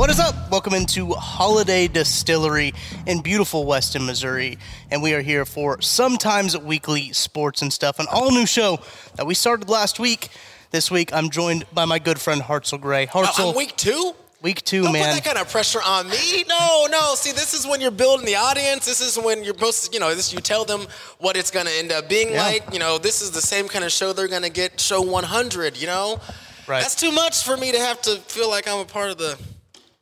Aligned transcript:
What 0.00 0.08
is 0.08 0.18
up? 0.18 0.50
Welcome 0.50 0.72
into 0.72 1.08
Holladay 1.08 1.92
Distillery 1.92 2.72
in 3.06 3.20
beautiful 3.20 3.66
Weston, 3.66 4.06
Missouri. 4.06 4.56
And 4.90 5.02
we 5.02 5.12
are 5.12 5.20
here 5.20 5.44
for 5.44 5.82
Sometimes 5.82 6.56
Weekly 6.56 7.12
Sports 7.12 7.60
and 7.60 7.70
Stuff, 7.70 7.98
an 7.98 8.06
all 8.10 8.30
new 8.30 8.46
show 8.46 8.78
that 9.16 9.26
we 9.26 9.34
started 9.34 9.68
last 9.68 10.00
week. 10.00 10.30
This 10.70 10.90
week, 10.90 11.12
I'm 11.12 11.28
joined 11.28 11.66
by 11.74 11.84
my 11.84 11.98
good 11.98 12.18
friend 12.18 12.40
Hartzell 12.40 12.80
Gray. 12.80 13.08
Hartzell, 13.08 13.34
Oh, 13.40 13.50
I'm 13.50 13.56
week 13.56 13.76
two? 13.76 14.14
week 14.40 14.64
2 14.64 14.84
Don't 14.84 14.94
man. 14.94 15.14
put 15.14 15.22
that 15.22 15.34
kind 15.34 15.46
of 15.46 15.52
pressure 15.52 15.82
on 15.84 16.08
me. 16.08 16.44
No, 16.48 16.86
no. 16.90 17.14
See, 17.14 17.32
this 17.32 17.52
is 17.52 17.66
when 17.66 17.82
you're 17.82 17.90
building 17.90 18.24
the 18.24 18.36
audience. 18.36 18.86
This 18.86 19.02
is 19.02 19.22
when 19.22 19.44
you're 19.44 19.52
supposed 19.52 19.84
to, 19.84 19.92
you 19.92 20.00
know, 20.00 20.14
this 20.14 20.32
you 20.32 20.40
tell 20.40 20.64
them 20.64 20.86
what 21.18 21.36
it's 21.36 21.50
going 21.50 21.66
to 21.66 21.72
end 21.72 21.92
up 21.92 22.08
being 22.08 22.30
Yeah. 22.30 22.44
like. 22.44 22.72
You 22.72 22.78
know, 22.78 22.96
this 22.96 23.20
is 23.20 23.32
the 23.32 23.42
same 23.42 23.68
kind 23.68 23.84
of 23.84 23.92
show 23.92 24.14
they're 24.14 24.28
going 24.28 24.44
to 24.44 24.48
get 24.48 24.80
show 24.80 25.02
100, 25.02 25.76
you 25.76 25.86
know? 25.86 26.18
Right. 26.66 26.80
That's 26.80 26.94
too 26.94 27.12
much 27.12 27.44
for 27.44 27.54
me 27.54 27.70
to 27.72 27.78
have 27.78 28.00
to 28.02 28.16
feel 28.16 28.48
like 28.48 28.66
I'm 28.66 28.78
a 28.78 28.86
part 28.86 29.10
of 29.10 29.18
the, 29.18 29.38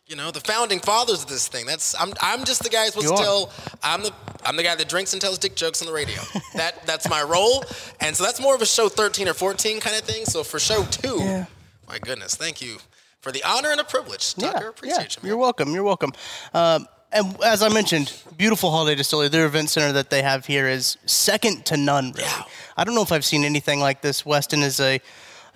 you 0.08 0.16
know, 0.16 0.30
the 0.30 0.40
founding 0.40 0.80
fathers 0.80 1.22
of 1.22 1.28
this 1.28 1.48
thing. 1.48 1.66
That's 1.66 1.94
I'm 2.00 2.12
I'm 2.20 2.44
just 2.44 2.62
the 2.62 2.70
guy 2.70 2.84
who's 2.84 2.94
supposed 2.94 3.16
to 3.16 3.22
tell 3.22 3.52
I'm 3.82 4.02
the 4.02 4.12
I'm 4.44 4.56
the 4.56 4.62
guy 4.62 4.74
that 4.74 4.88
drinks 4.88 5.12
and 5.12 5.20
tells 5.20 5.38
dick 5.38 5.54
jokes 5.54 5.82
on 5.82 5.86
the 5.86 5.92
radio. 5.92 6.20
that 6.54 6.86
that's 6.86 7.08
my 7.10 7.22
role. 7.22 7.62
And 8.00 8.16
so 8.16 8.24
that's 8.24 8.40
more 8.40 8.54
of 8.54 8.62
a 8.62 8.66
show 8.66 8.88
13 8.88 9.28
or 9.28 9.34
14 9.34 9.80
kind 9.80 9.96
of 9.96 10.02
thing. 10.02 10.24
So 10.24 10.42
for 10.42 10.58
show 10.58 10.84
2, 10.84 11.16
Yeah. 11.18 11.46
my 11.86 11.98
goodness, 11.98 12.34
thank 12.34 12.62
you 12.62 12.78
for 13.20 13.32
the 13.32 13.44
honor 13.44 13.70
and 13.70 13.78
the 13.78 13.84
privilege. 13.84 14.34
Tucker, 14.34 14.68
appreciate 14.68 15.16
you, 15.16 15.22
man. 15.22 15.28
You're 15.28 15.36
welcome. 15.36 15.74
You're 15.74 15.84
welcome. 15.84 16.12
Um, 16.54 16.86
and 17.12 17.36
as 17.42 17.62
I 17.62 17.68
mentioned, 17.68 18.12
beautiful 18.36 18.70
Holladay 18.70 18.96
Distillery. 18.96 19.28
Their 19.28 19.46
event 19.46 19.70
center 19.70 19.92
that 19.92 20.08
they 20.10 20.22
have 20.22 20.46
here 20.46 20.68
is 20.68 20.96
second 21.06 21.66
to 21.66 21.76
none. 21.76 22.12
Really. 22.12 22.24
Yeah. 22.24 22.42
I 22.76 22.84
don't 22.84 22.94
know 22.94 23.02
if 23.02 23.12
I've 23.12 23.24
seen 23.24 23.44
anything 23.44 23.80
like 23.80 24.00
this. 24.02 24.24
Weston 24.24 24.62
is 24.62 24.78
a 24.80 25.00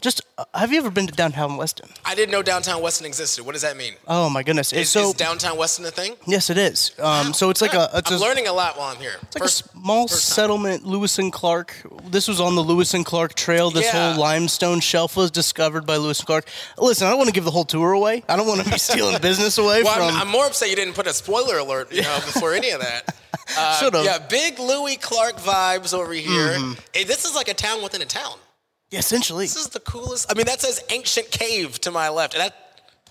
just. 0.03 0.21
Uh, 0.37 0.45
have 0.55 0.73
you 0.73 0.79
ever 0.79 0.91
been 0.91 1.07
to 1.07 1.13
downtown 1.13 1.57
Weston? 1.57 1.89
I 2.05 2.15
didn't 2.15 2.33
know 2.33 2.43
downtown 2.43 2.83
Weston 2.83 3.07
existed. 3.07 3.45
What 3.47 3.53
does 3.53 3.63
that 3.63 3.77
mean? 3.77 3.95
Oh 4.07 4.29
my 4.29 4.43
goodness! 4.43 4.73
It's 4.73 4.83
Is, 4.83 4.91
so 4.91 5.09
is 5.11 5.15
downtown 5.15 5.57
Weston 5.57 5.85
a 5.87 5.91
thing? 5.91 6.17
yes, 6.27 6.51
it 6.51 6.59
is. 6.59 6.93
Um, 6.99 7.33
so 7.33 7.49
it's 7.51 7.63
like 7.63 7.73
a. 7.75 7.89
It's 7.95 8.11
I'm 8.11 8.19
a, 8.19 8.21
learning 8.21 8.47
a 8.49 8.53
lot 8.53 8.77
while 8.77 8.89
I'm 8.95 8.99
here. 9.01 9.15
It's 9.23 9.35
like 9.37 9.45
a 9.45 9.49
small 9.49 10.09
settlement, 10.09 10.85
Lewis 10.85 11.19
and 11.19 11.33
Clark. 11.33 11.75
This 12.11 12.29
was 12.29 12.41
on 12.41 12.55
the 12.55 12.63
Lewis 12.63 12.93
and 12.95 13.07
Clark 13.07 13.35
Trail. 13.35 13.71
This 13.71 13.85
Yeah. 13.87 14.13
whole 14.13 14.21
limestone 14.23 14.81
shelf 14.81 15.17
was 15.17 15.31
discovered 15.31 15.87
by 15.87 15.97
Lewis 15.97 16.19
and 16.21 16.27
Clark. 16.27 16.47
Listen, 16.77 17.07
I 17.07 17.11
don't 17.11 17.19
want 17.19 17.29
to 17.29 17.35
give 17.35 17.45
the 17.45 17.51
whole 17.51 17.65
tour 17.65 17.93
away. 17.93 18.23
I 18.29 18.37
don't 18.37 18.47
want 18.47 18.63
to 18.63 18.71
be 18.71 18.79
stealing 18.79 19.21
business 19.21 19.59
away 19.59 19.83
Well, 19.83 19.95
from. 19.95 20.17
I'm, 20.17 20.23
I'm 20.23 20.29
more 20.29 20.47
upset 20.47 20.69
you 20.71 20.77
didn't 20.77 20.95
put 20.95 21.07
a 21.07 21.15
spoiler 21.15 21.59
alert, 21.59 21.93
you 21.93 22.03
know, 22.03 22.17
before 22.27 22.53
any 22.55 22.71
of 22.71 22.81
that. 22.81 23.15
Uh, 23.59 23.79
Should've. 23.81 24.05
Yeah, 24.05 24.19
big 24.19 24.59
Lewis 24.59 24.97
Clark 24.99 25.37
vibes 25.37 25.93
over 25.93 26.13
here. 26.15 26.31
Mm-hmm. 26.55 26.73
Hey, 26.95 27.05
this 27.05 27.25
is 27.27 27.35
like 27.35 27.49
a 27.49 27.55
town 27.55 27.83
within 27.83 28.01
a 28.01 28.07
town. 28.07 28.39
Yeah, 28.93 28.99
essentially. 28.99 29.47
This 29.47 29.57
is 29.57 29.69
the 29.69 29.81
coolest. 29.81 30.31
I 30.31 30.35
mean, 30.37 30.45
that 30.47 30.61
says 30.61 30.85
ancient 30.91 31.31
cave 31.31 31.81
to 31.81 31.91
my 31.91 32.11
left, 32.11 32.35
and 32.35 32.43
that 32.43 32.55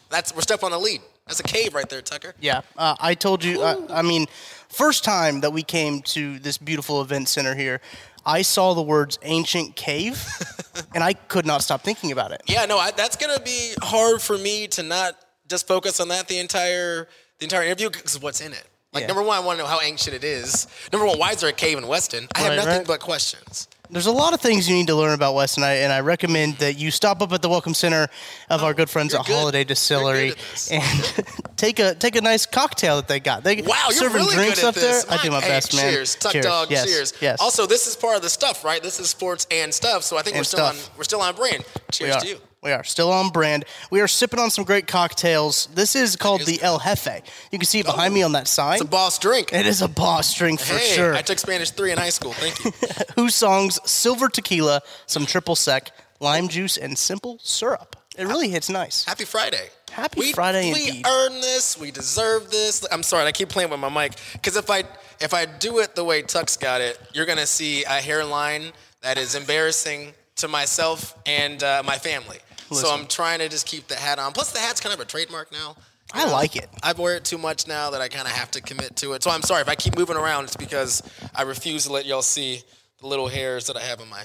that's 0.10 0.34
we're 0.34 0.42
stepping 0.42 0.66
on 0.66 0.72
the 0.72 0.78
lead. 0.78 1.02
That's 1.26 1.40
a 1.40 1.44
cave 1.44 1.74
right 1.74 1.90
there, 1.90 2.04
Tucker. 2.04 2.36
Yeah, 2.40 2.62
uh, 2.78 2.96
I 3.00 3.16
told 3.16 3.44
you. 3.44 3.64
Uh, 3.64 3.88
I 3.90 4.04
mean, 4.04 4.28
first 4.70 5.04
time 5.04 5.42
that 5.42 5.52
we 5.52 5.64
came 5.64 6.04
to 6.04 6.38
this 6.38 6.60
beautiful 6.60 7.02
event 7.02 7.30
center 7.30 7.56
here, 7.56 7.82
I 8.28 8.44
saw 8.44 8.76
the 8.76 8.84
words 8.84 9.18
"ancient 9.24 9.76
cave," 9.76 10.24
and 10.94 11.04
I 11.04 11.14
could 11.14 11.48
not 11.48 11.64
stop 11.64 11.82
thinking 11.82 12.12
about 12.12 12.32
it. 12.32 12.44
Yeah, 12.46 12.66
no, 12.66 12.78
I, 12.78 12.92
that's 12.92 13.16
gonna 13.16 13.40
be 13.40 13.74
hard 13.82 14.22
for 14.22 14.38
me 14.38 14.68
to 14.68 14.84
not 14.84 15.16
just 15.50 15.68
focus 15.68 16.00
on 16.00 16.10
that 16.10 16.28
the 16.28 16.38
entire 16.38 17.08
the 17.40 17.46
entire 17.46 17.64
interview 17.64 17.90
because 17.90 18.22
what's 18.22 18.40
in 18.40 18.54
it. 18.54 18.68
Like 18.94 19.04
Yeah. 19.04 19.08
number 19.08 19.24
one, 19.24 19.38
I 19.38 19.40
want 19.40 19.58
to 19.58 19.64
know 19.64 19.70
how 19.70 19.80
ancient 19.80 20.16
it 20.16 20.24
is. 20.24 20.68
Number 20.92 21.08
one, 21.08 21.18
why 21.18 21.32
is 21.32 21.40
there 21.40 21.50
a 21.50 21.54
cave 21.54 21.78
in 21.78 21.88
Weston? 21.88 22.28
I 22.36 22.40
have 22.40 22.50
Right, 22.50 22.56
nothing 22.58 22.78
right. 22.80 22.88
but 22.88 23.00
questions. 23.00 23.68
There's 23.90 24.06
a 24.06 24.12
lot 24.12 24.34
of 24.34 24.40
things 24.40 24.70
you 24.70 24.76
need 24.76 24.88
to 24.88 24.96
learn 24.96 25.14
about 25.14 25.34
Weston, 25.36 25.64
and 25.64 25.70
I, 25.70 25.76
and 25.76 25.92
I 25.94 26.00
recommend 26.00 26.58
that 26.60 26.78
you 26.78 26.92
stop 26.92 27.22
up 27.22 27.34
at 27.34 27.42
the 27.42 27.50
Welcome 27.50 27.74
Center 27.74 28.08
of 28.50 28.64
oh, 28.64 28.66
our 28.66 28.74
good 28.74 28.90
friends 28.90 29.14
at 29.14 29.26
good. 29.26 29.36
Holladay 29.36 29.68
Distillery 29.68 30.30
good 30.30 30.38
at 30.38 30.46
this. 30.52 30.72
and 30.72 31.26
take 31.58 31.80
a 31.80 31.94
take 31.96 32.16
a 32.16 32.22
nice 32.22 32.46
cocktail 32.46 32.98
that 32.98 33.10
they 33.10 33.20
got. 33.20 33.44
They 33.44 33.62
Wow, 33.62 33.76
you're 33.90 33.94
serving 34.00 34.24
really 34.24 34.36
drinks 34.36 34.56
good 34.60 34.64
at 34.66 34.70
up 34.70 34.76
this. 34.76 35.04
there. 35.04 35.18
I 35.20 35.22
do 35.22 35.30
my 35.32 35.42
Hey, 35.42 35.50
best, 35.50 35.74
man. 35.76 35.92
Cheers, 35.92 36.16
Tuck 36.16 36.34
Dog. 36.42 36.72
Yes, 36.72 36.86
Cheers. 36.86 37.14
Yes. 37.20 37.40
Also, 37.42 37.66
this 37.66 37.86
is 37.88 37.98
part 37.98 38.16
of 38.16 38.22
the 38.22 38.30
stuff, 38.30 38.64
right? 38.64 38.82
This 38.82 39.00
is 39.02 39.10
sports 39.10 39.46
and 39.52 39.74
stuff. 39.74 40.04
So 40.04 40.18
I 40.18 40.22
think 40.22 40.36
And 40.36 40.40
we're 40.42 40.46
still 40.46 40.60
stuff. 40.68 40.90
on 40.92 40.98
we're 40.98 41.04
still 41.04 41.22
on 41.22 41.36
brand. 41.36 41.64
Cheers 41.92 42.16
to 42.18 42.28
you. 42.28 42.38
We 42.64 42.74
are 42.74 42.84
still 42.84 43.12
on 43.12 43.30
brand. 43.30 43.66
We 43.90 44.02
are 44.02 44.08
sipping 44.08 44.40
on 44.40 44.52
some 44.52 44.66
great 44.66 44.86
cocktails. 44.86 45.68
This 45.74 45.96
is 45.96 46.16
called 46.16 46.42
the. 46.42 46.62
El 46.62 46.78
Jefe. 46.78 47.24
You 47.52 47.58
can 47.58 47.66
see 47.66 47.80
it 47.80 47.88
behind 47.88 48.14
me 48.14 48.22
on 48.22 48.34
that 48.34 48.48
sign. 48.48 48.74
It's 48.74 48.84
a 48.84 48.86
boss 48.86 49.18
drink. 49.18 49.52
It 49.52 49.66
is 49.66 49.82
a 49.82 49.88
boss 49.88 50.36
drink 50.36 50.60
for 50.60 50.76
hey, 50.76 50.94
sure. 50.94 51.16
I 51.16 51.24
took 51.24 51.40
Spanish 51.40 51.72
three 51.72 51.92
in 51.92 51.98
high 51.98 52.10
school. 52.10 52.34
Thank 52.34 52.64
you. 52.64 52.72
Who 53.16 53.30
songs 53.32 53.80
silver 53.90 54.30
tequila, 54.30 54.82
some 55.08 55.26
triple 55.26 55.56
sec, 55.56 55.90
lime 56.20 56.50
juice, 56.50 56.78
and 56.78 56.96
simple 56.96 57.40
syrup. 57.42 57.96
It 58.16 58.28
really 58.28 58.50
hits 58.50 58.70
nice. 58.70 59.06
Happy 59.06 59.26
Friday. 59.26 59.70
Happy 59.92 60.20
we, 60.20 60.34
Friday 60.34 60.72
We 60.72 60.88
indeed. 60.88 61.08
earned 61.08 61.42
this. 61.42 61.80
We 61.80 61.90
deserve 61.90 62.52
this. 62.52 62.86
I'm 62.92 63.02
sorry, 63.02 63.26
I 63.26 63.32
keep 63.32 63.50
playing 63.50 63.72
with 63.72 63.80
my 63.80 63.90
mic 63.90 64.14
because 64.34 64.56
if 64.56 64.70
I 64.70 64.84
if 65.20 65.34
I 65.34 65.46
do 65.46 65.80
it 65.80 65.96
the 65.96 66.04
way 66.04 66.22
Tuck's 66.22 66.58
got 66.58 66.80
it, 66.82 67.00
you're 67.14 67.26
gonna 67.26 67.48
see 67.48 67.84
a 67.86 68.02
hairline 68.02 68.72
that 69.02 69.18
is 69.18 69.34
embarrassing 69.34 70.14
to 70.36 70.48
myself 70.48 71.18
and 71.26 71.64
uh, 71.64 71.82
my 71.86 71.98
family. 71.98 72.38
So 72.72 72.94
I'm 72.94 73.06
trying 73.08 73.40
to 73.40 73.50
just 73.50 73.66
keep 73.66 73.88
the 73.88 73.96
hat 73.96 74.20
on. 74.20 74.32
Plus, 74.32 74.52
the 74.52 74.60
hat's 74.60 74.80
kind 74.80 74.94
of 74.94 75.00
a 75.00 75.06
trademark 75.06 75.52
now. 75.52 75.76
I 76.14 76.30
like 76.30 76.56
it. 76.56 76.70
I 76.84 76.94
wear 76.94 77.16
it 77.16 77.24
too 77.24 77.38
much 77.38 77.68
now 77.68 77.92
that 77.92 78.02
I 78.02 78.10
kind 78.10 78.28
of 78.28 78.34
have 78.34 78.52
to 78.52 78.62
commit 78.62 78.98
to 78.98 79.14
it. 79.14 79.24
So 79.24 79.32
I'm 79.32 79.42
sorry 79.42 79.62
if 79.62 79.70
I 79.70 79.76
keep 79.76 79.98
moving 79.98 80.18
around. 80.18 80.46
It's 80.46 80.58
because 80.58 81.04
I 81.34 81.44
refuse 81.44 81.86
to 81.86 81.94
let 81.94 82.06
y'all 82.06 82.22
see 82.22 82.62
the 83.00 83.08
little 83.08 83.28
hairs 83.28 83.68
that 83.68 83.78
I 83.78 83.82
have 83.82 84.02
on 84.02 84.10
my 84.10 84.24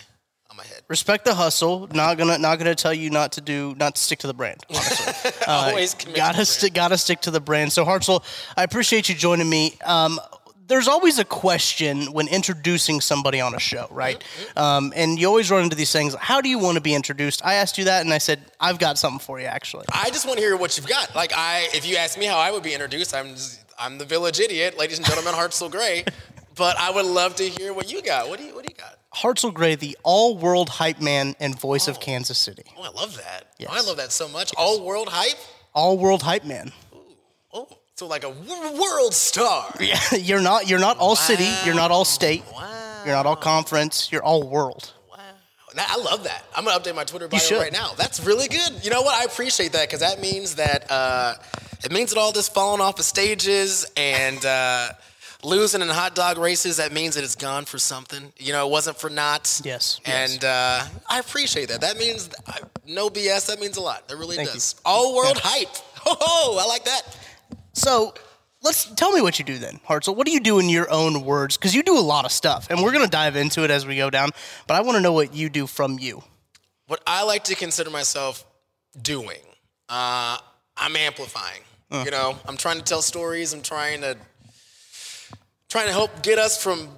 on 0.51 0.57
my 0.57 0.65
head. 0.65 0.83
Respect 0.89 1.25
the 1.25 1.35
hustle. 1.35 1.89
Not 1.93 2.19
gonna 2.19 2.39
not 2.39 2.59
gonna 2.59 2.75
tell 2.75 2.95
you 2.95 3.11
not 3.11 3.33
to 3.33 3.41
do 3.41 3.75
not 3.79 3.95
to 3.95 4.01
stick 4.01 4.21
to 4.21 4.27
the 4.27 4.35
brand. 4.35 4.65
Honestly. 4.71 5.33
Always 5.47 5.95
commit. 5.95 6.17
gotta 6.17 6.45
stick 6.45 6.75
gotta 6.75 6.99
stick 6.99 7.21
to 7.23 7.31
the 7.31 7.41
brand. 7.41 7.73
So 7.73 7.85
Hartzell, 7.85 8.23
I 8.57 8.65
appreciate 8.65 9.09
you 9.09 9.15
joining 9.15 9.49
me. 9.49 9.77
Um, 9.85 10.19
there's 10.67 10.89
always 10.89 11.19
a 11.19 11.25
question 11.25 12.13
when 12.13 12.29
introducing 12.29 13.01
somebody 13.01 13.41
on 13.41 13.55
a 13.55 13.61
show, 13.61 13.87
right? 13.91 14.23
Um, 14.57 14.93
and 14.97 15.19
you 15.19 15.27
always 15.27 15.51
run 15.51 15.65
into 15.65 15.77
these 15.77 15.93
things. 15.93 16.15
How 16.15 16.41
do 16.41 16.49
you 16.49 16.59
want 16.59 16.77
to 16.77 16.81
be 16.81 16.95
introduced? 16.95 17.45
I 17.45 17.55
asked 17.55 17.79
you 17.79 17.85
that, 17.85 18.05
and 18.05 18.13
I 18.13 18.19
said 18.19 18.41
I've 18.61 18.79
got 18.79 18.99
something 18.99 19.21
for 19.21 19.39
you. 19.41 19.47
Actually, 19.47 19.87
I 19.93 20.11
just 20.11 20.27
want 20.27 20.39
to 20.39 20.45
hear 20.45 20.57
what 20.57 20.77
you've 20.77 20.89
got. 20.89 21.15
Like 21.15 21.33
I, 21.35 21.69
if 21.73 21.87
you 21.89 21.97
ask 21.97 22.19
me 22.19 22.27
how 22.27 22.39
I 22.39 22.51
would 22.51 22.63
be 22.63 22.73
introduced, 22.73 23.15
I'm 23.15 23.31
just, 23.31 23.65
I'm 23.79 23.99
the 23.99 24.05
village 24.05 24.41
idiot, 24.41 24.79
ladies 24.79 24.99
and 24.99 25.07
gentlemen, 25.07 25.35
Hartzell 25.35 25.71
Gray. 25.71 26.05
But 26.57 26.79
I 26.79 26.91
would 26.91 27.05
love 27.05 27.37
to 27.37 27.45
hear 27.45 27.75
what 27.75 27.93
you 27.93 28.01
got. 28.03 28.29
What 28.29 28.39
do 28.39 28.47
you 28.47 28.55
What 28.55 28.67
do 28.67 28.73
you 28.73 28.83
got? 28.83 28.99
Hartzell 29.15 29.53
Gray, 29.53 29.75
the 29.75 29.97
all-world 30.03 30.69
hype 30.69 31.01
man 31.01 31.35
and 31.39 31.59
voice 31.59 31.87
of 31.87 32.01
Kansas 32.01 32.39
City. 32.39 32.65
Oh, 32.77 32.83
I 32.83 32.89
love 32.89 33.17
that. 33.19 33.53
Yes. 33.59 33.71
Oh, 33.73 33.77
I 33.77 33.87
love 33.87 33.99
that 33.99 34.11
so 34.13 34.29
much. 34.29 34.53
All 34.57 34.85
world 34.85 35.09
hype. 35.11 35.39
All-world 35.75 36.23
hype 36.23 36.45
man. 36.45 36.73
Oh, 37.53 37.69
so 37.97 38.07
like 38.07 38.25
a 38.25 38.33
w- 38.33 38.81
world 38.81 39.15
star. 39.15 39.73
Yeah, 39.81 39.99
you're 40.19 40.41
not 40.43 40.69
you're 40.69 40.79
not 40.79 40.99
all 40.99 41.17
city, 41.17 41.49
you're 41.65 41.75
not 41.75 41.91
all 41.91 42.05
state, 42.05 42.45
Wow. 42.55 43.03
you're 43.07 43.15
not 43.15 43.25
all 43.27 43.37
conference, 43.37 44.13
you're 44.13 44.23
all 44.23 44.43
world. 44.43 44.93
Wow. 45.11 45.17
Now, 45.75 45.85
I 45.89 45.97
love 45.97 46.25
that. 46.25 46.45
I'm 46.55 46.65
gonna 46.65 46.79
update 46.79 46.95
my 46.95 47.05
Twitter 47.05 47.27
bio 47.29 47.41
right 47.59 47.73
now. 47.73 47.93
That's 47.97 48.21
really 48.25 48.49
good. 48.49 48.85
You 48.85 48.91
know 48.91 49.01
what? 49.03 49.15
I 49.21 49.25
appreciate 49.25 49.73
that 49.73 49.89
because 49.89 50.01
that 50.01 50.21
means 50.21 50.57
that 50.57 50.91
uh, 50.91 51.35
it 51.85 51.91
means 51.91 52.13
that 52.13 52.19
all 52.21 52.33
this 52.33 52.49
falling 52.51 52.83
off 52.83 52.99
of 52.99 53.05
stages 53.07 53.87
and 53.97 54.45
uh, 54.45 54.89
losing 55.43 55.81
in 55.81 55.89
hot 55.89 56.15
dog 56.15 56.37
races. 56.37 56.77
That 56.77 56.93
means 56.93 57.15
that 57.15 57.25
it's 57.25 57.37
gone 57.37 57.65
for 57.65 57.79
something. 57.79 58.31
You 58.37 58.53
know, 58.53 58.67
it 58.67 58.71
wasn't 58.71 58.99
for 58.99 59.09
naught. 59.09 59.61
Yes, 59.65 60.01
yes. 60.05 60.35
And 60.35 60.45
uh, 60.45 60.85
I 61.09 61.19
appreciate 61.19 61.69
that. 61.69 61.81
That 61.81 61.97
means 61.97 62.29
I, 62.47 62.59
no 62.87 63.09
BS. 63.09 63.47
That 63.47 63.59
means 63.59 63.79
a 63.79 63.83
lot. 63.83 64.07
That 64.09 64.17
really 64.19 64.37
Thank 64.37 64.51
does. 64.53 64.75
you. 64.77 64.83
All 64.85 65.17
world 65.17 65.39
hype. 65.43 65.69
Oh, 66.09 66.57
I 66.63 66.69
like 66.69 66.85
that. 66.85 67.03
So 67.77 68.15
let's 68.63 68.87
tell 68.95 69.13
me 69.13 69.21
what 69.21 69.39
you 69.39 69.45
do 69.45 69.59
then, 69.59 69.81
Hartzell. 69.87 70.17
What 70.17 70.27
do 70.27 70.33
you 70.33 70.41
do 70.41 70.59
in 70.59 70.69
your 70.71 70.91
own 70.91 71.25
words? 71.25 71.57
Because 71.59 71.75
you 71.75 71.83
do 71.83 71.99
a 71.99 72.01
lot 72.01 72.25
of 72.25 72.33
stuff, 72.33 72.69
and 72.71 72.83
we're 72.83 72.93
going 72.93 73.05
to 73.05 73.11
dive 73.11 73.37
into 73.37 73.65
it 73.65 73.71
as 73.71 73.87
we 73.87 73.97
go 73.97 74.09
down. 74.09 74.31
But 74.67 74.77
I 74.77 74.81
want 74.81 74.97
to 74.97 75.03
know 75.03 75.13
what 75.13 75.35
you 75.35 75.49
do 75.51 75.67
from 75.67 75.99
you. 75.99 76.23
what 76.87 77.03
I 77.07 77.23
like 77.25 77.45
to 77.45 77.55
consider 77.55 77.91
myself 77.91 78.45
doing, 79.01 79.41
uh, 79.89 80.39
I'm 80.77 80.97
amplifying. 80.97 81.61
You 82.05 82.11
know, 82.11 82.37
I'm 82.49 82.57
trying 82.57 82.79
to 82.79 82.83
tell 82.83 83.01
stories. 83.01 83.53
I'm 83.53 83.63
trying 83.63 84.01
to 84.01 84.17
trying 85.69 85.87
to 85.87 85.93
help 85.93 86.23
get 86.23 86.37
us 86.39 86.61
from 86.61 86.89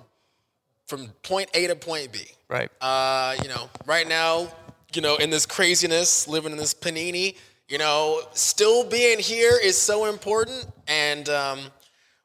from 0.87 1.09
point 1.23 1.51
A 1.53 1.67
to 1.67 1.77
point 1.77 2.11
B. 2.11 2.21
Right. 2.49 2.71
Uh, 2.81 3.35
you 3.43 3.49
know, 3.49 3.69
right 3.85 4.09
now, 4.09 4.49
you 4.95 5.03
know, 5.03 5.17
in 5.17 5.29
this 5.29 5.45
craziness, 5.45 6.27
living 6.27 6.53
in 6.53 6.59
this 6.59 6.73
panini, 6.73 7.37
you 7.69 7.79
know, 7.79 8.23
still 8.32 8.85
being 8.88 9.19
here 9.19 9.59
is 9.62 9.76
so 9.76 10.06
important, 10.06 10.67
and 10.87 11.29
um, 11.29 11.61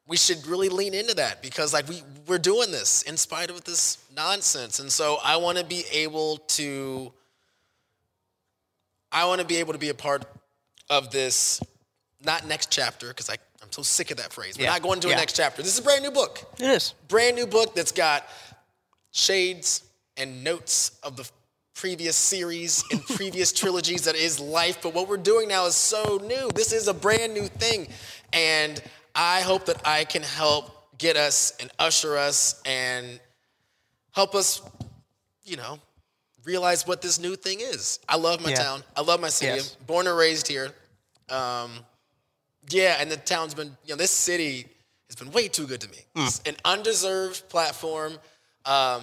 we 0.06 0.16
should 0.16 0.46
really 0.46 0.68
lean 0.68 0.94
into 0.94 1.14
that 1.14 1.42
because, 1.42 1.72
like, 1.72 1.88
we 1.88 2.02
we're 2.26 2.38
doing 2.38 2.70
this 2.70 3.02
in 3.02 3.16
spite 3.16 3.50
of 3.50 3.62
this 3.64 3.98
nonsense, 4.16 4.80
and 4.80 4.90
so 4.90 5.18
I 5.22 5.36
want 5.36 5.58
to 5.58 5.64
be 5.64 5.84
able 5.92 6.38
to. 6.48 7.12
I 9.12 9.26
want 9.26 9.40
to 9.40 9.46
be 9.46 9.56
able 9.56 9.74
to 9.74 9.78
be 9.78 9.90
a 9.90 9.94
part 9.94 10.24
of 10.90 11.10
this, 11.12 11.62
not 12.24 12.46
next 12.48 12.72
chapter, 12.72 13.08
because 13.08 13.28
I'm 13.30 13.70
so 13.70 13.82
sick 13.82 14.10
of 14.10 14.16
that 14.16 14.32
phrase. 14.32 14.58
We're 14.58 14.64
Yeah, 14.64 14.70
not 14.70 14.82
going 14.82 15.00
to 15.00 15.08
yeah. 15.08 15.14
a 15.14 15.18
next 15.18 15.36
chapter. 15.36 15.62
This 15.62 15.72
is 15.72 15.78
a 15.78 15.82
brand 15.82 16.02
new 16.02 16.10
book 16.10 16.40
it 16.58 16.64
is. 16.66 16.94
brand 17.08 17.36
new 17.36 17.46
book 17.46 17.74
that's 17.74 17.92
got 17.92 18.26
shades 19.12 19.84
and 20.16 20.42
notes 20.42 20.98
of 21.02 21.16
the 21.16 21.30
previous 21.74 22.16
series 22.16 22.84
and 22.90 23.04
previous 23.06 23.52
trilogies 23.52 24.04
that 24.04 24.14
is 24.14 24.38
life 24.40 24.78
but 24.82 24.94
what 24.94 25.08
we're 25.08 25.16
doing 25.16 25.48
now 25.48 25.66
is 25.66 25.74
so 25.74 26.18
new 26.24 26.48
this 26.54 26.72
is 26.72 26.88
a 26.88 26.94
brand 26.94 27.34
new 27.34 27.46
thing 27.46 27.88
and 28.32 28.82
i 29.14 29.40
hope 29.40 29.66
that 29.66 29.80
i 29.84 30.04
can 30.04 30.22
help 30.22 30.70
get 30.98 31.16
us 31.16 31.52
and 31.60 31.70
usher 31.78 32.16
us 32.16 32.62
and 32.64 33.18
help 34.12 34.34
us 34.34 34.62
you 35.42 35.56
know 35.56 35.78
realize 36.44 36.86
what 36.86 37.02
this 37.02 37.18
new 37.18 37.34
thing 37.34 37.58
is 37.60 37.98
i 38.08 38.16
love 38.16 38.40
my 38.40 38.50
Yeah. 38.50 38.56
town 38.56 38.82
i 38.96 39.00
love 39.00 39.20
my 39.20 39.28
city 39.28 39.54
Yes. 39.54 39.74
born 39.86 40.06
and 40.06 40.16
raised 40.16 40.46
here 40.46 40.70
um, 41.30 41.70
yeah, 42.70 42.96
and 43.00 43.10
the 43.10 43.16
town's 43.16 43.54
been, 43.54 43.76
you 43.84 43.94
know, 43.94 43.96
this 43.96 44.10
city 44.10 44.66
has 45.08 45.16
been 45.16 45.30
way 45.32 45.48
too 45.48 45.66
good 45.66 45.80
to 45.80 45.88
me. 45.90 45.98
It's 46.16 46.40
an 46.46 46.54
undeserved 46.64 47.48
platform 47.48 48.14
um, 48.66 49.02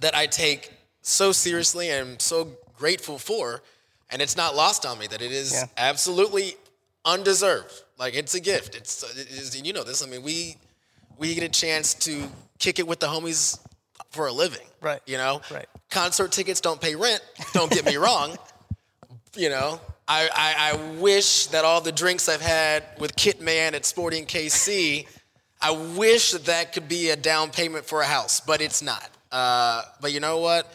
that 0.00 0.16
I 0.16 0.26
take 0.26 0.72
so 1.04 1.30
seriously 1.32 1.90
and 1.90 2.08
am 2.10 2.18
so 2.18 2.48
grateful 2.76 3.18
for. 3.18 3.62
And 4.10 4.20
it's 4.20 4.36
not 4.36 4.56
lost 4.56 4.84
on 4.84 4.98
me 4.98 5.06
that 5.06 5.22
it 5.22 5.30
is 5.32 5.52
Yeah. 5.52 5.66
absolutely 5.76 6.56
undeserved. 7.04 7.72
Like 7.98 8.14
it's 8.14 8.34
a 8.34 8.40
gift. 8.40 8.74
It's, 8.74 9.02
it 9.16 9.28
is, 9.30 9.60
you 9.60 9.72
know 9.72 9.84
this. 9.84 10.02
I 10.02 10.06
mean, 10.06 10.22
we 10.22 10.56
we 11.16 11.34
get 11.34 11.44
a 11.44 11.48
chance 11.48 11.94
to 11.94 12.28
kick 12.58 12.78
it 12.80 12.86
with 12.88 12.98
the 12.98 13.06
homies 13.06 13.58
for 14.10 14.26
a 14.26 14.32
living. 14.32 14.66
Right. 14.80 15.00
You 15.06 15.16
know. 15.16 15.40
Right. 15.50 15.66
Concert 15.90 16.32
tickets 16.32 16.60
don't 16.60 16.80
pay 16.80 16.96
rent. 16.96 17.22
Don't 17.52 17.70
get 17.70 17.84
me 17.84 17.96
wrong 17.96 18.36
you 19.36 19.48
know, 19.48 19.80
I, 20.06 20.28
I, 20.34 20.70
I 20.72 21.00
wish 21.00 21.46
that 21.48 21.64
all 21.64 21.80
the 21.80 21.92
drinks 21.92 22.28
I've 22.28 22.40
had 22.40 22.84
with 22.98 23.16
Kit 23.16 23.40
Man 23.40 23.74
at 23.74 23.84
Sporting 23.84 24.26
KC, 24.26 25.06
I 25.60 25.70
wish 25.96 26.32
that 26.32 26.44
that 26.46 26.72
could 26.72 26.88
be 26.88 27.10
a 27.10 27.16
down 27.16 27.50
payment 27.50 27.84
for 27.84 28.00
a 28.02 28.04
house, 28.06 28.40
but 28.40 28.60
it's 28.60 28.82
not. 28.82 29.08
Uh, 29.32 29.82
but 30.00 30.12
you 30.12 30.20
know 30.20 30.38
what? 30.38 30.70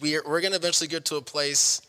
We're, 0.00 0.22
we're 0.26 0.40
going 0.40 0.52
to 0.52 0.58
eventually 0.58 0.88
get 0.88 1.04
to 1.06 1.16
a 1.16 1.22
place, 1.22 1.80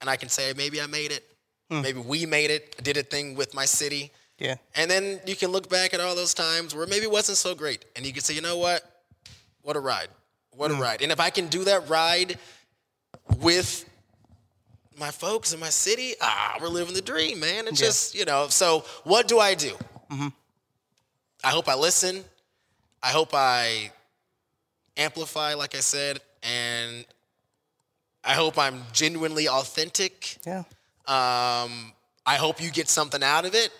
and 0.00 0.08
I 0.08 0.16
can 0.16 0.28
say, 0.28 0.52
maybe 0.56 0.80
I 0.80 0.86
made 0.86 1.12
it. 1.12 1.24
Hmm. 1.70 1.82
Maybe 1.82 2.00
we 2.00 2.26
made 2.26 2.50
it. 2.50 2.74
I 2.78 2.82
did 2.82 2.96
a 2.96 3.02
thing 3.02 3.34
with 3.34 3.54
my 3.54 3.64
city. 3.64 4.12
Yeah. 4.38 4.56
And 4.74 4.90
then 4.90 5.20
you 5.26 5.36
can 5.36 5.50
look 5.50 5.68
back 5.68 5.94
at 5.94 6.00
all 6.00 6.14
those 6.14 6.34
times 6.34 6.74
where 6.74 6.86
maybe 6.86 7.04
it 7.04 7.10
wasn't 7.10 7.38
so 7.38 7.54
great. 7.54 7.84
And 7.96 8.04
you 8.04 8.12
can 8.12 8.22
say, 8.22 8.34
you 8.34 8.42
know 8.42 8.58
what? 8.58 8.82
What 9.62 9.76
a 9.76 9.80
ride. 9.80 10.08
What 10.56 10.70
a 10.70 10.74
hmm. 10.74 10.82
ride. 10.82 11.02
And 11.02 11.12
if 11.12 11.20
I 11.20 11.30
can 11.30 11.48
do 11.48 11.64
that 11.64 11.88
ride 11.88 12.38
with 13.40 13.88
my 14.98 15.10
folks 15.10 15.52
in 15.52 15.60
my 15.60 15.70
city, 15.70 16.14
ah, 16.20 16.58
we're 16.60 16.68
living 16.68 16.94
the 16.94 17.02
dream, 17.02 17.40
man. 17.40 17.66
It's 17.66 17.80
Yeah. 17.80 17.86
just, 17.86 18.14
you 18.14 18.24
know, 18.24 18.48
so 18.48 18.84
what 19.04 19.26
do 19.28 19.38
I 19.38 19.54
do? 19.54 19.76
Mm-hmm. 20.10 20.28
I 21.42 21.50
hope 21.50 21.68
I 21.68 21.74
listen. 21.74 22.24
I 23.02 23.08
hope 23.08 23.34
I 23.34 23.90
amplify, 24.96 25.54
like 25.54 25.74
I 25.74 25.80
said, 25.80 26.20
and 26.42 27.04
I 28.26 28.32
hope 28.32 28.58
I'm 28.58 28.82
genuinely 28.92 29.48
authentic. 29.48 30.38
Yeah. 30.46 30.64
Um, 31.06 31.92
I 32.26 32.36
hope 32.36 32.62
you 32.62 32.70
get 32.70 32.88
something 32.88 33.22
out 33.22 33.44
of 33.44 33.54
it. 33.54 33.70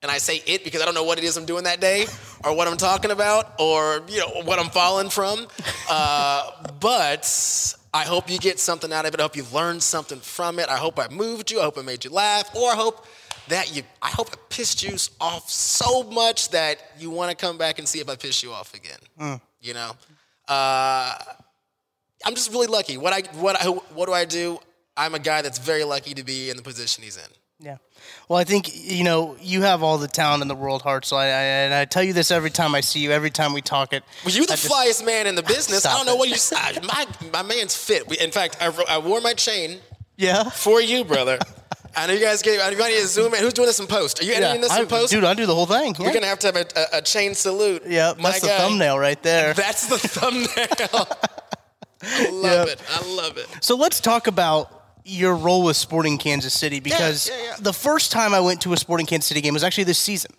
And 0.00 0.12
I 0.12 0.18
say 0.18 0.42
it 0.46 0.62
because 0.62 0.80
I 0.80 0.84
don't 0.84 0.94
know 0.94 1.02
what 1.02 1.18
it 1.18 1.24
is 1.24 1.36
I'm 1.36 1.46
doing 1.46 1.64
that 1.64 1.80
day 1.80 2.06
or 2.44 2.54
what 2.54 2.68
I'm 2.68 2.76
talking 2.76 3.10
about 3.10 3.54
or, 3.58 4.02
you 4.08 4.18
know, 4.18 4.42
what 4.44 4.58
I'm 4.58 4.70
falling 4.70 5.10
from. 5.10 5.46
Uh, 5.90 6.68
but 6.80 7.24
I 7.94 8.04
hope 8.04 8.30
you 8.30 8.38
get 8.38 8.58
something 8.58 8.92
out 8.92 9.06
of 9.06 9.14
it. 9.14 9.20
I 9.20 9.22
hope 9.22 9.36
you 9.36 9.44
learned 9.54 9.82
something 9.82 10.20
from 10.20 10.58
it. 10.58 10.68
I 10.68 10.76
hope 10.76 10.98
I 10.98 11.08
moved 11.08 11.50
you. 11.50 11.60
I 11.60 11.62
hope 11.62 11.78
I 11.78 11.80
made 11.82 12.04
you 12.04 12.10
laugh. 12.10 12.54
Or 12.54 12.70
I 12.70 12.74
hope 12.74 13.06
that 13.48 13.74
you, 13.74 13.84
I 14.02 14.08
hope 14.10 14.28
I 14.30 14.36
pissed 14.50 14.82
you 14.82 14.98
off 15.18 15.48
so 15.48 16.02
much 16.02 16.50
that 16.50 16.76
you 16.98 17.08
want 17.08 17.30
to 17.30 17.36
come 17.36 17.56
back 17.56 17.78
and 17.78 17.88
see 17.88 18.00
if 18.00 18.08
I 18.10 18.16
piss 18.16 18.42
you 18.42 18.52
off 18.52 18.74
again. 18.74 19.40
You 19.62 19.72
know? 19.72 19.92
Uh, 20.46 21.14
I'm 22.24 22.34
just 22.34 22.50
really 22.52 22.66
lucky. 22.66 22.96
What 22.96 23.12
I, 23.12 23.22
what 23.38 23.60
I, 23.60 23.66
what 23.68 24.06
do 24.06 24.12
I 24.12 24.24
do? 24.24 24.58
I'm 24.96 25.14
a 25.14 25.18
guy 25.20 25.42
that's 25.42 25.58
very 25.58 25.84
lucky 25.84 26.14
to 26.14 26.24
be 26.24 26.50
in 26.50 26.56
the 26.56 26.62
position 26.62 27.04
he's 27.04 27.16
in. 27.16 27.22
Yeah. 27.60 27.78
Well, 28.28 28.38
I 28.38 28.44
think 28.44 28.68
you 28.72 29.02
know 29.04 29.36
you 29.40 29.62
have 29.62 29.82
all 29.82 29.98
the 29.98 30.06
talent 30.08 30.42
in 30.42 30.48
the 30.48 30.54
world, 30.54 30.82
Hart. 30.82 31.04
So 31.04 31.16
I, 31.16 31.24
I 31.26 31.28
and 31.28 31.74
I 31.74 31.84
tell 31.86 32.04
you 32.04 32.12
this 32.12 32.30
every 32.30 32.50
time 32.50 32.74
I 32.74 32.80
see 32.80 33.00
you, 33.00 33.10
every 33.10 33.30
time 33.30 33.52
we 33.52 33.62
talk 33.62 33.92
it. 33.92 34.04
Well, 34.24 34.32
you're 34.34 34.46
the 34.46 34.52
I 34.52 34.56
just- 34.56 34.70
flyest 34.70 35.04
man 35.04 35.26
in 35.26 35.34
the 35.34 35.42
business. 35.54 35.84
I 35.84 35.96
don't 35.96 36.06
know 36.06 36.14
it. 36.14 36.18
what 36.18 36.28
you 36.28 36.36
said. 36.36 36.84
My 36.84 37.06
my 37.32 37.42
man's 37.42 37.76
fit. 37.76 38.06
We, 38.08 38.16
in 38.18 38.30
fact, 38.30 38.58
I, 38.60 38.72
I 38.88 38.98
wore 38.98 39.20
my 39.20 39.32
chain 39.34 39.80
Yeah. 40.16 40.44
for 40.50 40.80
you, 40.80 41.04
brother. 41.04 41.38
I 41.96 42.06
know 42.06 42.12
you 42.12 42.20
guys 42.20 42.42
get. 42.42 42.60
I 42.60 42.70
need 42.70 42.76
to 43.00 43.06
zoom 43.08 43.34
in. 43.34 43.40
Who's 43.40 43.54
doing 43.54 43.66
this 43.66 43.80
in 43.80 43.88
post? 43.88 44.20
Are 44.20 44.24
you 44.24 44.30
Yeah. 44.32 44.38
editing 44.38 44.60
this 44.60 44.70
I, 44.70 44.84
post? 44.84 45.10
dude, 45.10 45.24
I 45.24 45.34
do 45.34 45.46
the 45.46 45.54
whole 45.54 45.66
thing. 45.66 45.96
Yeah. 45.98 46.06
We're 46.06 46.14
gonna 46.14 46.26
have 46.26 46.38
to 46.40 46.46
have 46.48 46.56
a, 46.56 46.66
a, 46.94 46.98
a 46.98 47.02
chain 47.02 47.34
salute. 47.34 47.82
yeah. 47.86 48.14
My 48.18 48.30
That's 48.30 48.42
the 48.42 48.48
guy. 48.48 48.58
thumbnail 48.58 48.98
right 49.00 49.20
there. 49.24 49.52
That's 49.54 49.86
the 49.86 49.98
thumbnail. 50.08 51.08
I 52.02 52.30
love 52.32 52.68
it. 52.68 52.82
I 52.90 53.14
love 53.16 53.36
it. 53.38 53.46
So 53.60 53.76
let's 53.76 54.00
talk 54.00 54.26
about 54.26 54.74
your 55.04 55.34
role 55.34 55.64
with 55.64 55.76
Sporting 55.76 56.18
Kansas 56.18 56.52
City 56.52 56.80
because 56.80 57.28
yeah, 57.30 57.42
yeah. 57.42 57.56
the 57.60 57.72
first 57.72 58.12
time 58.12 58.34
I 58.34 58.40
went 58.40 58.60
to 58.62 58.72
a 58.74 58.76
Sporting 58.76 59.06
Kansas 59.06 59.26
City 59.26 59.40
game 59.40 59.54
was 59.54 59.64
actually 59.64 59.84
this 59.84 59.98
season. 59.98 60.30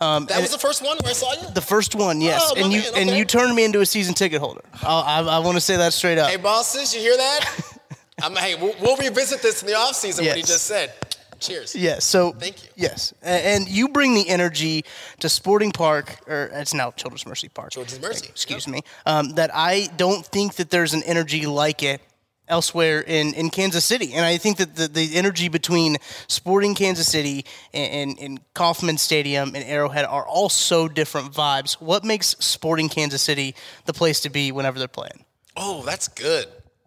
Um, 0.00 0.26
That 0.26 0.40
was 0.40 0.52
the 0.52 0.58
first 0.58 0.82
one 0.84 0.96
where 1.02 1.10
I 1.10 1.14
saw 1.14 1.32
you. 1.32 1.50
the 1.54 1.60
first 1.62 1.94
one, 1.94 2.20
yes, 2.20 2.42
Oh, 2.44 2.62
and 2.62 2.72
you 2.72 2.80
man, 2.82 3.08
and 3.08 3.10
you 3.10 3.24
turned 3.24 3.54
me 3.56 3.64
into 3.64 3.80
a 3.80 3.86
season 3.86 4.14
ticket 4.14 4.40
holder. 4.40 4.60
I, 4.82 5.00
I, 5.00 5.20
I 5.22 5.38
want 5.40 5.56
to 5.56 5.60
say 5.60 5.76
that 5.78 5.92
straight 5.92 6.18
up. 6.18 6.28
Hey, 6.30 6.36
bosses, 6.36 6.94
you 6.94 7.00
hear 7.00 7.16
that? 7.16 7.50
I'm, 8.22 8.36
hey, 8.36 8.54
we'll, 8.54 8.74
we'll 8.80 8.96
revisit 8.96 9.42
this 9.42 9.62
in 9.62 9.68
the 9.68 9.74
off 9.74 9.94
season. 9.94 10.24
What 10.26 10.36
he 10.36 10.42
just 10.42 10.66
said. 10.66 10.92
Cheers. 11.40 11.74
Yes. 11.74 12.04
So 12.04 12.32
Thank 12.32 12.62
you. 12.62 12.68
Yes, 12.76 13.14
A- 13.22 13.26
and 13.26 13.68
you 13.68 13.88
bring 13.88 14.14
the 14.14 14.28
energy 14.28 14.84
to 15.20 15.28
Sporting 15.28 15.72
Park, 15.72 16.16
or 16.26 16.50
it's 16.54 16.74
now 16.74 16.90
Children's 16.92 17.26
Mercy 17.26 17.48
Park. 17.48 17.72
Children's 17.72 18.00
Mercy, 18.00 18.26
Excuse 18.28 18.66
me. 18.68 18.80
Um, 19.06 19.30
that 19.30 19.50
I 19.54 19.88
don't 19.96 20.24
think 20.24 20.56
that 20.56 20.70
there's 20.70 20.94
an 20.94 21.02
energy 21.04 21.46
like 21.46 21.82
it 21.82 22.00
elsewhere 22.48 23.00
in, 23.00 23.34
in 23.34 23.50
Kansas 23.50 23.84
City, 23.84 24.14
and 24.14 24.24
I 24.24 24.38
think 24.38 24.56
that 24.56 24.74
the, 24.74 24.88
the 24.88 25.16
energy 25.16 25.48
between 25.48 25.98
Sporting 26.28 26.74
Kansas 26.74 27.06
City 27.06 27.44
and, 27.74 27.92
and, 27.92 28.18
and 28.18 28.54
Kauffman 28.54 28.96
Stadium 28.96 29.54
and 29.54 29.62
Arrowhead 29.64 30.06
are 30.06 30.26
all 30.26 30.48
so 30.48 30.88
different 30.88 31.32
vibes. 31.32 31.74
What 31.74 32.04
makes 32.04 32.28
Sporting 32.38 32.88
Kansas 32.88 33.20
City 33.20 33.54
the 33.84 33.92
place 33.92 34.20
to 34.20 34.30
be 34.30 34.50
whenever 34.50 34.78
they're 34.78 34.88
playing? 34.88 35.24
Oh, 35.56 35.82
that's 35.82 36.08
good. 36.08 36.46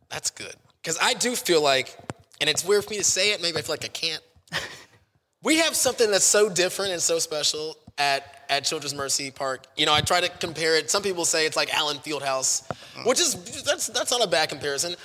That's 0.10 0.32
good. 0.32 0.56
Because 0.82 0.98
I 1.00 1.14
do 1.14 1.36
feel 1.36 1.62
like, 1.62 1.96
and 2.40 2.50
it's 2.50 2.66
weird 2.66 2.84
for 2.84 2.90
me 2.90 2.98
to 2.98 3.04
say 3.04 3.32
it, 3.34 3.42
maybe 3.42 3.60
I 3.60 3.62
feel 3.62 3.74
like 3.74 3.86
I 3.86 3.90
can't. 3.90 4.24
We 5.44 5.58
have 5.58 5.76
something 5.76 6.12
that's 6.12 6.26
so 6.26 6.50
different 6.50 6.92
and 6.92 7.02
so 7.02 7.20
special 7.20 7.76
at, 7.98 8.44
at 8.50 8.64
Children's 8.64 8.94
Mercy 8.94 9.32
Park. 9.32 9.66
You 9.76 9.86
know, 9.86 9.94
I 9.94 10.02
try 10.02 10.22
to 10.22 10.30
compare 10.30 10.78
it. 10.78 10.90
Some 10.92 11.04
people 11.04 11.26
say 11.26 11.46
it's 11.46 11.56
like 11.56 11.74
Allen 11.74 11.98
Fieldhouse, 11.98 12.64
which 13.06 13.20
is, 13.20 13.64
that's, 13.64 13.88
that's 13.88 14.12
not 14.12 14.24
a 14.24 14.28
bad 14.28 14.50
comparison. 14.50 14.96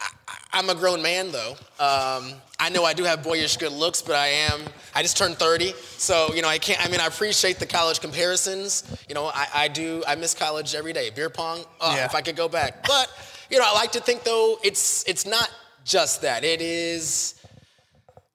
I, 0.00 0.06
I'm 0.54 0.68
a 0.70 0.74
grown 0.74 1.02
man, 1.02 1.30
though. 1.30 1.52
Um, 1.78 2.32
I 2.58 2.70
know 2.70 2.84
I 2.84 2.92
do 2.94 3.04
have 3.04 3.22
boyish 3.22 3.56
good 3.56 3.72
looks, 3.72 4.02
but 4.02 4.14
I 4.16 4.28
am, 4.28 4.60
I 4.94 5.02
just 5.02 5.16
turned 5.16 5.36
30. 5.36 5.72
So, 5.98 6.32
you 6.34 6.42
know, 6.42 6.48
I 6.48 6.58
can't, 6.58 6.84
I 6.84 6.90
mean, 6.90 7.00
I 7.00 7.06
appreciate 7.06 7.58
the 7.58 7.66
college 7.66 8.00
comparisons. 8.00 8.84
You 9.08 9.14
know, 9.14 9.26
I, 9.26 9.46
I 9.54 9.68
do, 9.68 10.02
I 10.06 10.14
miss 10.14 10.34
college 10.34 10.74
every 10.74 10.92
day. 10.92 11.10
Beer 11.10 11.30
pong, 11.30 11.64
oh, 11.80 11.94
Yeah. 11.94 12.04
if 12.04 12.14
I 12.14 12.20
could 12.22 12.36
go 12.36 12.48
back. 12.48 12.86
But, 12.86 13.10
you 13.50 13.58
know, 13.58 13.64
I 13.66 13.74
like 13.74 13.92
to 13.92 14.00
think 14.00 14.24
though 14.24 14.58
it's 14.64 15.06
it's 15.06 15.26
not 15.26 15.50
just 15.84 16.22
that. 16.22 16.42
It 16.44 16.62
is 16.62 17.34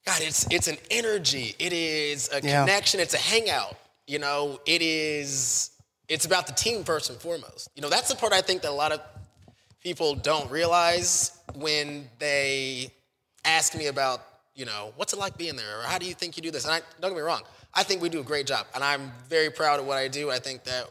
God, 0.08 0.22
it's 0.22 0.48
it's 0.50 0.70
an 0.70 0.78
energy. 0.90 1.54
It 1.60 1.74
is 1.74 2.30
a 2.32 2.40
Yeah. 2.42 2.62
connection. 2.62 3.02
It's 3.02 3.14
a 3.14 3.18
hangout. 3.18 3.76
You 4.08 4.20
know, 4.20 4.58
it 4.66 4.82
is 4.82 5.72
it's 6.08 6.26
about 6.26 6.48
the 6.48 6.54
team 6.54 6.86
first 6.86 7.10
and 7.10 7.20
foremost. 7.20 7.68
You 7.76 7.82
know, 7.82 7.90
that's 7.90 8.08
the 8.08 8.16
part 8.16 8.32
I 8.32 8.42
think 8.42 8.62
that 8.62 8.72
a 8.72 8.80
lot 8.86 8.94
of 8.94 9.02
people 9.84 10.16
don't 10.16 10.50
realize 10.50 11.34
when 11.56 12.10
they 12.20 12.90
ask 13.44 13.76
me 13.76 13.88
about, 13.88 14.22
you 14.56 14.64
know, 14.66 14.94
what's 14.96 15.12
it 15.12 15.20
like 15.20 15.38
being 15.38 15.58
there 15.58 15.80
or 15.80 15.84
how 15.84 15.98
do 15.98 16.06
you 16.06 16.14
think 16.14 16.38
you 16.38 16.44
do 16.44 16.52
this? 16.52 16.64
And 16.64 16.74
I 16.74 16.80
don't 17.02 17.12
get 17.12 17.18
me 17.18 17.22
wrong, 17.22 17.42
I 17.74 17.84
think 17.84 18.02
we 18.02 18.08
do 18.08 18.22
a 18.22 18.24
great 18.24 18.48
job 18.48 18.66
and 18.74 18.84
I'm 18.86 19.12
very 19.28 19.50
proud 19.50 19.82
of 19.82 19.86
what 19.88 19.98
I 19.98 20.08
do. 20.08 20.32
I 20.32 20.40
think 20.40 20.64
that 20.64 20.86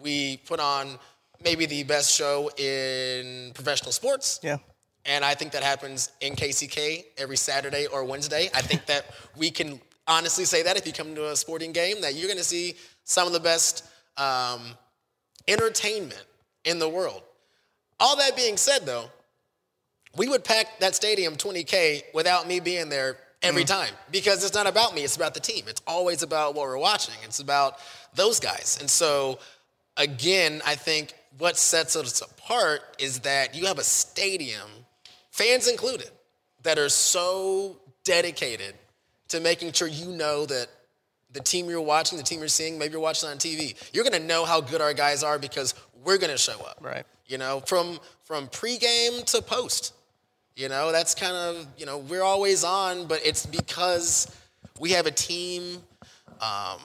we 0.00 0.36
put 0.46 0.60
on 0.60 0.96
maybe 1.42 1.66
the 1.66 1.82
best 1.82 2.12
show 2.12 2.50
in 2.56 3.50
professional 3.52 3.90
sports. 3.90 4.38
Yeah. 4.44 4.58
And 5.06 5.24
I 5.24 5.34
think 5.34 5.52
that 5.52 5.62
happens 5.62 6.10
in 6.20 6.34
KCK 6.34 7.04
every 7.16 7.36
Saturday 7.36 7.86
or 7.86 8.04
Wednesday. 8.04 8.50
I 8.54 8.60
think 8.60 8.86
that 8.86 9.06
we 9.36 9.50
can 9.50 9.80
honestly 10.06 10.44
say 10.44 10.62
that 10.62 10.76
if 10.76 10.86
you 10.86 10.92
come 10.92 11.14
to 11.14 11.30
a 11.30 11.36
sporting 11.36 11.72
game, 11.72 12.00
that 12.02 12.14
you're 12.14 12.26
going 12.26 12.38
to 12.38 12.44
see 12.44 12.74
some 13.04 13.26
of 13.26 13.32
the 13.32 13.40
best 13.40 13.84
um, 14.16 14.60
entertainment 15.48 16.24
in 16.64 16.78
the 16.78 16.88
world. 16.88 17.22
All 17.98 18.16
that 18.16 18.36
being 18.36 18.56
said, 18.56 18.86
though, 18.86 19.10
we 20.16 20.28
would 20.28 20.44
pack 20.44 20.80
that 20.80 20.94
stadium 20.94 21.36
20K 21.36 22.02
without 22.14 22.48
me 22.48 22.60
being 22.60 22.88
there 22.88 23.16
every 23.42 23.64
time 23.64 23.92
because 24.10 24.44
it's 24.44 24.54
not 24.54 24.66
about 24.66 24.94
me, 24.94 25.02
it's 25.02 25.16
about 25.16 25.34
the 25.34 25.40
team. 25.40 25.64
It's 25.68 25.80
always 25.86 26.22
about 26.22 26.54
what 26.54 26.66
we're 26.66 26.78
watching, 26.78 27.14
it's 27.24 27.40
about 27.40 27.78
those 28.14 28.40
guys. 28.40 28.78
And 28.80 28.90
so, 28.90 29.38
again, 29.96 30.62
I 30.66 30.74
think 30.74 31.14
what 31.38 31.56
sets 31.56 31.96
us 31.96 32.20
apart 32.20 32.80
is 32.98 33.20
that 33.20 33.54
you 33.54 33.66
have 33.66 33.78
a 33.78 33.84
stadium, 33.84 34.68
fans 35.30 35.68
included, 35.68 36.10
that 36.62 36.78
are 36.78 36.88
so 36.88 37.76
dedicated 38.04 38.74
to 39.28 39.40
making 39.40 39.72
sure 39.72 39.88
you 39.88 40.10
know 40.10 40.46
that 40.46 40.66
the 41.32 41.40
team 41.40 41.68
you're 41.70 41.80
watching, 41.80 42.18
the 42.18 42.24
team 42.24 42.40
you're 42.40 42.48
seeing, 42.48 42.78
maybe 42.78 42.92
you're 42.92 43.00
watching 43.00 43.28
on 43.28 43.36
TV, 43.38 43.74
you're 43.92 44.04
gonna 44.04 44.18
know 44.18 44.44
how 44.44 44.60
good 44.60 44.80
our 44.80 44.92
guys 44.92 45.22
are 45.22 45.38
because 45.38 45.74
we're 46.04 46.18
gonna 46.18 46.36
show 46.38 46.60
up. 46.62 46.78
Right. 46.80 47.04
You 47.26 47.38
know, 47.38 47.62
from 47.66 47.98
from 48.24 48.48
pregame 48.48 49.24
to 49.32 49.42
post. 49.42 49.94
You 50.56 50.68
know, 50.68 50.92
that's 50.92 51.14
kind 51.14 51.34
of, 51.34 51.66
you 51.78 51.86
know, 51.86 51.98
we're 51.98 52.24
always 52.24 52.64
on, 52.64 53.06
but 53.06 53.20
it's 53.24 53.46
because 53.46 54.26
we 54.78 54.90
have 54.90 55.06
a 55.06 55.10
team, 55.10 55.78
um, 56.42 56.80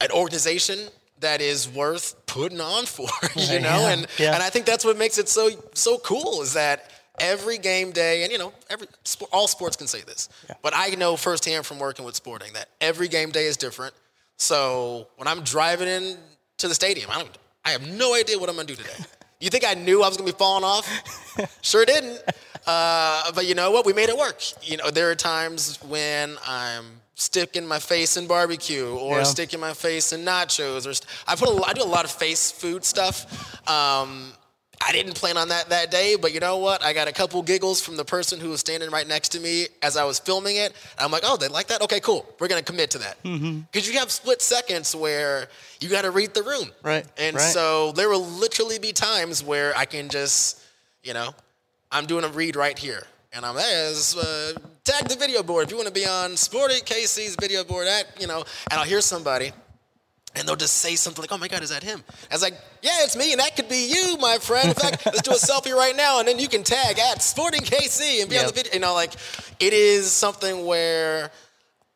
an 0.00 0.10
organization 0.12 0.78
that 1.18 1.42
is 1.42 1.68
worth 1.68 2.24
putting 2.26 2.60
on 2.60 2.86
for, 2.86 3.08
you 3.36 3.60
know? 3.60 3.68
Yeah, 3.68 3.88
And 3.90 4.06
yeah. 4.18 4.34
and 4.34 4.42
I 4.42 4.48
think 4.48 4.64
that's 4.64 4.84
what 4.84 4.96
makes 4.96 5.18
it 5.18 5.28
so 5.28 5.50
so 5.74 5.98
cool 5.98 6.40
is 6.40 6.54
that 6.54 6.90
every 7.20 7.58
game 7.58 7.90
day, 7.92 8.22
and 8.24 8.32
you 8.32 8.38
know, 8.38 8.52
every 8.68 8.86
all 9.32 9.46
sports 9.46 9.76
can 9.76 9.86
say 9.86 10.00
this, 10.02 10.28
but 10.62 10.72
I 10.74 10.90
know 10.96 11.16
firsthand 11.16 11.66
from 11.66 11.78
working 11.78 12.04
with 12.04 12.14
sporting 12.16 12.52
that 12.54 12.68
every 12.80 13.08
game 13.08 13.30
day 13.30 13.46
is 13.46 13.56
different. 13.56 13.94
So 14.36 15.06
when 15.16 15.28
I'm 15.28 15.42
driving 15.42 15.88
in 15.88 16.16
to 16.58 16.68
the 16.68 16.74
stadium, 16.74 17.10
I 17.10 17.18
don't, 17.18 17.38
I 17.64 17.70
have 17.70 17.86
no 17.86 18.14
idea 18.14 18.38
what 18.38 18.48
I'm 18.48 18.56
gonna 18.56 18.66
do 18.68 18.74
today. 18.76 18.90
You 19.42 19.48
think 19.48 19.64
I 19.66 19.72
knew 19.72 20.02
I 20.02 20.08
was 20.08 20.18
gonna 20.18 20.30
be 20.30 20.36
falling 20.36 20.64
off? 20.64 20.86
sure 21.62 21.86
didn't. 21.86 22.20
Uh, 22.66 23.32
but 23.32 23.46
you 23.46 23.54
know 23.54 23.70
what? 23.70 23.86
We 23.86 23.94
made 23.94 24.10
it 24.10 24.18
work. 24.18 24.42
You 24.62 24.76
know, 24.76 24.90
there 24.90 25.10
are 25.10 25.14
times 25.14 25.78
when 25.84 26.36
I'm 26.46 26.84
sticking 27.14 27.66
my 27.66 27.78
face 27.78 28.18
in 28.18 28.26
barbecue 28.26 28.86
or 28.86 29.16
Yeah. 29.16 29.22
sticking 29.22 29.58
my 29.58 29.72
face 29.72 30.12
in 30.12 30.26
nachos 30.26 30.86
or 30.86 30.92
st- 30.92 31.06
I 31.26 31.36
put 31.36 31.48
a 31.48 31.52
lot, 31.52 31.70
I 31.70 31.72
do 31.72 31.82
a 31.82 31.84
lot 31.84 32.04
of 32.04 32.10
face 32.10 32.50
food 32.52 32.84
stuff. 32.84 33.66
Um, 33.66 34.34
I 34.82 34.92
didn't 34.92 35.14
plan 35.14 35.36
on 35.36 35.48
that 35.48 35.68
that 35.68 35.90
day, 35.90 36.16
but 36.16 36.32
you 36.32 36.40
know 36.40 36.56
what? 36.56 36.82
I 36.82 36.92
got 36.92 37.06
a 37.06 37.12
couple 37.12 37.42
giggles 37.42 37.80
from 37.80 37.96
the 37.96 38.04
person 38.04 38.40
who 38.40 38.48
was 38.48 38.60
standing 38.60 38.90
right 38.90 39.06
next 39.06 39.28
to 39.30 39.40
me 39.40 39.66
as 39.82 39.96
I 39.96 40.04
was 40.04 40.18
filming 40.18 40.56
it. 40.56 40.72
I'm 40.98 41.10
like, 41.10 41.22
oh, 41.24 41.36
they 41.36 41.48
like 41.48 41.66
that? 41.68 41.82
Okay, 41.82 42.00
cool. 42.00 42.26
We're 42.38 42.48
gonna 42.48 42.62
commit 42.62 42.90
to 42.92 42.98
that. 42.98 43.22
Because 43.22 43.88
you 43.88 43.98
have 43.98 44.10
split 44.10 44.40
seconds 44.40 44.96
where 44.96 45.48
you 45.80 45.88
got 45.88 46.02
to 46.02 46.10
read 46.10 46.34
the 46.34 46.42
room. 46.42 46.70
Right, 46.82 47.06
And 47.18 47.36
right. 47.36 47.42
so 47.42 47.92
there 47.92 48.08
will 48.08 48.24
literally 48.24 48.78
be 48.78 48.92
times 48.92 49.44
where 49.44 49.76
I 49.76 49.84
can 49.84 50.08
just, 50.08 50.60
you 51.02 51.14
know, 51.14 51.30
I'm 51.90 52.06
doing 52.06 52.24
a 52.24 52.28
read 52.28 52.56
right 52.56 52.78
here. 52.78 53.02
And 53.32 53.44
I'm, 53.46 53.56
hey, 53.56 53.92
uh, 54.18 54.52
tag 54.84 55.08
the 55.08 55.16
video 55.16 55.42
board. 55.42 55.64
If 55.64 55.70
you 55.70 55.76
want 55.76 55.86
to 55.88 55.94
be 55.94 56.04
on 56.06 56.36
Sporting 56.36 56.78
KC's 56.80 57.36
video 57.40 57.62
board, 57.64 57.86
at, 57.86 58.20
you 58.20 58.26
know, 58.26 58.44
and 58.70 58.80
I'll 58.80 58.84
hear 58.86 59.00
somebody 59.00 59.52
and 60.36 60.46
they'll 60.46 60.56
just 60.56 60.76
say 60.76 60.94
something 60.94 61.22
like, 61.22 61.32
oh 61.32 61.38
my 61.38 61.48
God, 61.48 61.62
is 61.62 61.70
that 61.70 61.82
him? 61.82 62.02
I 62.30 62.34
was 62.34 62.42
like, 62.42 62.54
yeah, 62.82 63.02
it's 63.02 63.16
me, 63.16 63.32
and 63.32 63.40
that 63.40 63.56
could 63.56 63.68
be 63.68 63.90
you, 63.92 64.16
my 64.18 64.38
friend. 64.38 64.68
In 64.68 64.74
fact, 64.74 65.04
let's 65.06 65.22
do 65.22 65.32
a 65.32 65.34
selfie 65.34 65.74
right 65.74 65.96
now, 65.96 66.20
and 66.20 66.28
then 66.28 66.38
you 66.38 66.48
can 66.48 66.62
tag 66.62 66.98
at 66.98 67.22
Sporting 67.22 67.62
KC 67.62 68.20
and 68.20 68.30
be 68.30 68.38
on 68.38 68.46
the 68.46 68.52
video. 68.52 68.72
You 68.72 68.80
know, 68.80 68.94
like, 68.94 69.12
it 69.58 69.72
is 69.72 70.10
something 70.10 70.64
where 70.64 71.30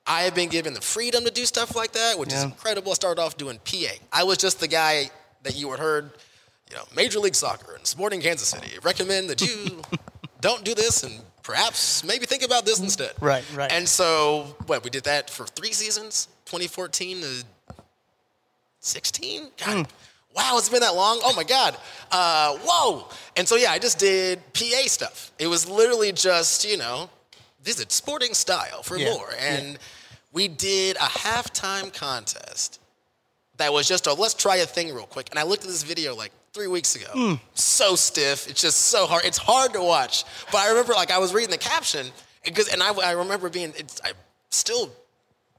I 0.07 0.23
have 0.23 0.35
been 0.35 0.49
given 0.49 0.75
the 0.75 0.81
freedom 0.81 1.25
to 1.25 1.31
do 1.31 1.45
stuff 1.47 1.77
like 1.77 1.93
that, 1.93 2.19
which 2.19 2.33
is 2.33 2.43
incredible. 2.43 2.91
I 2.91 2.95
started 2.95 3.23
off 3.23 3.37
doing 3.37 3.59
PA. 3.65 3.95
I 4.13 4.25
was 4.25 4.39
just 4.39 4.61
the 4.61 4.69
guy 4.69 5.11
that 5.45 5.57
you 5.57 5.71
had 5.71 5.81
heard, 5.81 6.11
you 6.71 6.77
know, 6.77 6.85
Major 6.95 7.21
League 7.21 7.35
Soccer 7.35 7.75
and 7.75 7.87
Sporting 7.87 8.21
Kansas 8.21 8.49
City 8.49 8.79
recommend 8.83 9.31
that 9.31 9.41
you 9.41 9.81
don't 10.41 10.65
do 10.65 10.75
this 10.75 11.05
and 11.05 11.21
perhaps 11.43 12.05
maybe 12.05 12.27
think 12.27 12.43
about 12.43 12.67
this 12.67 12.81
instead. 12.81 13.13
Right, 13.21 13.45
right. 13.55 13.73
And 13.73 13.89
so, 13.89 14.57
what, 14.67 14.83
we 14.85 14.91
did 14.91 15.05
that 15.05 15.31
for 15.31 15.47
three 15.47 15.73
seasons, 15.73 16.29
2014 16.47 17.21
to 17.21 17.45
16? 18.85 19.49
God, 19.65 19.89
wow, 20.35 20.57
it's 20.59 20.69
been 20.69 20.81
that 20.81 20.95
long. 20.95 21.21
Oh 21.25 21.35
my 21.35 21.45
God. 21.45 21.77
Uh, 22.11 22.57
whoa. 22.63 23.09
And 23.37 23.49
so, 23.49 23.57
yeah, 23.57 23.73
I 23.73 23.79
just 23.79 23.99
did 23.99 24.41
PA 24.53 24.87
stuff. 24.87 25.33
It 25.39 25.47
was 25.47 25.69
literally 25.69 26.13
just, 26.13 26.69
you 26.69 26.77
know, 26.77 27.09
visit 27.63 27.91
sporting 27.93 28.35
style 28.35 28.83
for 28.83 28.99
Yeah, 28.99 29.13
more. 29.13 29.31
And 29.39 29.79
we 30.33 30.49
did 30.49 30.97
a 30.97 31.01
halftime 31.01 31.93
contest 31.93 32.81
that 33.57 33.73
was 33.73 33.87
just 33.89 34.07
a 34.07 34.13
let's 34.13 34.35
try 34.35 34.57
a 34.57 34.67
thing 34.67 34.93
real 34.95 35.07
quick. 35.07 35.29
And 35.31 35.39
I 35.39 35.45
looked 35.45 35.63
at 35.63 35.69
this 35.71 35.83
video 35.85 36.15
like 36.15 36.33
three 36.53 36.67
weeks 36.67 36.95
ago. 36.95 37.39
So 37.55 37.97
stiff. 37.97 38.49
It's 38.49 38.61
just 38.61 38.79
so 38.79 39.07
hard. 39.07 39.25
It's 39.25 39.39
hard 39.39 39.73
to 39.73 39.83
watch. 39.83 40.25
But 40.53 40.59
I 40.59 40.69
remember 40.71 40.93
like 40.93 41.11
I 41.11 41.19
was 41.19 41.33
reading 41.33 41.51
the 41.51 41.59
caption 41.59 42.07
because, 42.45 42.69
and 42.69 42.83
I, 42.83 42.93
I 42.93 43.13
remember 43.13 43.49
being, 43.49 43.73
it's, 43.77 44.01
I 44.05 44.13
still 44.51 44.91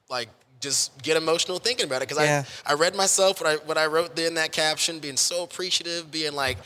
like 0.10 0.30
just 0.60 1.02
get 1.04 1.18
emotional 1.18 1.60
thinking 1.60 1.86
about 1.86 2.02
it 2.02 2.08
because 2.10 2.24
Yeah. 2.24 2.44
I, 2.66 2.72
I 2.72 2.76
read 2.76 2.96
myself 2.96 3.42
what 3.42 3.50
I, 3.50 3.56
what 3.66 3.78
I 3.78 3.86
wrote 3.88 4.18
in 4.20 4.36
that 4.36 4.52
caption, 4.52 5.00
being 5.00 5.18
so 5.18 5.44
appreciative, 5.44 6.10
being 6.12 6.34
like 6.34 6.58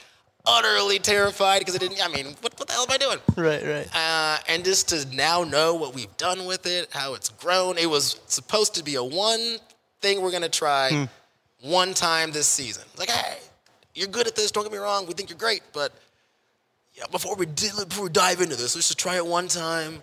utterly 0.46 1.00
terrified 1.00 1.60
because 1.60 1.76
I 1.76 1.80
didn't, 1.80 2.04
I 2.04 2.08
mean, 2.08 2.28
what, 2.42 2.58
what 2.58 2.68
the 2.68 2.74
hell 2.74 2.84
am 2.84 2.92
I 2.92 2.98
doing? 2.98 3.18
Right, 3.36 3.64
right. 3.64 3.88
uh, 3.96 4.38
and 4.48 4.64
just 4.64 4.90
to 4.90 5.06
now 5.16 5.44
know 5.44 5.76
what 5.76 5.94
we've 5.94 6.16
done 6.18 6.46
with 6.46 6.66
it, 6.66 6.88
how 6.92 7.14
it's 7.14 7.30
grown. 7.30 7.78
It 7.78 7.90
was 7.90 8.20
supposed 8.28 8.76
to 8.76 8.84
be 8.84 8.96
a 8.96 9.04
one 9.04 9.58
thing 10.02 10.22
we're 10.22 10.32
gonna 10.32 10.48
try 10.50 11.08
one 11.62 11.94
time 11.94 12.32
this 12.32 12.48
season. 12.48 12.84
Like, 12.98 13.10
hey, 13.10 13.38
you're 13.94 14.08
good 14.08 14.28
at 14.28 14.36
this. 14.36 14.50
Don't 14.52 14.64
get 14.64 14.72
me 14.72 14.78
wrong. 14.78 15.06
We 15.08 15.14
think 15.14 15.30
you're 15.30 15.38
great, 15.38 15.62
but 15.74 15.92
yeah, 16.94 17.04
before 17.12 17.36
we 17.36 17.46
di- 17.46 17.70
before 17.88 18.06
we 18.06 18.10
dive 18.10 18.40
into 18.40 18.56
this, 18.56 18.76
let's 18.76 18.88
just 18.88 18.98
try 19.00 19.18
it 19.18 19.26
one 19.26 19.48
time. 19.50 20.02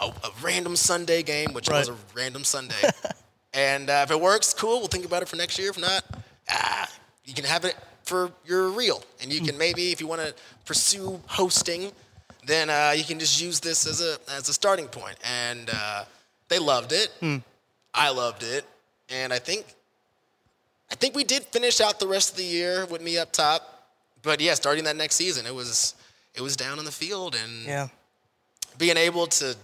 A, 0.00 0.04
a 0.04 0.30
random 0.42 0.76
Sunday 0.76 1.22
game, 1.24 1.52
which 1.54 1.68
was 1.68 1.88
a 1.88 1.96
random 2.14 2.44
Sunday. 2.44 2.74
and 3.54 3.88
uh, 3.90 4.00
if 4.04 4.10
it 4.10 4.20
works, 4.20 4.52
cool. 4.54 4.78
We'll 4.78 4.88
think 4.88 5.04
about 5.04 5.22
it 5.22 5.28
for 5.28 5.36
next 5.36 5.58
year. 5.58 5.70
If 5.70 5.78
not, 5.78 6.04
ah, 6.50 6.90
you 7.24 7.34
can 7.34 7.44
have 7.44 7.64
it 7.64 7.76
for 8.04 8.30
your 8.44 8.68
real. 8.70 9.02
And 9.22 9.32
you 9.32 9.40
can 9.40 9.56
maybe, 9.58 9.90
if 9.92 10.00
you 10.00 10.06
want 10.06 10.20
to 10.22 10.34
pursue 10.64 11.20
hosting, 11.26 11.92
then 12.46 12.70
uh, 12.70 12.94
you 12.96 13.04
can 13.04 13.18
just 13.18 13.40
use 13.40 13.60
this 13.60 13.86
as 13.86 14.00
a 14.00 14.18
as 14.32 14.48
a 14.48 14.52
starting 14.52 14.86
point. 14.88 15.16
And 15.24 15.70
uh, 15.72 16.04
they 16.48 16.58
loved 16.58 16.92
it. 16.92 17.10
I 17.94 18.10
loved 18.10 18.42
it, 18.42 18.64
and 19.10 19.32
I 19.32 19.38
think 19.38 19.64
I 20.90 20.94
think 20.94 21.14
we 21.16 21.24
did 21.24 21.42
finish 21.44 21.80
out 21.80 21.98
the 22.00 22.06
rest 22.06 22.30
of 22.32 22.36
the 22.36 22.44
year 22.44 22.86
with 22.86 23.02
me 23.02 23.18
up 23.18 23.32
top. 23.32 23.88
But 24.22 24.40
yeah, 24.40 24.54
starting 24.54 24.84
that 24.84 24.96
next 24.96 25.16
season, 25.16 25.46
it 25.46 25.54
was 25.54 25.94
it 26.34 26.40
was 26.42 26.56
down 26.56 26.78
in 26.78 26.84
the 26.84 26.92
field 26.92 27.34
and 27.34 27.66
Yeah. 27.66 27.88
being 28.78 28.96
able 28.96 29.26
to 29.26 29.56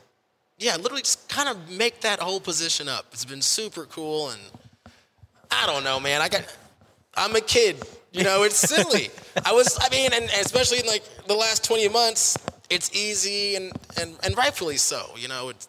yeah, 0.59 0.77
literally 0.77 1.03
just 1.03 1.29
kind 1.29 1.49
of 1.49 1.71
make 1.71 2.01
that 2.03 2.21
whole 2.21 2.41
position 2.41 2.89
up. 2.89 3.07
It's 3.13 3.25
been 3.25 3.43
super 3.43 3.85
cool 3.87 4.31
and 4.31 4.41
I 5.51 5.67
don't 5.67 5.85
know, 5.85 6.01
man. 6.01 6.21
I 6.21 6.29
got 6.29 6.45
I'm 7.17 7.35
a 7.37 7.41
kid. 7.41 7.77
You 8.13 8.23
know, 8.23 8.43
it's 8.45 8.57
silly. 8.57 9.11
I 9.45 9.53
was 9.53 9.79
I 9.81 9.89
mean, 9.91 10.11
and 10.13 10.25
especially 10.41 10.79
in 10.81 10.87
like 10.87 11.03
the 11.27 11.35
last 11.35 11.65
20 11.65 11.89
months, 11.89 12.37
it's 12.71 12.95
easy 12.95 13.57
and 13.57 13.73
and, 14.01 14.17
and 14.25 14.37
rightfully 14.37 14.77
so. 14.77 15.11
You 15.17 15.29
know, 15.29 15.49
it's 15.49 15.69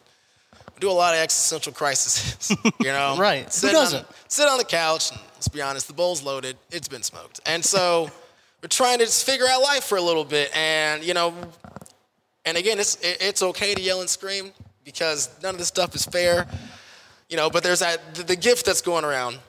we 0.74 0.80
do 0.80 0.90
a 0.90 0.94
lot 0.94 1.14
of 1.14 1.20
existential 1.20 1.72
crises. 1.74 2.56
You 2.80 2.92
know, 2.92 3.16
Right. 3.18 3.46
Who 3.46 3.50
Sit 3.52 3.72
doesn't? 3.72 4.00
On, 4.06 4.14
sit 4.28 4.48
on 4.48 4.58
the 4.58 4.66
couch. 4.66 5.12
And, 5.12 5.20
let's 5.36 5.48
be 5.48 5.62
honest. 5.62 5.88
The 5.88 5.94
bowl's 5.94 6.22
loaded. 6.22 6.58
It's 6.72 6.88
been 6.88 7.02
smoked, 7.04 7.40
and 7.46 7.64
so 7.64 8.10
we're 8.62 8.68
trying 8.70 9.00
to 9.00 9.06
just 9.06 9.26
figure 9.26 9.46
out 9.50 9.62
life 9.62 9.86
for 9.86 9.98
a 9.98 10.02
little 10.02 10.26
bit. 10.26 10.56
And 10.56 11.04
you 11.04 11.14
know, 11.14 11.34
and 12.46 12.58
again, 12.58 12.80
it's 12.80 12.96
it- 13.02 13.18
it's 13.22 13.42
okay 13.42 13.74
to 13.74 13.82
yell 13.82 14.02
and 14.02 14.10
scream 14.10 14.52
because 14.86 15.30
none 15.44 15.56
of 15.56 15.60
this 15.60 15.68
stuff 15.68 15.94
is 15.96 16.06
fair. 16.06 16.48
You 17.30 17.36
know, 17.38 17.50
but 17.50 17.64
there's 17.64 17.80
that 17.80 18.16
the, 18.16 18.24
the 18.24 18.36
gift 18.36 18.66
that's 18.66 18.82
going 18.82 19.04
around 19.04 19.40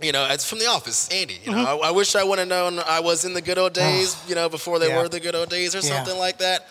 You 0.00 0.12
know, 0.12 0.26
it's 0.30 0.48
from 0.48 0.58
The 0.58 0.66
Office, 0.66 1.08
Andy. 1.10 1.38
You 1.44 1.52
know, 1.52 1.64
I, 1.80 1.88
I 1.88 1.90
wish 1.92 2.14
I 2.14 2.22
would 2.24 2.38
have 2.38 2.46
known 2.48 2.78
I 2.80 3.00
was 3.00 3.24
in 3.24 3.32
the 3.32 3.40
good 3.42 3.58
old 3.58 3.72
days. 3.72 4.16
you 4.28 4.34
know, 4.34 4.48
before 4.48 4.78
they 4.78 4.88
Yeah. 4.88 5.00
were 5.02 5.08
the 5.08 5.18
good 5.20 5.34
old 5.34 5.48
days 5.48 5.74
or 5.74 5.78
Yeah. 5.78 5.96
something 5.96 6.18
like 6.18 6.38
that. 6.38 6.68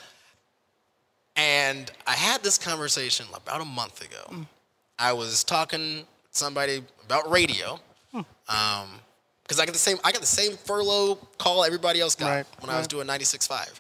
And 1.36 1.92
I 2.06 2.14
had 2.14 2.42
this 2.44 2.58
conversation 2.58 3.26
about 3.34 3.62
a 3.62 3.66
month 3.66 4.02
ago. 4.02 4.24
Hmm. 4.30 4.44
I 4.98 5.14
was 5.14 5.44
talking 5.44 6.02
to 6.02 6.06
somebody 6.32 6.84
about 7.06 7.30
radio. 7.30 7.80
Hmm. 8.12 8.22
Um, 8.50 8.90
because 9.44 9.60
I 9.62 9.66
got 9.66 9.74
the 9.74 9.80
same 9.80 9.98
I 10.04 10.12
got 10.12 10.20
the 10.22 10.28
same 10.28 10.58
furlough 10.58 11.16
call 11.38 11.64
everybody 11.64 12.02
else 12.02 12.16
got 12.16 12.28
Right, 12.30 12.46
when 12.60 12.70
I 12.70 12.74
was 12.78 12.84
right. 12.84 12.90
doing 12.90 13.08
96.5. 13.08 13.80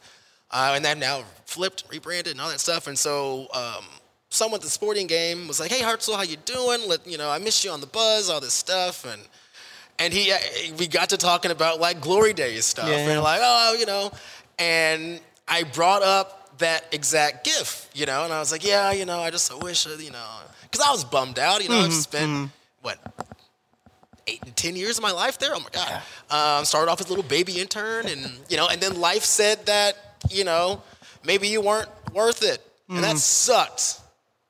Uh, 0.51 0.74
and 0.75 0.86
that 0.86 0.98
now 0.98 1.24
flipped, 1.46 1.84
rebranded, 1.89 2.32
and 2.34 2.42
all 2.42 2.50
that 2.50 2.60
stuff. 2.60 2.88
And 2.88 2.98
so 2.98 3.48
um, 3.54 3.86
someone 4.30 4.60
at 4.60 4.63
the 4.63 4.70
sporting 4.70 5.08
game 5.08 5.48
was 5.48 5.60
like, 5.60 5.72
"Hey 5.72 5.82
Hartzell, 5.84 6.16
how 6.16 6.24
you 6.24 6.38
doing? 6.46 6.88
Let 6.88 7.06
you 7.06 7.18
know, 7.18 7.30
I 7.30 7.38
missed 7.39 7.63
you 7.66 7.72
on 7.72 7.82
the 7.82 7.88
buzz, 7.88 8.30
all 8.30 8.39
this 8.39 8.54
stuff." 8.54 9.06
And 9.06 9.22
and 10.00 10.13
he 10.13 10.32
uh, 10.32 10.38
we 10.77 10.88
got 10.88 11.10
to 11.10 11.18
talking 11.18 11.51
about 11.51 11.80
like 11.82 12.00
glory 12.01 12.34
days 12.34 12.66
stuff, 12.66 12.88
Yeah, 12.88 12.98
and 12.98 13.08
yeah. 13.13 13.20
like, 13.20 13.42
oh, 13.44 13.75
you 13.80 13.86
know, 13.86 14.12
and 14.58 15.20
I 15.48 15.63
brought 15.63 16.01
up 16.04 16.58
that 16.60 16.86
exact 16.92 17.44
gif, 17.46 17.89
you 17.94 18.06
know, 18.06 18.24
and 18.24 18.34
I 18.34 18.39
was 18.39 18.51
like, 18.51 18.66
yeah, 18.66 18.92
you 18.92 19.06
know, 19.06 19.20
I 19.20 19.30
just 19.30 19.51
wish, 19.62 19.86
uh, 19.86 19.92
you 20.00 20.10
know, 20.12 20.25
because 20.63 20.86
I 20.86 20.92
was 20.92 21.04
bummed 21.04 21.38
out, 21.39 21.62
you 21.62 21.70
know, 21.70 21.75
Mm-hmm, 21.75 21.86
I 21.86 21.89
spent 21.89 22.51
what 22.82 22.98
eight 24.27 24.42
and 24.46 24.56
ten 24.56 24.75
years 24.75 24.98
of 24.98 25.04
my 25.04 25.12
life 25.12 25.38
there. 25.39 25.51
Oh 25.54 25.60
my 25.60 25.70
god. 25.72 26.01
Um, 26.30 26.66
started 26.66 26.89
off 26.92 27.00
as 27.00 27.08
a 27.08 27.10
little 27.10 27.24
baby 27.24 27.60
intern, 27.60 28.08
and 28.08 28.32
you 28.50 28.58
know, 28.58 28.68
and 28.70 28.82
then 28.82 29.00
life 29.00 29.24
said 29.24 29.66
that 29.68 29.96
you 30.29 30.43
know 30.43 30.81
maybe 31.25 31.47
you 31.47 31.62
weren't 31.62 31.89
worth 32.13 32.43
it, 32.43 32.62
and 32.89 33.03
that 33.03 33.12
hmm. 33.12 33.17
sucked. 33.17 34.01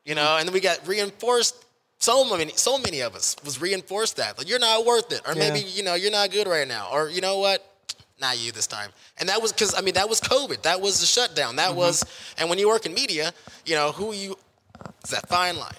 You 0.05 0.15
know, 0.15 0.37
and 0.37 0.47
then 0.47 0.53
we 0.53 0.59
got 0.59 0.87
reinforced. 0.87 1.65
So 1.99 2.23
many, 2.29 2.51
so 2.55 2.77
many 2.77 3.01
of 3.01 3.15
us 3.15 3.35
was 3.43 3.59
reinforced 3.59 4.17
that 4.17 4.37
like 4.37 4.47
you're 4.47 4.59
not 4.59 4.85
worth 4.85 5.11
it, 5.11 5.21
or 5.27 5.33
Yeah. 5.33 5.49
maybe 5.49 5.67
you 5.67 5.83
know 5.83 5.95
you're 5.95 6.11
not 6.11 6.31
good 6.31 6.47
right 6.47 6.67
now, 6.67 6.89
or 6.91 7.09
you 7.09 7.21
know 7.21 7.39
what, 7.39 7.65
not 8.19 8.39
you 8.39 8.51
this 8.51 8.67
time. 8.67 8.91
And 9.19 9.29
that 9.29 9.41
was 9.41 9.51
because 9.51 9.73
I 9.75 9.81
mean 9.81 9.95
that 9.95 10.07
was 10.07 10.21
COVID, 10.21 10.61
that 10.61 10.79
was 10.79 10.99
the 10.99 11.05
shutdown, 11.07 11.55
that 11.57 11.69
mm-hmm. 11.69 11.77
was, 11.77 12.05
and 12.37 12.49
when 12.49 12.59
you 12.59 12.67
work 12.67 12.85
in 12.85 12.93
media, 12.93 13.33
you 13.65 13.75
know 13.75 13.91
who 13.91 14.13
you, 14.13 14.37
it's 15.01 15.11
that 15.11 15.27
fine 15.27 15.57
line. 15.57 15.73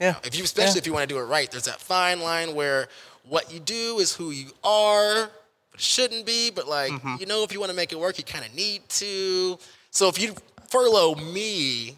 Yeah. 0.00 0.14
If 0.24 0.36
you, 0.36 0.44
especially 0.44 0.74
Yeah. 0.74 0.78
if 0.78 0.86
you 0.86 0.92
want 0.92 1.08
to 1.08 1.14
do 1.14 1.18
it 1.18 1.24
right, 1.24 1.50
there's 1.50 1.64
that 1.64 1.80
fine 1.80 2.20
line 2.20 2.54
where 2.54 2.88
what 3.24 3.52
you 3.52 3.60
do 3.60 3.98
is 3.98 4.14
who 4.14 4.30
you 4.30 4.52
are, 4.62 5.30
shouldn't 5.78 6.26
be. 6.26 6.50
But 6.50 6.68
like, 6.68 6.92
Mm-hmm. 6.92 7.16
you 7.20 7.26
know, 7.26 7.42
if 7.42 7.52
you 7.52 7.60
want 7.60 7.70
to 7.70 7.76
make 7.76 7.92
it 7.92 7.98
work, 7.98 8.18
you 8.18 8.24
kind 8.24 8.44
of 8.44 8.54
need 8.54 8.88
to. 8.90 9.58
So 9.90 10.08
if 10.08 10.20
you 10.20 10.34
furlough 10.68 11.14
me, 11.16 11.96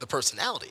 the 0.00 0.06
personality, 0.06 0.70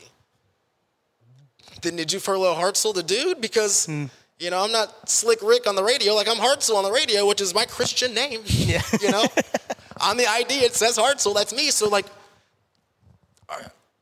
then 1.82 1.96
did 1.96 2.12
you 2.14 2.20
furlough 2.20 2.56
Hartzell, 2.56 2.94
the 2.94 3.04
dude? 3.04 3.42
Because 3.42 3.86
Hmm. 3.86 4.06
you 4.40 4.50
know, 4.50 4.64
I'm 4.64 4.72
not 4.72 5.10
Slick 5.10 5.40
Rick 5.42 5.68
on 5.68 5.76
the 5.76 5.84
radio. 5.84 6.14
Like 6.14 6.28
I'm 6.28 6.38
Hartzell 6.38 6.76
on 6.76 6.84
the 6.84 6.92
radio, 6.92 7.26
which 7.28 7.42
is 7.42 7.54
my 7.54 7.66
Christian 7.66 8.14
name. 8.14 8.42
Yeah. 8.48 8.82
you 9.02 9.12
know, 9.12 9.26
on 10.02 10.18
the 10.18 10.28
ID 10.28 10.54
it 10.66 10.76
says 10.76 10.98
Hartzell. 10.98 11.34
That's 11.36 11.54
me. 11.54 11.70
So 11.72 11.88
like, 11.90 12.06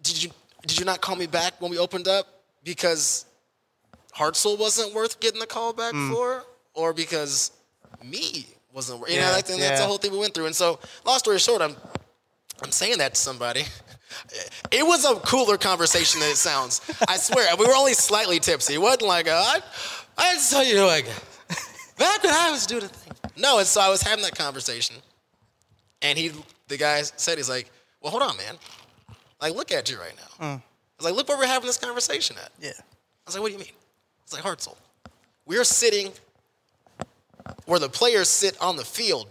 did 0.04 0.24
you 0.24 0.30
did 0.68 0.80
you 0.80 0.86
not 0.86 1.02
call 1.02 1.16
me 1.16 1.28
back 1.28 1.54
when 1.62 1.72
we 1.72 1.78
opened 1.78 2.08
up 2.08 2.28
because 2.64 3.26
Hartzell 4.16 4.58
wasn't 4.58 4.94
worth 4.94 5.20
getting 5.20 5.40
the 5.40 5.46
call 5.48 5.74
back 5.74 5.94
for, 6.12 6.44
or 6.74 6.94
because 6.94 7.52
me 8.10 8.48
wasn't 8.74 9.00
worth? 9.00 9.10
You 9.12 9.20
know, 9.20 9.28
Hmm. 9.28 9.60
Yeah, 9.60 9.70
that's, 9.70 9.82
the 9.82 9.88
whole 9.88 9.98
thing 9.98 10.12
we 10.12 10.18
went 10.18 10.34
through. 10.34 10.48
And 10.48 10.56
so, 10.56 10.80
long 11.06 11.18
story 11.20 11.40
short, 11.40 11.62
I'm 11.62 11.76
I'm 12.64 12.72
saying 12.72 12.98
that 13.00 13.16
to 13.16 13.20
somebody. 13.20 13.64
It 14.72 14.86
was 14.86 15.04
a 15.04 15.16
cooler 15.20 15.58
conversation 15.58 16.22
than 16.22 16.30
it 16.30 16.38
sounds. 16.38 16.82
I 17.08 17.18
swear, 17.18 17.54
we 17.58 17.66
were 17.66 17.76
only 17.76 17.94
slightly 17.94 18.40
tipsy. 18.40 18.76
It 18.76 18.82
wasn't 18.82 19.04
like, 19.04 19.28
a, 19.28 19.34
I, 19.34 19.60
I 20.18 20.34
just 20.36 20.52
tell 20.52 20.64
you, 20.64 20.86
like, 20.86 21.06
back 21.98 22.24
when 22.24 22.34
I 22.34 22.50
was 22.50 22.66
doing 22.66 22.82
the 22.84 22.88
thing. 22.88 23.14
No, 23.38 23.58
and 23.60 23.68
so 23.68 23.82
I 23.82 23.90
was 23.90 24.02
having 24.02 24.24
that 24.24 24.38
conversation, 24.38 24.96
and 26.02 26.18
he, 26.18 26.32
the 26.70 26.78
guy 26.78 27.02
said, 27.02 27.38
he's 27.38 27.50
like, 27.50 27.70
well, 28.02 28.12
hold 28.12 28.24
on, 28.24 28.38
man. 28.38 28.56
Like, 29.42 29.54
look 29.54 29.72
at 29.74 29.92
you 29.92 30.00
right 30.00 30.14
now. 30.40 30.46
I 30.48 30.62
was 30.98 31.06
like, 31.06 31.16
look 31.16 31.28
where 31.28 31.38
we're 31.38 31.46
having 31.48 31.68
this 31.68 31.78
conversation 31.78 32.38
at. 32.42 32.52
Yeah. 32.62 32.70
I 32.70 32.82
was 33.26 33.36
like, 33.36 33.42
what 33.42 33.48
do 33.50 33.54
you 33.54 33.60
mean? 33.60 33.74
It's 34.24 34.32
like 34.32 34.44
Hartzell. 34.44 34.78
We're 35.46 35.66
sitting 35.66 36.14
where 37.66 37.80
the 37.80 37.90
players 37.90 38.30
sit 38.30 38.60
on 38.62 38.76
the 38.76 38.86
field 38.86 39.28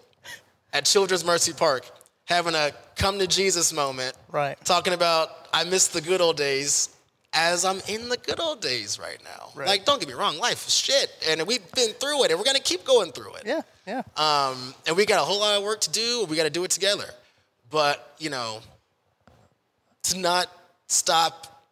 at 0.73 0.85
Children's 0.85 1.25
Mercy 1.25 1.53
Park, 1.53 1.89
having 2.25 2.55
a 2.55 2.73
come 2.97 3.19
to 3.19 3.27
Jesus 3.27 3.73
moment, 3.73 4.15
Right. 4.31 4.57
talking 4.65 4.93
about 4.93 5.31
I 5.53 5.65
miss 5.65 5.89
the 5.89 6.01
good 6.01 6.21
old 6.21 6.37
days 6.37 6.89
as 7.33 7.65
I'm 7.65 7.81
in 7.89 8.09
the 8.09 8.17
good 8.17 8.39
old 8.41 8.61
days 8.61 8.99
right 8.99 9.19
now. 9.25 9.51
Right. 9.55 9.67
Like, 9.69 9.85
don't 9.85 9.99
get 9.99 10.09
me 10.09 10.15
wrong, 10.15 10.39
life 10.39 10.67
is 10.67 10.75
shit, 10.75 11.11
and 11.29 11.43
we've 11.47 11.69
been 11.73 11.91
through 11.95 12.25
it, 12.25 12.31
and 12.31 12.39
we're 12.39 12.45
gonna 12.45 12.61
keep 12.61 12.85
going 12.85 13.11
through 13.13 13.35
it. 13.37 13.43
Yeah. 13.47 13.63
Yeah. 13.87 14.03
Um, 14.17 14.75
and 14.87 14.97
we 14.97 15.05
got 15.07 15.21
a 15.21 15.25
whole 15.25 15.41
lot 15.41 15.57
of 15.59 15.63
work 15.65 15.81
to 15.83 15.91
do. 15.91 16.25
We 16.29 16.37
got 16.37 16.45
to 16.45 16.51
do 16.51 16.65
it 16.65 16.71
together. 16.71 17.05
But 17.71 18.15
you 18.19 18.31
know, 18.31 18.61
to 20.05 20.19
not 20.19 20.51
stop 20.87 21.63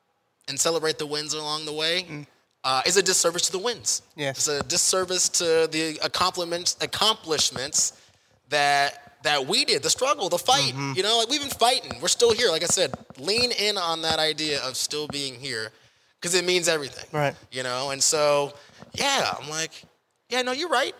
and 0.48 0.58
celebrate 0.60 0.98
the 0.98 1.06
wins 1.06 1.32
along 1.32 1.64
the 1.64 1.72
way 1.72 2.26
uh, 2.64 2.82
is 2.86 2.96
a 2.96 3.02
disservice 3.02 3.46
to 3.46 3.52
the 3.52 3.58
wins. 3.58 4.02
Yes. 4.16 4.36
it's 4.36 4.48
a 4.48 4.62
disservice 4.64 5.28
to 5.30 5.68
the 5.70 5.98
accomplishments 6.02 6.76
accomplishments 6.80 8.00
that 8.48 8.98
that 9.22 9.46
we 9.46 9.64
did, 9.64 9.82
the 9.82 9.90
struggle, 9.90 10.28
the 10.28 10.38
fight. 10.38 10.72
Mm-hmm. 10.72 10.92
You 10.96 11.02
know, 11.02 11.18
like 11.18 11.28
we've 11.28 11.40
been 11.40 11.50
fighting. 11.50 11.92
We're 12.00 12.08
still 12.08 12.32
here. 12.32 12.48
Like 12.48 12.62
I 12.62 12.66
said, 12.66 12.92
lean 13.18 13.52
in 13.52 13.78
on 13.78 14.02
that 14.02 14.18
idea 14.18 14.60
of 14.62 14.76
still 14.76 15.06
being 15.08 15.34
here 15.34 15.70
because 16.20 16.34
it 16.34 16.44
means 16.44 16.68
everything. 16.68 17.08
Right. 17.12 17.34
You 17.50 17.62
know, 17.62 17.90
and 17.90 18.02
so 18.02 18.52
yeah, 18.92 19.34
I'm 19.40 19.48
like, 19.48 19.70
yeah, 20.28 20.42
no, 20.42 20.52
you're 20.52 20.68
right. 20.68 20.94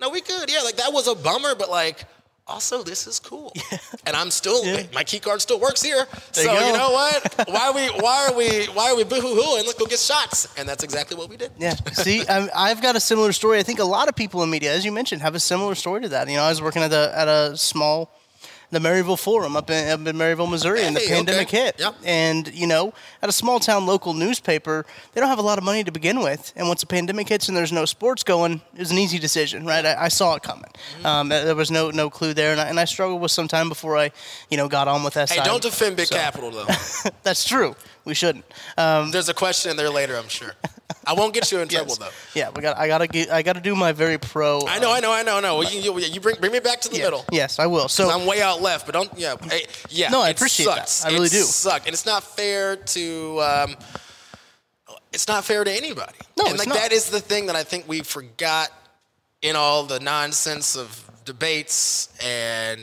No, 0.00 0.10
we 0.10 0.20
could. 0.20 0.50
Yeah, 0.50 0.60
like 0.60 0.76
that 0.76 0.92
was 0.92 1.08
a 1.08 1.14
bummer, 1.14 1.54
but 1.54 1.70
like 1.70 2.04
also 2.46 2.82
this 2.82 3.06
is 3.06 3.18
cool. 3.18 3.52
And 4.06 4.14
I'm 4.16 4.30
still 4.30 4.64
Yeah. 4.64 4.84
my 4.94 5.02
key 5.04 5.18
card 5.18 5.40
still 5.42 5.58
works 5.58 5.82
here. 5.82 6.06
There 6.34 6.44
so 6.44 6.52
you 6.52 6.66
you, 6.66 6.72
know 6.72 6.90
what? 6.90 7.48
Why 7.48 7.66
are 7.68 7.74
we 7.74 7.86
why 8.04 8.26
are 8.28 8.34
we 8.36 8.66
why 8.66 8.90
are 8.90 8.96
we 8.96 9.04
boo 9.04 9.20
hoo 9.20 9.34
hoo 9.34 9.56
and 9.56 9.66
let's 9.66 9.78
go 9.78 9.86
get 9.86 9.98
shots? 9.98 10.46
And 10.56 10.68
that's 10.68 10.84
exactly 10.84 11.16
what 11.16 11.28
we 11.28 11.36
did. 11.36 11.50
Yeah. 11.58 11.74
See, 11.92 12.24
I'm, 12.34 12.48
I've 12.54 12.80
got 12.82 12.94
a 12.96 13.00
similar 13.00 13.32
story. 13.32 13.58
I 13.58 13.62
think 13.64 13.80
a 13.80 13.84
lot 13.84 14.08
of 14.08 14.14
people 14.14 14.42
in 14.44 14.50
media, 14.50 14.72
as 14.72 14.84
you 14.84 14.92
mentioned, 14.92 15.22
have 15.22 15.34
a 15.34 15.40
similar 15.40 15.74
story 15.74 16.02
to 16.02 16.08
that. 16.10 16.28
You 16.28 16.36
know, 16.36 16.44
I 16.44 16.50
was 16.50 16.62
working 16.62 16.82
at 16.82 16.92
a 16.92 17.12
at 17.18 17.28
a 17.28 17.56
small, 17.56 18.10
the 18.70 18.78
Maryville 18.78 19.18
Forum 19.18 19.56
up 19.56 19.70
in, 19.70 19.88
up 19.88 20.06
in 20.06 20.16
Maryville, 20.16 20.50
Missouri, 20.50 20.82
and 20.82 20.96
the 20.96 21.00
Hey, 21.00 21.08
pandemic 21.08 21.48
okay. 21.48 21.64
hit. 21.64 21.76
Yep. 21.78 21.94
And 22.04 22.54
you 22.54 22.66
know, 22.66 22.92
at 23.22 23.28
a 23.28 23.32
small 23.32 23.60
town 23.60 23.86
local 23.86 24.14
newspaper, 24.14 24.84
they 25.12 25.20
don't 25.20 25.30
have 25.30 25.38
a 25.38 25.42
lot 25.42 25.58
of 25.58 25.64
money 25.64 25.84
to 25.84 25.92
begin 25.92 26.20
with. 26.20 26.52
And 26.56 26.68
once 26.68 26.80
the 26.80 26.86
pandemic 26.86 27.28
hits 27.28 27.48
and 27.48 27.56
there's 27.56 27.72
no 27.72 27.84
sports 27.84 28.22
going, 28.22 28.60
it 28.74 28.78
was 28.78 28.90
an 28.90 28.98
easy 28.98 29.18
decision, 29.18 29.64
right? 29.66 29.84
I, 29.84 30.04
I 30.04 30.08
saw 30.08 30.34
it 30.34 30.42
coming. 30.42 30.70
Mm-hmm. 30.98 31.06
Um, 31.06 31.28
there 31.28 31.54
was 31.54 31.70
no 31.70 31.90
no 31.90 32.10
clue 32.10 32.34
there, 32.34 32.52
and 32.52 32.60
I, 32.60 32.68
and 32.68 32.80
I 32.80 32.84
struggled 32.84 33.20
with 33.20 33.30
some 33.30 33.48
time 33.48 33.68
before 33.68 33.96
I, 33.96 34.10
you 34.50 34.56
know, 34.56 34.68
got 34.68 34.88
on 34.88 35.02
with 35.04 35.14
that. 35.14 35.30
Hey, 35.30 35.42
don't 35.44 35.62
defend 35.62 35.96
Big 35.96 36.08
Capital 36.08 36.50
though. 36.50 36.66
That's 37.22 37.44
true. 37.44 37.76
We 38.06 38.14
shouldn't. 38.14 38.44
Um, 38.78 39.10
There's 39.10 39.28
a 39.28 39.34
question 39.34 39.72
in 39.72 39.76
there 39.76 39.90
later, 39.90 40.16
I'm 40.16 40.28
sure. 40.28 40.52
I 41.04 41.12
won't 41.12 41.34
get 41.34 41.50
you 41.52 41.58
in 41.58 41.66
trouble 41.76 41.88
yes. 41.90 41.98
though. 41.98 42.38
Yeah, 42.40 42.50
we 42.54 42.62
got. 42.62 42.78
I 42.78 42.86
gotta. 42.86 43.08
get- 43.08 43.30
I 43.30 43.42
gotta 43.42 43.60
do 43.60 43.74
my 43.76 43.90
very 43.92 44.16
pro. 44.16 44.60
I 44.66 44.78
know, 44.78 44.92
I 44.92 45.00
know, 45.00 45.12
I 45.12 45.22
know, 45.24 45.36
I 45.38 45.40
know. 45.40 45.60
You, 45.62 45.80
you, 45.80 45.98
you 45.98 46.20
bring 46.20 46.36
bring 46.36 46.52
me 46.52 46.60
back 46.60 46.80
to 46.82 46.88
the 46.88 46.96
Yeah. 46.98 47.04
middle. 47.04 47.24
Yes, 47.32 47.58
I 47.58 47.66
will. 47.66 47.88
So 47.88 48.08
I'm 48.08 48.24
way 48.24 48.40
out 48.40 48.62
left, 48.62 48.86
but 48.86 48.92
don't. 48.92 49.10
Yeah, 49.18 49.34
hey, 49.50 49.66
yeah. 49.90 50.08
No, 50.10 50.22
I 50.22 50.28
it 50.30 50.36
appreciate 50.36 50.66
that. 50.66 51.02
I 51.04 51.10
really 51.12 51.26
it 51.26 51.32
do. 51.32 51.42
Sucked, 51.42 51.86
and 51.86 51.92
it's 51.92 52.06
not 52.06 52.22
fair 52.22 52.76
to. 52.76 53.40
Um, 53.40 53.76
it's 55.12 55.26
not 55.26 55.44
fair 55.44 55.64
to 55.64 55.70
anybody. 55.70 56.16
No, 56.38 56.44
and 56.46 56.54
it's 56.54 56.66
like 56.66 56.78
that 56.78 56.92
is 56.92 57.10
the 57.10 57.20
thing 57.20 57.46
that 57.46 57.56
I 57.56 57.64
think 57.64 57.88
we 57.88 58.00
forgot 58.02 58.70
in 59.42 59.56
all 59.56 59.82
the 59.84 59.98
nonsense 59.98 60.76
of 60.76 61.10
debates 61.24 62.08
and 62.24 62.80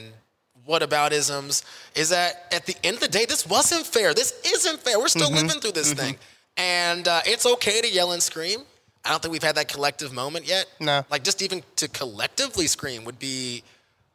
whataboutisms 0.68 1.64
is 1.96 2.10
that 2.10 2.48
at 2.52 2.66
the 2.66 2.76
end 2.84 2.96
of 2.96 3.02
the 3.02 3.08
day, 3.08 3.26
this 3.26 3.46
wasn't 3.48 3.86
fair. 3.86 4.14
This 4.14 4.34
isn't 4.46 4.80
fair. 4.82 5.00
We're 5.00 5.08
still 5.08 5.28
Mm-hmm. 5.30 5.48
living 5.48 5.62
through 5.62 5.72
this 5.74 5.94
thing, 5.94 6.18
and 6.58 7.08
uh, 7.08 7.22
it's 7.26 7.46
okay 7.46 7.82
to 7.82 7.90
yell 7.92 8.12
and 8.12 8.22
scream. 8.22 8.62
I 9.06 9.10
don't 9.10 9.22
think 9.22 9.32
we've 9.34 9.44
had 9.44 9.56
that 9.56 9.68
collective 9.68 10.14
moment 10.14 10.48
yet. 10.48 10.66
No. 10.80 11.04
Like 11.12 11.24
just 11.24 11.42
even 11.42 11.62
to 11.78 11.88
collectively 11.90 12.68
scream 12.68 13.04
would 13.04 13.20
be 13.20 13.64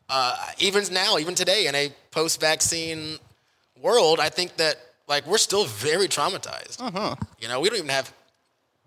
uh, 0.08 0.34
even 0.58 0.84
now, 0.92 1.18
even 1.18 1.34
today, 1.34 1.66
in 1.66 1.74
a 1.74 1.92
post-vaccine 2.10 3.18
world, 3.82 4.20
I 4.20 4.28
think 4.30 4.56
that 4.56 4.76
like 5.06 5.26
we're 5.26 5.38
still 5.38 5.64
very 5.66 6.08
traumatized. 6.08 6.80
Uh-huh. 6.80 7.16
You 7.38 7.48
know, 7.48 7.60
we 7.60 7.68
don't 7.68 7.78
even 7.78 7.90
have. 7.90 8.12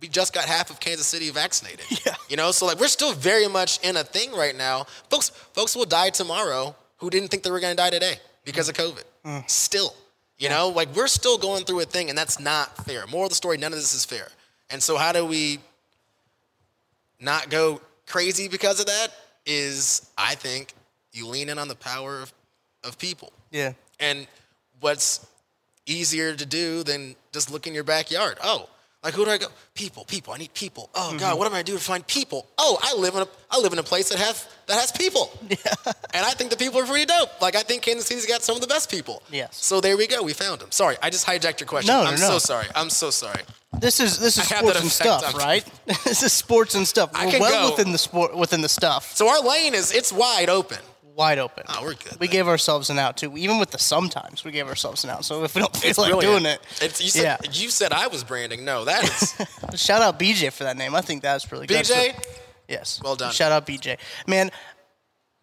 We 0.01 0.07
just 0.07 0.33
got 0.33 0.45
half 0.45 0.71
of 0.71 0.79
Kansas 0.79 1.05
City 1.05 1.29
vaccinated. 1.29 1.85
Yeah. 2.05 2.15
You 2.29 2.37
know, 2.37 2.51
so 2.51 2.65
like 2.65 2.79
we're 2.79 2.87
still 2.87 3.13
very 3.13 3.47
much 3.47 3.79
in 3.83 3.95
a 3.97 4.03
thing 4.03 4.31
right 4.31 4.55
now. 4.55 4.85
Folks, 5.11 5.29
folks 5.53 5.75
will 5.75 5.85
die 5.85 6.09
tomorrow 6.09 6.75
who 7.01 7.09
didn't 7.09 7.27
think 7.27 7.43
they 7.43 7.51
were 7.51 7.59
going 7.59 7.73
to 7.75 7.77
die 7.77 7.89
today 7.89 8.15
because 8.45 8.69
of 8.69 8.75
COVID. 8.75 9.03
Mm. 9.25 9.49
Still, 9.49 9.93
you 10.37 10.47
know, 10.49 10.69
like 10.69 10.95
we're 10.95 11.07
still 11.07 11.37
going 11.37 11.65
through 11.65 11.81
a 11.81 11.85
thing, 11.85 12.09
and 12.09 12.17
that's 12.17 12.39
not 12.39 12.85
fair. 12.85 13.05
More 13.07 13.25
of 13.25 13.29
the 13.29 13.35
story, 13.35 13.57
none 13.57 13.73
of 13.73 13.77
this 13.79 13.93
is 13.93 14.05
fair. 14.05 14.27
And 14.69 14.81
so, 14.81 14.95
how 14.97 15.11
do 15.11 15.25
we 15.25 15.59
not 17.19 17.49
go 17.49 17.81
crazy 18.07 18.47
because 18.47 18.79
of 18.79 18.85
that? 18.87 19.09
Is 19.45 20.09
I 20.17 20.35
think 20.35 20.73
you 21.13 21.27
lean 21.27 21.49
in 21.49 21.57
on 21.57 21.67
the 21.67 21.75
power 21.75 22.21
of, 22.21 22.31
of 22.83 22.97
people. 22.97 23.33
yeah, 23.51 23.73
And 23.99 24.27
what's 24.79 25.25
easier 25.85 26.35
to 26.35 26.45
do 26.45 26.83
than 26.83 27.15
just 27.33 27.51
look 27.51 27.65
in 27.67 27.73
your 27.73 27.83
backyard? 27.83 28.37
Oh, 28.43 28.69
Like 29.03 29.13
who 29.15 29.25
do 29.25 29.31
I 29.31 29.37
go? 29.39 29.47
People, 29.73 30.05
people. 30.05 30.33
I 30.33 30.37
need 30.37 30.53
people. 30.53 30.89
Oh 30.95 31.07
Mm-hmm. 31.09 31.17
God, 31.17 31.37
what 31.39 31.47
am 31.47 31.53
I 31.53 31.57
gonna 31.57 31.63
do 31.65 31.73
to 31.73 31.83
find 31.83 32.05
people? 32.05 32.45
Oh, 32.57 32.77
I 32.81 32.95
live 32.95 33.15
in 33.15 33.23
a 33.23 33.27
I 33.49 33.57
live 33.59 33.73
in 33.73 33.79
a 33.79 33.83
place 33.83 34.09
that 34.09 34.19
has 34.19 34.47
that 34.71 34.79
has 34.79 34.91
people. 34.91 35.31
Yeah. 35.49 35.57
And 36.13 36.25
I 36.25 36.31
think 36.31 36.49
the 36.49 36.57
people 36.57 36.79
are 36.79 36.85
pretty 36.85 37.05
dope. 37.05 37.41
Like 37.41 37.55
I 37.55 37.61
think 37.61 37.81
Kansas 37.83 38.05
City's 38.07 38.25
got 38.25 38.41
some 38.41 38.55
of 38.55 38.61
the 38.61 38.67
best 38.67 38.89
people. 38.89 39.21
Yes. 39.31 39.55
So 39.57 39.79
there 39.81 39.95
we 39.97 40.07
go. 40.07 40.23
We 40.23 40.33
found 40.33 40.59
them. 40.61 40.71
Sorry, 40.71 40.95
I 41.01 41.09
just 41.09 41.25
hijacked 41.27 41.59
your 41.59 41.67
question. 41.67 41.93
No, 41.93 42.03
no, 42.03 42.09
I'm 42.09 42.19
no. 42.19 42.29
so 42.31 42.37
sorry. 42.39 42.67
I'm 42.75 42.89
so 42.89 43.09
sorry. 43.09 43.41
This 43.79 43.99
is 43.99 44.19
this 44.19 44.37
is 44.37 44.51
I 44.51 44.57
sports 44.59 44.81
and 44.81 44.89
stuff, 44.91 45.33
right? 45.35 45.65
this 45.85 46.23
is 46.23 46.33
sports 46.33 46.75
and 46.75 46.87
stuff. 46.87 47.11
I 47.13 47.25
We're 47.25 47.31
can 47.33 47.41
well 47.41 47.69
go- 47.69 47.75
within 47.75 47.91
the 47.93 47.97
sport 47.97 48.35
within 48.35 48.61
the 48.61 48.69
stuff. 48.69 49.15
So 49.15 49.29
our 49.29 49.41
lane 49.41 49.73
is 49.73 49.91
it's 49.93 50.11
wide 50.13 50.49
open. 50.49 50.79
Wide 51.15 51.39
open. 51.39 51.65
Oh, 51.67 51.83
we're 51.83 51.93
good 51.93 52.17
We 52.19 52.27
then. 52.27 52.33
gave 52.33 52.47
ourselves 52.47 52.89
an 52.89 52.97
out 52.97 53.17
too. 53.17 53.37
Even 53.37 53.59
with 53.59 53.71
the 53.71 53.77
sometimes 53.77 54.43
we 54.45 54.51
gave 54.51 54.67
ourselves 54.67 55.03
an 55.03 55.09
out. 55.09 55.25
So 55.25 55.43
if 55.43 55.53
we 55.55 55.61
don't 55.61 55.75
feel 55.75 55.89
It's 55.89 55.99
like 55.99 56.11
brilliant. 56.11 56.43
doing 56.43 56.53
it, 56.53 56.61
It's, 56.81 57.01
you 57.01 57.09
said 57.09 57.23
yeah. 57.43 57.51
you 57.51 57.69
said 57.69 57.91
I 57.91 58.07
was 58.07 58.23
branding. 58.23 58.63
No, 58.65 58.85
that 58.85 59.03
is 59.03 59.35
Shout 59.81 60.01
out 60.01 60.17
BJ 60.19 60.51
for 60.53 60.63
that 60.63 60.77
name. 60.77 60.95
I 60.95 61.01
think 61.01 61.21
that's 61.21 61.51
really 61.51 61.67
good. 61.67 61.85
BJ. 61.85 62.15
Yes. 62.71 63.01
Well 63.03 63.15
done. 63.15 63.33
Shout 63.33 63.51
out 63.51 63.67
BJ. 63.67 63.97
Man, 64.27 64.49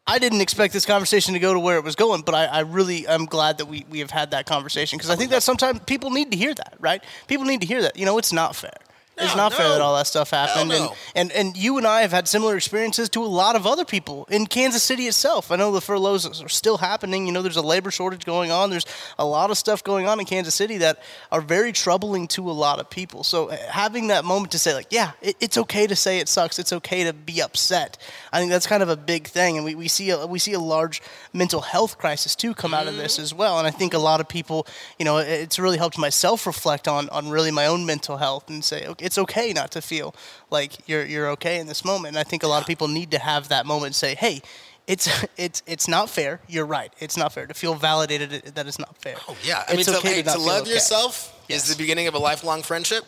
I 0.07 0.19
didn't 0.19 0.41
expect 0.41 0.73
this 0.73 0.87
conversation 0.87 1.35
to 1.35 1.39
go 1.39 1.53
to 1.53 1.61
where 1.61 1.77
it 1.77 1.85
was 1.85 1.95
going, 1.95 2.23
but 2.23 2.35
I, 2.35 2.47
I 2.47 2.61
really 2.61 3.07
am 3.07 3.27
glad 3.27 3.59
that 3.59 3.67
we, 3.67 3.85
we 3.91 3.99
have 3.99 4.11
had 4.11 4.31
that 4.31 4.47
conversation 4.47 4.97
because 4.97 5.11
I 5.11 5.17
think 5.17 5.31
that 5.33 5.43
sometimes 5.43 5.81
people 5.81 6.09
need 6.11 6.31
to 6.33 6.39
hear 6.39 6.55
that, 6.55 6.75
right? 6.81 7.05
People 7.27 7.45
need 7.45 7.61
to 7.61 7.67
hear 7.67 7.83
that. 7.83 7.97
You 7.99 8.07
know, 8.07 8.17
it's 8.17 8.33
not 8.33 8.57
fair. 8.57 8.73
It's 9.21 9.35
No, 9.37 9.43
not 9.45 9.53
fair 9.55 9.69
that 9.69 9.81
all 9.81 9.97
that 9.97 10.07
stuff 10.07 10.31
happened. 10.31 10.71
no. 10.71 10.95
And, 11.15 11.33
and 11.33 11.49
and 11.49 11.57
you 11.57 11.79
and 11.79 11.87
I 11.87 12.03
have 12.03 12.11
had 12.13 12.29
similar 12.29 12.57
experiences 12.57 13.09
to 13.11 13.23
a 13.25 13.27
lot 13.27 13.57
of 13.57 13.67
other 13.67 13.85
people 13.85 14.27
in 14.31 14.47
Kansas 14.47 14.83
City 14.83 15.07
itself. 15.07 15.51
I 15.51 15.57
know 15.57 15.73
the 15.73 15.81
furloughs 15.81 16.43
are 16.43 16.49
still 16.49 16.79
happening. 16.79 17.27
You 17.27 17.33
know, 17.33 17.43
there's 17.43 17.57
a 17.57 17.63
labor 17.63 17.91
shortage 17.91 18.25
going 18.25 18.51
on. 18.51 18.71
There's 18.71 18.87
a 19.19 19.25
lot 19.25 19.51
of 19.51 19.59
stuff 19.59 19.83
going 19.85 20.07
on 20.09 20.21
in 20.21 20.27
Kansas 20.27 20.55
City 20.55 20.79
that 20.79 21.01
are 21.33 21.41
very 21.41 21.73
troubling 21.73 22.29
to 22.29 22.51
a 22.51 22.53
lot 22.53 22.79
of 22.81 22.89
people. 22.91 23.25
So 23.25 23.51
uh, 23.51 23.57
having 23.71 24.09
that 24.09 24.25
moment 24.25 24.53
to 24.53 24.59
say, 24.59 24.75
like, 24.75 24.89
yeah, 24.91 25.13
it, 25.23 25.37
it's 25.41 25.59
okay 25.59 25.87
to 25.87 25.97
say 25.97 26.19
it 26.21 26.29
sucks. 26.29 26.59
It's 26.59 26.73
okay 26.73 27.05
to 27.05 27.13
be 27.13 27.41
upset. 27.43 27.99
I 28.33 28.39
think 28.39 28.51
that's 28.51 28.67
kind 28.67 28.83
of 28.83 28.89
a 28.89 28.97
big 28.97 29.27
thing, 29.27 29.57
and 29.57 29.65
we, 29.65 29.75
we 29.75 29.89
see 29.89 30.11
a, 30.11 30.27
we 30.27 30.39
see 30.39 30.53
a 30.53 30.61
large 30.61 31.01
mental 31.33 31.61
health 31.61 31.99
crisis 31.99 32.35
too 32.37 32.55
come 32.55 32.75
out 32.75 32.87
of 32.87 32.97
this 32.97 33.19
as 33.19 33.33
well. 33.35 33.59
And 33.59 33.67
I 33.67 33.71
think 33.71 33.95
a 33.95 33.99
lot 33.99 34.21
of 34.21 34.29
people, 34.29 34.67
you 34.99 35.05
know, 35.05 35.19
it's 35.19 35.59
really 35.59 35.79
helped 35.79 35.99
myself 35.99 36.47
reflect 36.47 36.87
on 36.89 37.09
on 37.11 37.29
really 37.31 37.51
my 37.51 37.67
own 37.67 37.87
mental 37.87 38.17
health 38.19 38.49
and 38.49 38.63
say, 38.65 38.87
okay, 38.87 39.05
it's 39.05 39.19
okay 39.19 39.53
not 39.53 39.71
to 39.73 39.81
feel 39.83 40.15
like 40.51 40.89
you're 40.89 41.05
you're 41.05 41.29
okay 41.31 41.59
in 41.59 41.67
this 41.67 41.85
moment. 41.85 42.09
And 42.17 42.19
I 42.19 42.25
think 42.25 42.43
a 42.43 42.49
lot 42.49 42.61
of 42.61 42.67
people 42.67 42.89
need 42.89 43.11
to 43.13 43.19
have 43.19 43.49
that 43.49 43.67
moment 43.67 43.87
and 43.87 43.95
say, 43.95 44.15
hey. 44.15 44.43
It's 44.87 45.07
it's 45.37 45.63
it's 45.67 45.87
not 45.87 46.09
fair. 46.09 46.41
You're 46.49 46.65
right. 46.65 46.91
It's 46.99 47.15
not 47.19 47.35
fair 47.35 47.47
to 47.47 47.53
feel 47.53 47.75
validated 47.75 48.55
that 48.55 48.67
it's 48.67 48.79
not 48.79 48.97
fair. 48.97 49.17
Oh 49.29 49.37
yeah, 49.45 49.63
I 49.69 49.73
mean 49.73 49.81
It's 49.81 49.91
to, 49.91 49.99
okay 49.99 50.15
hey, 50.15 50.23
not 50.23 50.37
to 50.37 50.41
love 50.41 50.63
okay. 50.63 50.73
yourself 50.73 51.39
Yes. 51.47 51.65
is 51.69 51.77
the 51.77 51.83
beginning 51.83 52.07
of 52.09 52.15
a 52.15 52.19
lifelong 52.19 52.63
friendship. 52.63 53.05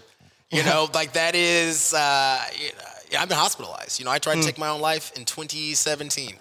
You 0.51 0.63
know, 0.69 0.89
like 0.93 1.15
that 1.15 1.35
is. 1.35 1.95
Uh, 1.95 2.39
you 2.55 2.69
know, 2.77 2.85
I've 3.19 3.29
been 3.29 3.39
hospitalized. 3.39 3.99
You 3.99 4.05
know, 4.05 4.11
I 4.11 4.19
tried 4.19 4.37
Mm. 4.39 4.43
to 4.43 4.47
take 4.47 4.59
my 4.59 4.69
own 4.69 4.81
life 4.81 5.13
in 5.17 5.25
2017, 5.25 6.39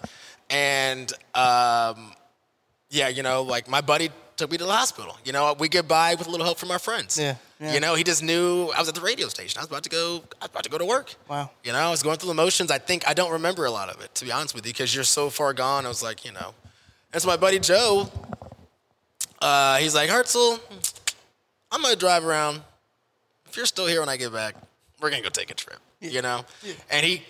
and 0.50 1.12
um, 1.34 2.12
yeah, 2.90 3.08
you 3.08 3.22
know, 3.22 3.42
like 3.42 3.68
my 3.68 3.80
buddy 3.80 4.10
took 4.36 4.50
me 4.50 4.56
to 4.58 4.64
the 4.64 4.72
hospital. 4.72 5.16
You 5.24 5.32
know, 5.32 5.54
we 5.58 5.68
get 5.68 5.86
by 5.86 6.14
with 6.14 6.26
a 6.26 6.30
little 6.30 6.46
help 6.46 6.58
from 6.58 6.70
our 6.70 6.78
friends. 6.78 7.18
Yeah, 7.18 7.36
yeah. 7.60 7.74
You 7.74 7.80
know, 7.80 7.94
he 7.94 8.02
just 8.04 8.22
knew 8.22 8.70
I 8.74 8.78
was 8.80 8.88
at 8.88 8.94
the 8.94 9.00
radio 9.00 9.28
station. 9.28 9.58
I 9.58 9.62
was 9.62 9.68
about 9.68 9.82
to 9.84 9.90
go. 9.90 10.22
I 10.40 10.44
was 10.44 10.50
about 10.50 10.64
to 10.64 10.70
go 10.70 10.78
to 10.78 10.84
work. 10.86 11.14
Wow. 11.28 11.50
You 11.64 11.72
know, 11.72 11.78
I 11.78 11.90
was 11.90 12.02
going 12.02 12.16
through 12.18 12.28
the 12.28 12.34
motions. 12.34 12.70
I 12.70 12.78
think 12.78 13.06
I 13.06 13.12
don't 13.14 13.32
remember 13.32 13.64
a 13.66 13.70
lot 13.70 13.88
of 13.90 14.00
it, 14.02 14.14
to 14.16 14.24
be 14.24 14.32
honest 14.32 14.54
with 14.54 14.64
you, 14.66 14.72
because 14.72 14.94
you're 14.94 15.04
so 15.04 15.28
far 15.30 15.52
gone. 15.52 15.84
I 15.84 15.88
was 15.88 16.02
like, 16.02 16.24
you 16.24 16.32
know, 16.32 16.54
and 17.12 17.20
so 17.20 17.28
my 17.28 17.36
buddy 17.36 17.58
Joe, 17.58 18.10
uh, 19.42 19.76
he's 19.76 19.94
like, 19.94 20.08
Hartzell, 20.10 20.60
I'm 21.70 21.82
gonna 21.82 21.96
drive 21.96 22.24
around. 22.24 22.62
If 23.48 23.56
you're 23.56 23.66
still 23.66 23.86
here 23.86 24.00
when 24.00 24.08
I 24.08 24.16
get 24.16 24.32
back, 24.32 24.54
we're 25.00 25.10
gonna 25.10 25.22
go 25.22 25.28
take 25.28 25.50
a 25.50 25.54
trip. 25.54 25.78
You 26.00 26.22
know, 26.22 26.44
and 26.90 27.04
he 27.04 27.22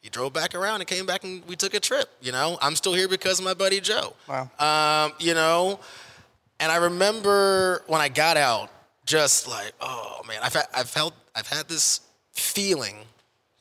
he 0.00 0.10
drove 0.10 0.32
back 0.32 0.54
around 0.54 0.80
and 0.80 0.86
came 0.86 1.06
back 1.06 1.24
and 1.24 1.42
we 1.46 1.56
took 1.56 1.74
a 1.74 1.80
trip. 1.80 2.10
You 2.20 2.32
know, 2.32 2.58
I'm 2.60 2.76
still 2.76 2.94
here 2.94 3.08
because 3.08 3.38
of 3.38 3.44
my 3.44 3.54
buddy 3.54 3.80
Joe. 3.80 4.14
Wow. 4.28 4.50
Um, 4.58 5.12
you 5.18 5.34
know, 5.34 5.80
and 6.60 6.70
I 6.70 6.76
remember 6.76 7.82
when 7.86 8.00
I 8.00 8.08
got 8.08 8.36
out, 8.36 8.70
just 9.06 9.48
like, 9.48 9.72
oh 9.80 10.22
man, 10.26 10.38
I've 10.42 10.54
had, 10.54 10.66
I've 10.74 10.88
felt 10.88 11.14
I've 11.34 11.48
had 11.48 11.68
this 11.68 12.00
feeling 12.32 12.96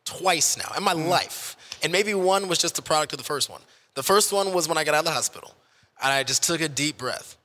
twice 0.05 0.57
now 0.57 0.71
in 0.77 0.83
my 0.83 0.93
life, 0.93 1.57
and 1.81 1.91
maybe 1.91 2.13
one 2.13 2.47
was 2.47 2.59
just 2.59 2.75
the 2.75 2.81
product 2.81 3.13
of 3.13 3.17
the 3.17 3.25
first 3.25 3.49
one. 3.49 3.61
The 3.95 4.03
first 4.03 4.31
one 4.33 4.53
was 4.53 4.67
when 4.67 4.77
I 4.77 4.83
got 4.83 4.95
out 4.95 4.99
of 4.99 5.05
the 5.05 5.11
hospital, 5.11 5.53
and 6.01 6.11
I 6.11 6.23
just 6.23 6.43
took 6.43 6.61
a 6.61 6.69
deep 6.69 6.97
breath, 6.97 7.37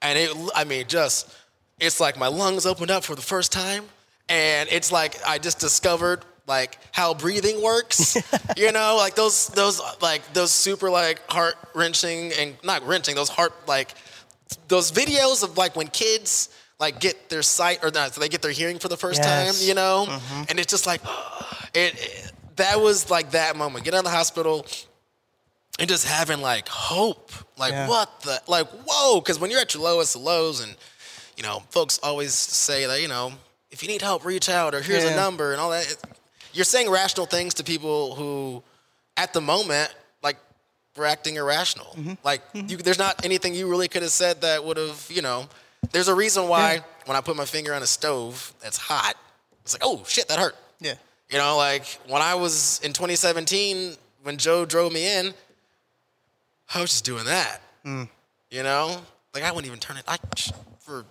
and 0.00 0.18
it, 0.18 0.30
I 0.54 0.64
mean, 0.64 0.86
just 0.88 1.34
it's 1.78 2.00
like 2.00 2.18
my 2.18 2.28
lungs 2.28 2.64
opened 2.64 2.90
up 2.90 3.04
for 3.04 3.14
the 3.14 3.22
first 3.22 3.52
time, 3.52 3.84
and 4.28 4.68
it's 4.70 4.90
like 4.92 5.16
I 5.26 5.38
just 5.38 5.58
discovered 5.58 6.24
like 6.56 6.78
how 6.92 7.14
breathing 7.14 7.62
works, 7.62 8.16
you 8.56 8.70
know, 8.72 8.96
like 9.04 9.14
those 9.14 9.48
those 9.60 9.80
like 10.00 10.22
those 10.32 10.50
super 10.52 10.88
like 10.90 11.18
heart 11.30 11.56
wrenching 11.74 12.32
and 12.38 12.48
not 12.62 12.80
wrenching, 12.86 13.14
those 13.14 13.28
heart 13.38 13.52
like 13.66 13.90
those 14.68 14.92
videos 14.92 15.42
of 15.42 15.56
like 15.56 15.74
when 15.76 15.88
kids 15.88 16.48
like 16.78 17.00
get 17.00 17.16
their 17.30 17.42
sight 17.42 17.78
or 17.84 17.90
not, 17.90 18.12
so 18.14 18.20
they 18.20 18.28
get 18.28 18.42
their 18.42 18.52
hearing 18.60 18.78
for 18.78 18.88
the 18.88 18.96
first 18.96 19.20
Yes. 19.22 19.30
time, 19.60 19.68
you 19.68 19.74
know, 19.74 20.06
mm-hmm. 20.08 20.42
and 20.48 20.58
it's 20.60 20.70
just 20.76 20.86
like 20.86 21.00
it, 21.74 21.94
it- 22.06 22.32
That 22.56 22.80
was 22.86 23.08
like 23.10 23.30
that 23.30 23.56
moment. 23.56 23.84
Get 23.84 23.94
out 23.94 24.04
of 24.04 24.10
the 24.12 24.16
hospital 24.22 24.66
and 25.78 25.88
just 25.88 26.06
having 26.06 26.40
like 26.42 26.68
hope, 26.68 27.30
like 27.56 27.72
Yeah. 27.72 27.88
what 27.88 28.08
the 28.26 28.40
like 28.46 28.68
whoa, 28.86 29.20
because 29.20 29.38
when 29.40 29.50
you're 29.50 29.60
at 29.60 29.72
your 29.74 29.82
lowest 29.82 30.16
of 30.16 30.22
lows, 30.22 30.60
and 30.60 30.72
you 31.36 31.42
know, 31.46 31.62
folks 31.70 31.98
always 32.02 32.34
say 32.34 32.86
that 32.86 33.00
you 33.00 33.08
know 33.08 33.32
if 33.70 33.82
you 33.82 33.88
need 33.88 34.02
help, 34.02 34.20
reach 34.26 34.48
out 34.50 34.74
or 34.74 34.82
here's 34.82 35.02
Yeah. 35.04 35.14
a 35.14 35.16
number 35.16 35.52
and 35.52 35.60
all 35.62 35.70
that. 35.70 35.86
You're 36.52 36.64
saying 36.64 36.90
rational 36.90 37.26
things 37.26 37.54
to 37.54 37.64
people 37.64 38.14
who, 38.14 38.62
at 39.16 39.32
the 39.32 39.40
moment, 39.40 39.94
like 40.22 40.36
were 40.96 41.06
acting 41.06 41.36
irrational. 41.36 41.86
Mm-hmm. 41.96 42.14
Like 42.24 42.42
you, 42.54 42.76
there's 42.76 42.98
not 42.98 43.24
anything 43.24 43.54
you 43.54 43.68
really 43.68 43.88
could 43.88 44.02
have 44.02 44.10
said 44.12 44.40
that 44.42 44.64
would 44.64 44.76
have, 44.76 45.06
you 45.10 45.22
know. 45.22 45.46
There's 45.90 46.08
a 46.08 46.14
reason 46.14 46.48
why 46.48 46.80
when 47.06 47.16
I 47.16 47.20
put 47.20 47.36
my 47.36 47.44
finger 47.44 47.74
on 47.74 47.82
a 47.82 47.86
stove 47.86 48.52
that's 48.62 48.78
hot, 48.78 49.14
it's 49.62 49.74
like, 49.74 49.82
oh 49.84 50.04
shit, 50.06 50.28
that 50.28 50.38
hurt. 50.38 50.56
Yeah. 50.80 50.94
You 51.30 51.38
know, 51.38 51.56
like 51.56 51.84
when 52.08 52.22
I 52.22 52.34
was 52.34 52.80
in 52.84 52.92
2017, 52.92 53.94
when 54.22 54.36
Joe 54.38 54.64
drove 54.64 54.92
me 54.92 55.18
in, 55.18 55.34
I 56.74 56.80
was 56.80 56.90
just 56.90 57.04
doing 57.04 57.24
that. 57.24 57.60
Mm. 57.84 58.08
You 58.50 58.62
know, 58.62 59.00
like 59.34 59.42
I 59.42 59.50
wouldn't 59.50 59.66
even 59.66 59.80
turn 59.80 59.96
it. 59.96 60.04
I 60.06 60.18
for 60.80 61.04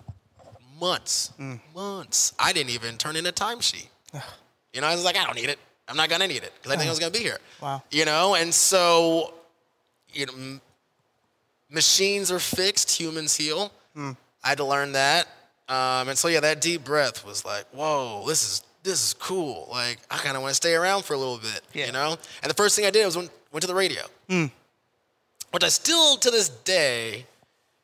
months, 0.80 1.32
Mm. 1.38 1.60
months, 1.74 2.32
I 2.38 2.52
didn't 2.52 2.70
even 2.70 2.96
turn 2.98 3.16
in 3.16 3.26
a 3.26 3.32
timesheet. 3.32 3.88
You 4.72 4.80
know, 4.80 4.86
I 4.86 4.94
was 4.94 5.04
like, 5.04 5.16
I 5.16 5.24
don't 5.24 5.36
need 5.36 5.48
it. 5.50 5.58
I'm 5.88 5.96
not 5.96 6.08
gonna 6.08 6.26
need 6.28 6.42
it 6.42 6.52
because 6.56 6.72
I 6.72 6.76
think 6.76 6.86
I 6.88 6.90
was 6.90 6.98
gonna 6.98 7.10
be 7.12 7.18
here. 7.20 7.38
Wow. 7.60 7.82
You 7.90 8.04
know, 8.04 8.34
and 8.34 8.52
so, 8.54 9.34
you 10.12 10.26
know, 10.26 10.32
m- 10.32 10.60
machines 11.70 12.30
are 12.30 12.38
fixed, 12.38 12.90
humans 12.90 13.36
heal. 13.36 13.72
Hmm. 13.94 14.12
I 14.44 14.48
had 14.50 14.58
to 14.58 14.64
learn 14.64 14.92
that. 14.92 15.26
Um, 15.68 16.08
and 16.08 16.18
so 16.18 16.28
yeah, 16.28 16.40
that 16.40 16.60
deep 16.60 16.84
breath 16.84 17.24
was 17.24 17.44
like, 17.44 17.64
whoa, 17.72 18.24
this 18.26 18.42
is 18.42 18.62
this 18.82 19.00
is 19.08 19.14
cool. 19.14 19.68
Like 19.70 19.98
I 20.10 20.16
kind 20.18 20.36
of 20.36 20.42
want 20.42 20.50
to 20.52 20.56
stay 20.56 20.74
around 20.74 21.04
for 21.04 21.14
a 21.14 21.18
little 21.18 21.38
bit, 21.38 21.60
Yeah. 21.72 21.86
you 21.86 21.92
know. 21.92 22.16
And 22.42 22.50
the 22.50 22.54
first 22.54 22.74
thing 22.76 22.84
I 22.86 22.90
did 22.90 23.04
was 23.04 23.16
went, 23.16 23.30
went 23.52 23.62
to 23.62 23.68
the 23.68 23.74
radio, 23.74 24.02
which 24.28 25.64
I 25.64 25.68
still 25.68 26.16
to 26.16 26.30
this 26.30 26.48
day. 26.48 27.26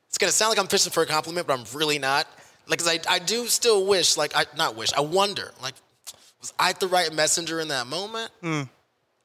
It's 0.09 0.19
gonna 0.19 0.33
sound 0.33 0.51
like 0.51 0.59
I'm 0.59 0.67
fishing 0.69 0.91
for 0.93 1.03
a 1.03 1.07
compliment, 1.07 1.47
but 1.47 1.59
I'm 1.59 1.67
really 1.75 1.99
not. 1.99 2.27
Like, 2.67 2.79
'cause 2.81 2.89
I 2.89 2.99
I 3.09 3.19
do 3.19 3.47
still 3.47 3.85
wish, 3.87 4.17
like 4.17 4.35
I 4.35 4.47
not 4.57 4.75
wish, 4.75 4.93
I 4.95 5.01
wonder, 5.01 5.53
like, 5.63 5.75
was 6.49 6.55
I 6.59 6.73
the 6.73 6.89
right 6.89 7.13
messenger 7.13 7.61
in 7.61 7.69
that 7.69 7.87
moment? 7.87 8.31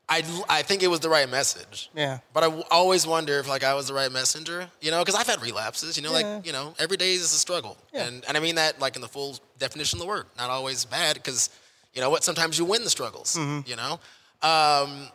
I 0.10 0.22
I 0.50 0.62
think 0.64 0.84
it 0.84 0.88
was 0.88 1.00
the 1.00 1.10
right 1.10 1.30
message. 1.30 1.90
Yeah. 1.96 2.20
But 2.34 2.44
I 2.44 2.48
w- 2.48 2.64
always 2.70 3.08
wonder 3.08 3.40
if 3.40 3.48
like 3.48 3.64
I 3.64 3.74
was 3.74 3.88
the 3.88 3.94
right 3.94 4.12
messenger, 4.12 4.70
you 4.82 4.92
know, 4.92 5.00
because 5.00 5.16
I've 5.16 5.28
had 5.28 5.42
relapses, 5.42 5.96
you 5.98 6.04
know, 6.04 6.12
Yeah. 6.18 6.36
like 6.36 6.46
you 6.46 6.52
know, 6.52 6.76
every 6.78 6.98
day 6.98 7.14
is 7.14 7.24
a 7.24 7.28
struggle, 7.40 7.78
Yeah. 7.94 8.04
and 8.08 8.26
and 8.28 8.36
I 8.38 8.40
mean 8.42 8.56
that 8.56 8.80
like 8.80 8.96
in 8.96 9.02
the 9.02 9.08
full 9.08 9.40
definition 9.60 9.98
of 9.98 10.02
the 10.02 10.08
word, 10.08 10.26
not 10.38 10.50
always 10.50 10.86
bad, 10.86 11.16
because 11.16 11.50
you 11.94 12.02
know 12.02 12.10
what, 12.10 12.24
sometimes 12.24 12.58
you 12.60 12.66
win 12.66 12.84
the 12.84 12.90
struggles, 12.90 13.36
Mm-hmm. 13.36 13.70
you 13.70 13.76
know, 13.78 14.00
um, 14.42 15.08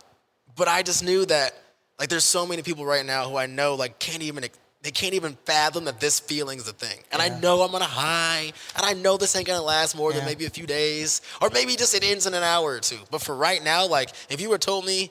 but 0.57 0.69
I 0.69 0.83
just 0.83 1.05
knew 1.05 1.27
that 1.27 1.53
like 1.99 2.09
there's 2.09 2.25
so 2.25 2.47
many 2.47 2.63
people 2.63 2.87
right 2.87 3.05
now 3.05 3.29
who 3.29 3.37
I 3.37 3.47
know 3.47 3.75
like 3.75 3.99
can't 3.99 4.23
even 4.23 4.43
they 4.83 4.91
can't 4.93 5.15
even 5.15 5.37
fathom 5.45 5.85
that 5.87 5.99
this 6.01 6.21
feeling's 6.21 6.69
a 6.69 6.73
thing, 6.73 6.99
and 7.13 7.21
I 7.21 7.29
know 7.41 7.63
I'm 7.63 7.75
on 7.75 7.83
a 7.83 7.85
high, 7.85 8.53
and 8.77 8.87
I 8.87 8.93
know 8.95 9.17
this 9.17 9.35
ain't 9.37 9.47
gonna 9.47 9.63
last 9.63 9.97
more 9.97 10.13
than 10.13 10.25
maybe 10.25 10.45
a 10.47 10.51
few 10.51 10.67
days, 10.67 11.21
or 11.43 11.51
maybe 11.51 11.75
just 11.77 11.95
it 11.95 12.05
ends 12.05 12.27
in 12.27 12.35
an 12.35 12.43
hour 12.43 12.73
or 12.75 12.81
two. 12.81 12.99
But 13.11 13.21
for 13.23 13.35
right 13.35 13.63
now, 13.63 13.87
like 13.87 14.11
if 14.31 14.41
you 14.41 14.51
were 14.51 14.59
told 14.59 14.85
me 14.87 15.11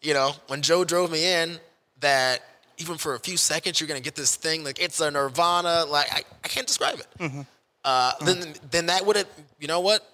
you 0.00 0.12
know, 0.12 0.32
when 0.48 0.60
Joe 0.60 0.84
drove 0.84 1.10
me 1.10 1.24
in, 1.32 1.58
that 2.00 2.42
even 2.76 2.98
for 2.98 3.14
a 3.14 3.18
few 3.18 3.36
seconds 3.38 3.80
you're 3.80 3.88
gonna 3.88 4.00
get 4.00 4.14
this 4.14 4.36
thing 4.36 4.62
like 4.62 4.78
it's 4.80 5.00
a 5.00 5.10
nirvana. 5.10 5.86
Like 5.86 6.12
I, 6.12 6.22
I 6.44 6.48
can't 6.48 6.66
describe 6.66 6.98
it. 6.98 7.06
Mm-hmm. 7.18 7.40
Uh, 7.84 8.12
Mm. 8.20 8.26
Then 8.26 8.54
then 8.70 8.86
that 8.86 9.04
would 9.06 9.16
have 9.16 9.26
you 9.58 9.68
know 9.68 9.80
what? 9.80 10.06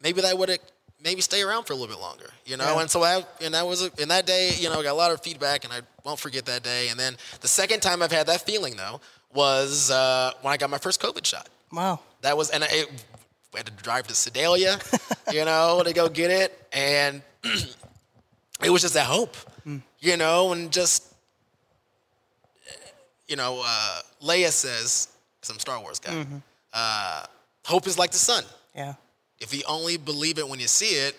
Maybe 0.00 0.20
that 0.20 0.36
would 0.36 0.48
have 0.48 0.58
maybe 1.02 1.20
stay 1.20 1.42
around 1.42 1.64
for 1.64 1.72
a 1.72 1.76
little 1.76 1.94
bit 1.94 2.00
longer. 2.00 2.30
You 2.46 2.56
know, 2.56 2.74
Yeah. 2.74 2.80
and 2.80 2.90
so 2.90 3.02
I 3.02 3.24
and 3.40 3.54
that 3.54 3.66
was 3.66 3.82
a, 3.86 3.90
in 4.02 4.08
that 4.08 4.26
day. 4.26 4.52
You 4.58 4.68
know, 4.68 4.80
I 4.80 4.82
got 4.82 4.92
a 4.92 4.94
lot 4.94 5.10
of 5.10 5.20
feedback, 5.22 5.64
and 5.64 5.72
I 5.72 5.80
won't 6.04 6.18
forget 6.20 6.44
that 6.46 6.62
day. 6.62 6.88
And 6.88 6.98
then 6.98 7.16
the 7.40 7.48
second 7.48 7.80
time 7.80 8.02
I've 8.02 8.12
had 8.12 8.26
that 8.28 8.42
feeling 8.42 8.76
though 8.76 9.00
was 9.34 9.90
uh, 9.90 10.32
when 10.42 10.52
I 10.52 10.56
got 10.56 10.70
my 10.70 10.78
first 10.78 11.00
COVID 11.02 11.24
shot. 11.24 11.48
Wow. 11.72 12.00
That 12.20 12.36
was 12.36 12.50
and 12.50 12.62
it 12.64 13.04
we 13.52 13.58
had 13.58 13.66
to 13.66 13.72
drive 13.82 14.06
to 14.08 14.14
Sedalia, 14.14 14.78
you 15.32 15.44
know, 15.44 15.82
to 15.84 15.92
go 15.92 16.08
get 16.08 16.30
it, 16.30 16.66
and 16.72 17.22
it 18.62 18.70
was 18.70 18.82
just 18.82 18.94
that 18.94 19.06
hope, 19.06 19.36
you 20.00 20.16
know, 20.16 20.52
and 20.52 20.72
just 20.72 21.08
you 23.28 23.36
know, 23.36 23.62
uh, 23.64 24.00
Leia 24.22 24.50
says, 24.50 25.08
some 25.42 25.58
Star 25.58 25.80
Wars 25.80 25.98
guy, 25.98 26.26
uh, 26.74 27.24
hope 27.64 27.86
is 27.86 27.98
like 27.98 28.10
the 28.10 28.18
sun. 28.18 28.44
Yeah. 28.74 28.94
If 29.42 29.52
you 29.52 29.62
only 29.66 29.96
believe 29.96 30.38
it 30.38 30.48
when 30.48 30.60
you 30.60 30.68
see 30.68 30.94
it, 30.94 31.16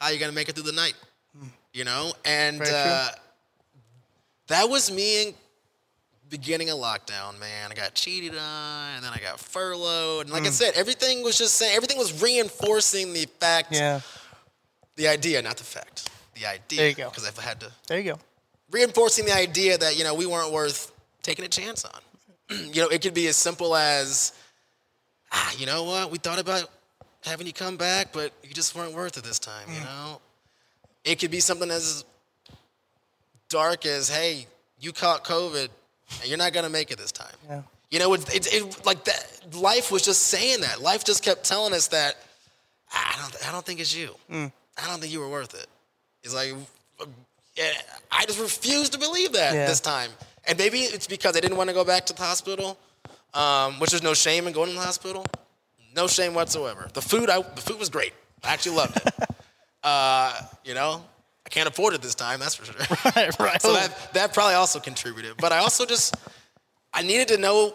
how 0.00 0.06
are 0.06 0.12
you 0.12 0.18
gonna 0.18 0.32
make 0.32 0.48
it 0.48 0.54
through 0.54 0.64
the 0.64 0.72
night? 0.72 0.94
You 1.72 1.84
know, 1.84 2.12
and 2.24 2.60
uh, 2.60 3.08
that 4.48 4.68
was 4.68 4.90
me 4.90 5.22
in 5.28 5.34
beginning 6.28 6.70
of 6.70 6.78
lockdown. 6.78 7.38
Man, 7.38 7.70
I 7.70 7.74
got 7.74 7.94
cheated 7.94 8.36
on, 8.36 8.94
and 8.96 9.04
then 9.04 9.12
I 9.14 9.18
got 9.20 9.38
furloughed, 9.40 10.22
and 10.26 10.32
like 10.32 10.42
I 10.44 10.48
Mm. 10.48 10.52
said, 10.52 10.74
everything 10.74 11.22
was 11.22 11.38
just 11.38 11.54
saying, 11.54 11.74
everything 11.76 11.98
was 11.98 12.20
reinforcing 12.20 13.12
the 13.12 13.26
fact, 13.40 13.72
Yeah. 13.72 14.00
the 14.96 15.08
idea, 15.08 15.40
not 15.40 15.56
the 15.56 15.64
fact, 15.64 16.10
the 16.34 16.44
idea. 16.46 16.78
There 16.78 16.88
you 16.88 16.94
go. 16.94 17.10
Because 17.10 17.24
I 17.26 17.42
had 17.42 17.60
to 17.60 17.72
There 17.86 17.98
you 17.98 18.12
go. 18.14 18.20
reinforcing 18.70 19.24
the 19.24 19.34
idea 19.34 19.78
that 19.78 19.96
you 19.96 20.04
know 20.04 20.14
we 20.14 20.26
weren't 20.26 20.52
worth 20.52 20.90
taking 21.22 21.44
a 21.44 21.48
chance 21.48 21.84
on. 21.84 22.00
you 22.74 22.82
know, 22.82 22.88
it 22.88 23.00
could 23.02 23.14
be 23.14 23.28
as 23.28 23.36
simple 23.36 23.76
as, 23.76 24.32
ah, 25.30 25.52
you 25.56 25.64
know 25.66 25.84
what? 25.84 26.10
We 26.10 26.18
thought 26.18 26.38
about 26.38 26.68
having 27.24 27.46
you 27.46 27.52
come 27.52 27.76
back, 27.76 28.12
but 28.12 28.32
you 28.42 28.50
just 28.50 28.74
weren't 28.74 28.94
worth 28.94 29.16
it 29.16 29.24
this 29.24 29.38
time. 29.38 29.68
You 29.72 29.80
know, 29.80 30.20
it 31.04 31.18
could 31.18 31.30
be 31.30 31.40
something 31.40 31.70
as 31.70 32.04
dark 33.48 33.86
as, 33.86 34.08
hey, 34.08 34.46
you 34.80 34.92
caught 34.92 35.24
COVID, 35.24 35.68
and 36.20 36.28
you're 36.28 36.38
not 36.38 36.52
gonna 36.52 36.68
make 36.68 36.90
it 36.90 36.98
this 36.98 37.12
time. 37.12 37.34
Yeah. 37.48 37.62
You 37.90 37.98
know, 37.98 38.14
it's 38.14 38.34
it, 38.34 38.54
it, 38.54 38.86
like 38.86 39.04
that. 39.04 39.26
Life 39.54 39.92
was 39.92 40.02
just 40.02 40.22
saying 40.24 40.62
that. 40.62 40.80
Life 40.80 41.04
just 41.04 41.22
kept 41.22 41.44
telling 41.44 41.74
us 41.74 41.88
that. 41.88 42.16
I 42.92 43.16
don't. 43.20 43.48
I 43.48 43.52
don't 43.52 43.64
think 43.64 43.80
it's 43.80 43.94
you. 43.94 44.14
Mm. 44.30 44.52
I 44.82 44.86
don't 44.88 45.00
think 45.00 45.12
you 45.12 45.20
were 45.20 45.28
worth 45.28 45.54
it. 45.54 45.66
It's 46.24 46.34
like, 46.34 46.54
yeah, 47.56 47.70
I 48.10 48.24
just 48.24 48.40
refuse 48.40 48.88
to 48.90 48.98
believe 48.98 49.32
that 49.32 49.54
Yeah. 49.54 49.66
this 49.66 49.80
time. 49.80 50.10
And 50.46 50.58
maybe 50.58 50.80
it's 50.80 51.06
because 51.06 51.36
I 51.36 51.40
didn't 51.40 51.56
want 51.56 51.68
to 51.68 51.74
go 51.74 51.84
back 51.84 52.06
to 52.06 52.12
the 52.14 52.22
hospital, 52.22 52.78
um, 53.34 53.78
which 53.78 53.90
there's 53.90 54.02
no 54.02 54.14
shame 54.14 54.46
in 54.46 54.52
going 54.52 54.68
to 54.68 54.74
the 54.74 54.80
hospital. 54.80 55.24
No 55.94 56.06
shame 56.06 56.34
whatsoever. 56.34 56.88
The 56.92 57.02
food, 57.02 57.28
I, 57.30 57.42
the 57.42 57.60
food 57.60 57.78
was 57.78 57.88
great. 57.90 58.12
I 58.42 58.52
actually 58.52 58.76
loved 58.76 58.96
it. 58.96 59.14
uh, 59.82 60.40
you 60.64 60.74
know, 60.74 61.04
I 61.46 61.48
can't 61.50 61.68
afford 61.68 61.94
it 61.94 62.02
this 62.02 62.14
time. 62.14 62.40
That's 62.40 62.54
for 62.54 62.64
sure. 62.64 62.74
Right. 63.16 63.38
Right. 63.40 63.62
So 63.62 63.72
that 63.74 64.12
that 64.14 64.32
probably 64.34 64.54
also 64.54 64.80
contributed. 64.80 65.36
But 65.36 65.52
I 65.52 65.58
also 65.58 65.84
just 65.84 66.14
I 66.92 67.02
needed 67.02 67.28
to 67.28 67.38
know 67.38 67.74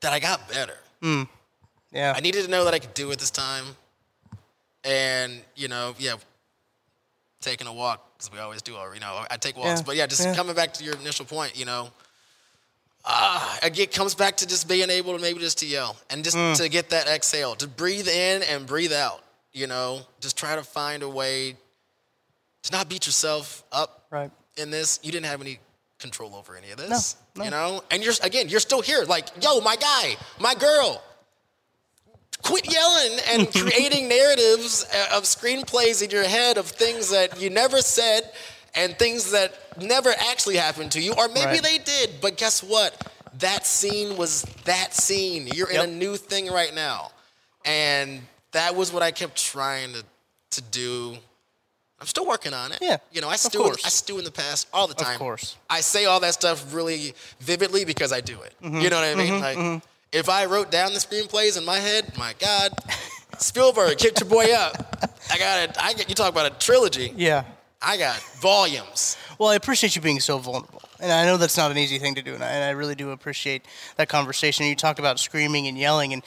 that 0.00 0.12
I 0.12 0.20
got 0.20 0.48
better. 0.48 0.76
yeah. 1.92 2.12
I 2.16 2.20
needed 2.20 2.44
to 2.44 2.50
know 2.50 2.64
that 2.64 2.74
I 2.74 2.78
could 2.78 2.94
do 2.94 3.10
it 3.10 3.18
this 3.18 3.30
time. 3.30 3.64
And 4.84 5.42
you 5.56 5.68
know, 5.68 5.94
yeah, 5.98 6.14
taking 7.40 7.66
a 7.66 7.72
walk 7.72 8.16
because 8.16 8.30
we 8.32 8.38
always 8.38 8.62
do. 8.62 8.76
Or 8.76 8.94
you 8.94 9.00
know, 9.00 9.24
I 9.30 9.36
take 9.36 9.56
walks. 9.56 9.80
Yeah, 9.80 9.84
But 9.86 9.96
yeah, 9.96 10.06
just 10.06 10.24
yeah. 10.24 10.34
coming 10.34 10.54
back 10.54 10.72
to 10.74 10.84
your 10.84 10.94
initial 10.96 11.24
point, 11.24 11.58
you 11.58 11.64
know. 11.64 11.90
Uh, 13.08 13.56
it 13.62 13.92
comes 13.92 14.14
back 14.16 14.36
to 14.38 14.46
just 14.46 14.68
being 14.68 14.90
able 14.90 15.14
to 15.14 15.20
maybe 15.22 15.38
just 15.38 15.58
to 15.58 15.66
yell 15.66 15.96
and 16.10 16.24
just 16.24 16.36
Mm. 16.36 16.56
to 16.56 16.68
get 16.68 16.90
that 16.90 17.06
exhale, 17.06 17.54
to 17.56 17.68
breathe 17.68 18.08
in 18.08 18.42
and 18.42 18.66
breathe 18.66 18.92
out. 18.92 19.22
You 19.52 19.68
know, 19.68 20.00
just 20.20 20.36
try 20.36 20.56
to 20.56 20.64
find 20.64 21.02
a 21.04 21.08
way 21.08 21.56
to 22.64 22.72
not 22.72 22.88
beat 22.88 23.06
yourself 23.06 23.62
up 23.70 24.06
Right. 24.10 24.30
in 24.56 24.70
this. 24.70 24.98
You 25.04 25.12
didn't 25.12 25.26
have 25.26 25.40
any 25.40 25.60
control 26.00 26.34
over 26.34 26.56
any 26.56 26.72
of 26.72 26.78
this. 26.78 27.14
no. 27.36 27.40
no. 27.40 27.44
You 27.44 27.50
know? 27.52 27.84
And 27.92 28.02
you're 28.04 28.14
again, 28.22 28.48
you're 28.48 28.60
still 28.60 28.82
here. 28.82 29.04
Like, 29.04 29.28
yo, 29.42 29.60
my 29.60 29.76
guy, 29.76 30.16
my 30.40 30.54
girl. 30.54 31.02
Quit 32.42 32.70
yelling 32.70 33.18
and 33.30 33.52
creating 33.54 34.08
narratives 34.08 34.84
uh, 34.92 35.16
of 35.16 35.22
screenplays 35.24 36.02
in 36.02 36.10
your 36.10 36.24
head 36.24 36.58
of 36.58 36.66
things 36.66 37.10
that 37.10 37.40
you 37.40 37.50
never 37.50 37.80
said 37.80 38.30
and 38.76 38.98
things 38.98 39.30
that 39.32 39.54
never 39.80 40.10
actually 40.30 40.56
happened 40.56 40.92
to 40.92 41.00
you. 41.00 41.12
Or 41.14 41.28
maybe 41.28 41.46
Right. 41.46 41.62
they 41.62 41.78
did, 41.78 42.20
but 42.20 42.36
guess 42.36 42.62
what? 42.62 43.10
That 43.38 43.66
scene 43.66 44.16
was 44.16 44.42
that 44.64 44.94
scene. 44.94 45.46
You're 45.48 45.70
in 45.70 45.80
a 45.80 45.86
new 45.86 46.16
thing 46.16 46.50
right 46.50 46.74
now. 46.74 47.10
And 47.64 48.22
that 48.52 48.74
was 48.76 48.92
what 48.92 49.02
I 49.02 49.10
kept 49.10 49.36
trying 49.36 49.92
to, 49.92 50.04
to 50.52 50.62
do. 50.62 51.18
I'm 52.00 52.06
still 52.06 52.26
working 52.26 52.52
on 52.54 52.72
it. 52.72 52.78
Yeah, 52.80 52.98
You 53.10 53.20
know, 53.22 53.28
I 53.28 53.36
stew. 53.36 53.64
I 53.84 53.88
stew 53.88 54.18
in 54.18 54.24
the 54.24 54.30
past 54.30 54.68
all 54.72 54.86
the 54.86 54.94
time. 54.94 55.14
Of 55.14 55.18
course. 55.18 55.56
I 55.68 55.80
say 55.80 56.04
all 56.04 56.20
that 56.20 56.34
stuff 56.34 56.74
really 56.74 57.14
vividly 57.40 57.84
because 57.84 58.12
I 58.12 58.20
do 58.20 58.40
it. 58.42 58.54
Mm-hmm. 58.62 58.80
You 58.80 58.90
know 58.90 58.96
what 58.96 59.04
I 59.04 59.14
mean? 59.14 59.40
like, 59.40 59.82
if 60.12 60.28
I 60.28 60.44
wrote 60.44 60.70
down 60.70 60.92
the 60.92 60.98
screenplays 60.98 61.56
in 61.58 61.64
my 61.64 61.78
head, 61.78 62.12
my 62.18 62.34
God, 62.38 62.72
Spielberg, 63.38 63.98
kick 63.98 64.20
your 64.20 64.28
boy 64.28 64.52
up. 64.52 64.96
I 65.32 65.38
got 65.38 65.68
it. 65.70 65.76
I 65.82 65.92
get 65.94 66.08
you 66.08 66.14
talk 66.14 66.30
about 66.30 66.46
a 66.50 66.54
trilogy. 66.58 67.12
Yeah. 67.16 67.44
I 67.82 67.98
got 67.98 68.18
volumes. 68.40 69.16
Well, 69.38 69.50
I 69.50 69.54
appreciate 69.54 69.94
you 69.94 70.02
being 70.02 70.18
so 70.20 70.38
vulnerable. 70.38 70.82
And 70.98 71.12
I 71.12 71.26
know 71.26 71.36
that's 71.36 71.58
not 71.58 71.70
an 71.70 71.76
easy 71.76 71.98
thing 71.98 72.14
to 72.14 72.22
do, 72.22 72.32
and 72.32 72.42
I, 72.42 72.48
and 72.48 72.64
I 72.64 72.70
really 72.70 72.94
do 72.94 73.10
appreciate 73.10 73.66
that 73.96 74.08
conversation. 74.08 74.64
You 74.64 74.74
talked 74.74 74.98
about 74.98 75.20
screaming 75.20 75.66
and 75.66 75.76
yelling, 75.76 76.14
and 76.14 76.22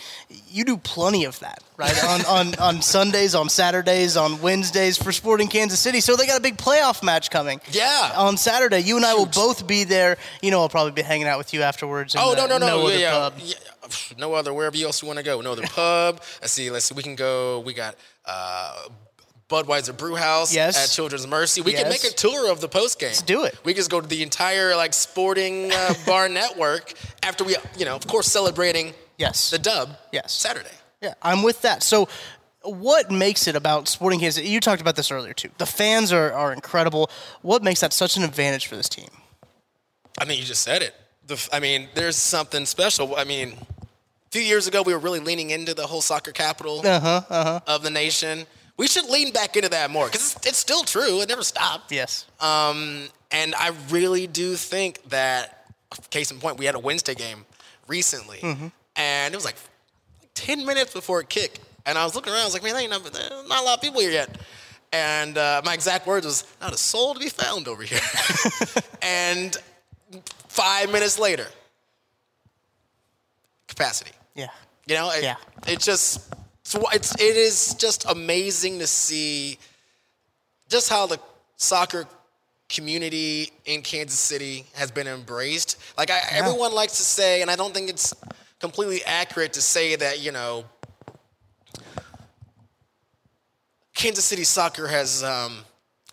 you 0.47 0.63
do 0.63 0.77
plenty 0.77 1.25
of 1.25 1.39
that, 1.39 1.63
right? 1.75 2.03
on, 2.05 2.23
on, 2.27 2.55
on 2.59 2.81
Sundays, 2.83 3.33
on 3.33 3.49
Saturdays, 3.49 4.15
on 4.15 4.39
Wednesdays 4.43 4.95
for 5.01 5.11
Sporting 5.11 5.47
Kansas 5.47 5.79
City. 5.79 6.01
So 6.01 6.15
they 6.15 6.27
got 6.27 6.37
a 6.37 6.41
big 6.41 6.57
playoff 6.57 7.01
match 7.01 7.31
coming. 7.31 7.59
Yeah. 7.71 8.11
On 8.15 8.37
Saturday. 8.37 8.81
You 8.81 8.97
and 8.97 9.05
I 9.05 9.15
will 9.15 9.25
both 9.25 9.65
be 9.65 9.85
there. 9.85 10.17
You 10.43 10.51
know, 10.51 10.61
I'll 10.61 10.69
probably 10.69 10.91
be 10.91 11.01
hanging 11.01 11.25
out 11.25 11.39
with 11.39 11.51
you 11.51 11.63
afterwards. 11.63 12.13
in 12.13 12.21
Oh 12.23 12.35
the 12.35 12.45
no 12.45 12.59
no 12.59 12.67
no! 12.67 12.85
other 12.87 12.99
yeah, 12.99 13.11
pub. 13.11 13.33
yeah. 13.39 13.55
No 14.19 14.33
other 14.35 14.53
wherever 14.53 14.77
else 14.77 15.01
you 15.01 15.07
want 15.07 15.17
to 15.17 15.25
go. 15.25 15.41
No 15.41 15.53
other 15.53 15.63
pub. 15.63 16.21
Let's 16.41 16.53
see. 16.53 16.69
Let's 16.69 16.85
see. 16.85 16.93
We 16.93 17.01
can 17.01 17.15
go. 17.15 17.61
We 17.61 17.73
got 17.73 17.95
uh, 18.23 18.83
Budweiser 19.49 19.97
Brew 19.97 20.15
House 20.15 20.53
Yes. 20.53 20.77
at 20.81 20.93
Children's 20.93 21.27
Mercy. 21.27 21.61
We 21.61 21.73
can 21.73 21.89
make 21.89 22.03
a 22.03 22.11
tour 22.11 22.51
of 22.51 22.61
the 22.61 22.69
post 22.69 22.99
game. 22.99 23.09
Let's 23.09 23.21
do 23.23 23.43
it. 23.43 23.57
We 23.65 23.73
just 23.73 23.89
go 23.89 23.99
to 23.99 24.07
the 24.07 24.21
entire 24.23 24.75
like 24.75 24.93
sporting 24.93 25.71
uh, 25.73 25.93
bar 26.05 26.29
network 26.29 26.93
after 27.23 27.43
we, 27.43 27.55
you 27.77 27.85
know, 27.85 27.95
of 27.95 28.07
course, 28.07 28.27
celebrating 28.27 28.93
Yes. 29.17 29.49
the 29.49 29.57
dub. 29.59 29.89
Yes. 30.13 30.31
Saturday. 30.33 30.69
Yeah, 31.01 31.13
I'm 31.21 31.43
with 31.43 31.61
that. 31.63 31.81
So, 31.83 32.07
what 32.63 33.09
makes 33.09 33.47
it 33.47 33.55
about 33.55 33.87
Sporting 33.87 34.19
Kansas? 34.19 34.45
You 34.45 34.59
talked 34.59 34.81
about 34.81 34.95
this 34.97 35.11
earlier 35.11 35.33
too. 35.33 35.49
The 35.57 35.65
fans 35.65 36.11
are, 36.13 36.31
are 36.33 36.51
incredible. 36.53 37.09
What 37.41 37.63
makes 37.63 37.79
that 37.79 37.91
such 37.93 38.17
an 38.17 38.23
advantage 38.23 38.67
for 38.67 38.75
this 38.75 38.89
team? 38.89 39.07
I 40.17 40.25
mean, 40.25 40.39
you 40.39 40.43
just 40.45 40.61
said 40.61 40.81
it. 40.81 40.93
The, 41.25 41.49
I 41.53 41.59
mean, 41.61 41.87
there's 41.95 42.17
something 42.17 42.65
special. 42.65 43.15
I 43.15 43.23
mean, 43.23 43.53
a 43.53 44.31
few 44.31 44.41
years 44.41 44.67
ago, 44.67 44.81
we 44.81 44.93
were 44.93 44.99
really 44.99 45.19
leaning 45.21 45.51
into 45.51 45.73
the 45.73 45.87
whole 45.87 46.01
soccer 46.01 46.31
capital 46.31 46.85
of 46.85 47.81
the 47.83 47.89
nation. 47.89 48.45
We 48.79 48.87
should 48.87 49.05
lean 49.09 49.33
back 49.33 49.57
into 49.57 49.67
that 49.69 49.91
more 49.91 50.05
because 50.07 50.35
it's, 50.37 50.47
it's 50.47 50.57
still 50.57 50.83
true. 50.83 51.19
It 51.19 51.27
never 51.27 51.43
stopped. 51.43 51.91
Yes. 51.91 52.25
Um, 52.39 53.09
and 53.29 53.53
I 53.55 53.71
really 53.89 54.25
do 54.25 54.55
think 54.55 55.03
that, 55.09 55.65
case 56.09 56.31
in 56.31 56.39
point, 56.39 56.57
we 56.57 56.65
had 56.65 56.75
a 56.75 56.79
Wednesday 56.79 57.13
game 57.13 57.45
recently, 57.87 58.37
Mm-hmm. 58.37 58.67
and 58.95 59.33
it 59.33 59.37
was 59.37 59.43
like 59.43 59.57
10 60.35 60.65
minutes 60.65 60.93
before 60.93 61.19
it 61.19 61.27
kicked. 61.29 61.59
And 61.85 61.97
I 61.97 62.05
was 62.05 62.15
looking 62.15 62.31
around, 62.31 62.43
I 62.43 62.45
was 62.45 62.53
like, 62.53 62.63
man, 62.63 62.71
there 62.73 62.81
ain't 62.83 62.91
not, 62.91 63.03
there's 63.03 63.49
not 63.49 63.61
a 63.61 63.65
lot 63.65 63.75
of 63.77 63.81
people 63.81 63.99
here 63.99 64.11
yet. 64.11 64.29
And 64.93 65.37
uh, 65.37 65.61
my 65.65 65.73
exact 65.73 66.07
words 66.07 66.25
was, 66.25 66.45
not 66.61 66.73
a 66.73 66.77
soul 66.77 67.13
to 67.13 67.19
be 67.19 67.27
found 67.29 67.67
over 67.67 67.83
here. 67.83 67.99
and 69.01 69.57
five 70.47 70.89
minutes 70.91 71.19
later, 71.19 71.47
capacity. 73.67 74.11
Yeah. 74.35 74.47
You 74.87 74.95
know, 74.95 75.11
it, 75.11 75.23
Yeah. 75.23 75.35
it 75.67 75.79
just 75.79 76.33
so 76.69 76.83
it's 76.93 77.19
it 77.19 77.35
is 77.35 77.73
just 77.79 78.05
amazing 78.07 78.77
to 78.77 78.85
see 78.85 79.57
just 80.69 80.87
how 80.87 81.07
the 81.07 81.19
soccer 81.55 82.05
community 82.69 83.51
in 83.65 83.81
Kansas 83.81 84.19
City 84.19 84.67
has 84.75 84.91
been 84.91 85.07
embraced. 85.07 85.81
Like 85.97 86.11
I, 86.11 86.19
everyone 86.29 86.75
likes 86.75 86.97
to 86.97 87.01
say, 87.01 87.41
and 87.41 87.49
I 87.49 87.55
don't 87.55 87.73
think 87.73 87.89
it's 87.89 88.13
completely 88.59 89.03
accurate 89.03 89.53
to 89.53 89.63
say 89.63 89.95
that 89.95 90.21
you 90.23 90.31
know 90.31 90.63
Kansas 93.95 94.25
City 94.25 94.43
soccer 94.43 94.85
has 94.85 95.23
um, 95.23 95.57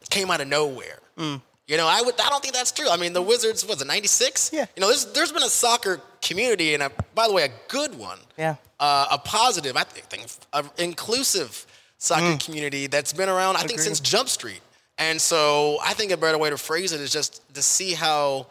came 0.08 0.30
out 0.30 0.40
of 0.40 0.48
nowhere. 0.48 1.00
You 1.68 1.76
know, 1.76 1.86
I 1.86 2.00
would. 2.00 2.18
I 2.18 2.30
don't 2.30 2.42
think 2.42 2.54
that's 2.54 2.72
true. 2.72 2.88
I 2.88 2.96
mean, 2.96 3.12
the 3.12 3.20
Wizards 3.20 3.66
was 3.66 3.82
it 3.82 3.88
'96? 3.88 4.52
Yeah. 4.54 4.64
You 4.74 4.80
know, 4.80 4.86
there's 4.86 5.04
there's 5.12 5.32
been 5.32 5.42
a 5.42 5.50
soccer 5.50 6.00
community, 6.26 6.74
and 6.74 6.82
a, 6.82 6.90
by 7.14 7.26
the 7.28 7.34
way, 7.34 7.44
a 7.44 7.50
good 7.68 7.96
one. 7.98 8.18
Yeah. 8.36 8.56
Uh, 8.78 9.06
a 9.12 9.18
positive, 9.18 9.76
I 9.76 9.84
think, 9.84 10.26
an 10.52 10.70
inclusive 10.78 11.66
soccer 11.98 12.36
community 12.44 12.86
that's 12.86 13.12
been 13.12 13.28
around. 13.28 13.56
I 13.56 13.62
think 13.62 13.80
since 13.80 14.00
Jump 14.00 14.28
Street. 14.28 14.60
And 14.98 15.20
so, 15.20 15.78
I 15.82 15.92
think 15.92 16.10
a 16.12 16.16
better 16.16 16.38
way 16.38 16.50
to 16.50 16.56
phrase 16.56 16.92
it 16.92 17.00
is 17.00 17.12
just 17.12 17.42
to 17.54 17.62
see 17.62 17.92
how 17.92 18.46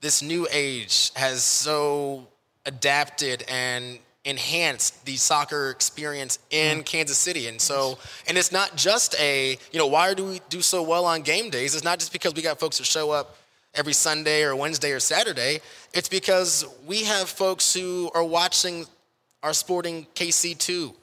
this 0.00 0.22
new 0.22 0.46
age 0.50 1.10
has 1.14 1.42
so 1.42 2.26
adapted 2.66 3.44
and 3.48 3.98
enhanced 4.24 5.06
the 5.06 5.16
soccer 5.16 5.70
experience 5.70 6.38
in 6.50 6.82
Kansas 6.82 7.16
City. 7.16 7.46
And 7.48 7.58
so, 7.60 7.98
and 8.26 8.36
it's 8.36 8.52
not 8.52 8.76
just 8.76 9.18
a, 9.18 9.58
you 9.72 9.78
know, 9.78 9.86
why 9.86 10.12
do 10.12 10.26
we 10.26 10.40
do 10.50 10.60
so 10.60 10.82
well 10.82 11.06
on 11.06 11.22
game 11.22 11.48
days? 11.48 11.74
It's 11.74 11.84
not 11.84 11.98
just 11.98 12.12
because 12.12 12.34
we 12.34 12.42
got 12.42 12.60
folks 12.60 12.76
who 12.76 12.84
show 12.84 13.10
up 13.10 13.36
every 13.78 13.92
Sunday 13.92 14.42
or 14.42 14.54
Wednesday 14.56 14.90
or 14.92 15.00
Saturday. 15.00 15.60
It's 15.94 16.08
because 16.08 16.64
we 16.86 17.04
have 17.04 17.28
folks 17.28 17.72
who 17.72 18.10
are 18.12 18.24
watching 18.24 18.86
our 19.42 19.54
sporting 19.54 20.06
KC2 20.14 20.94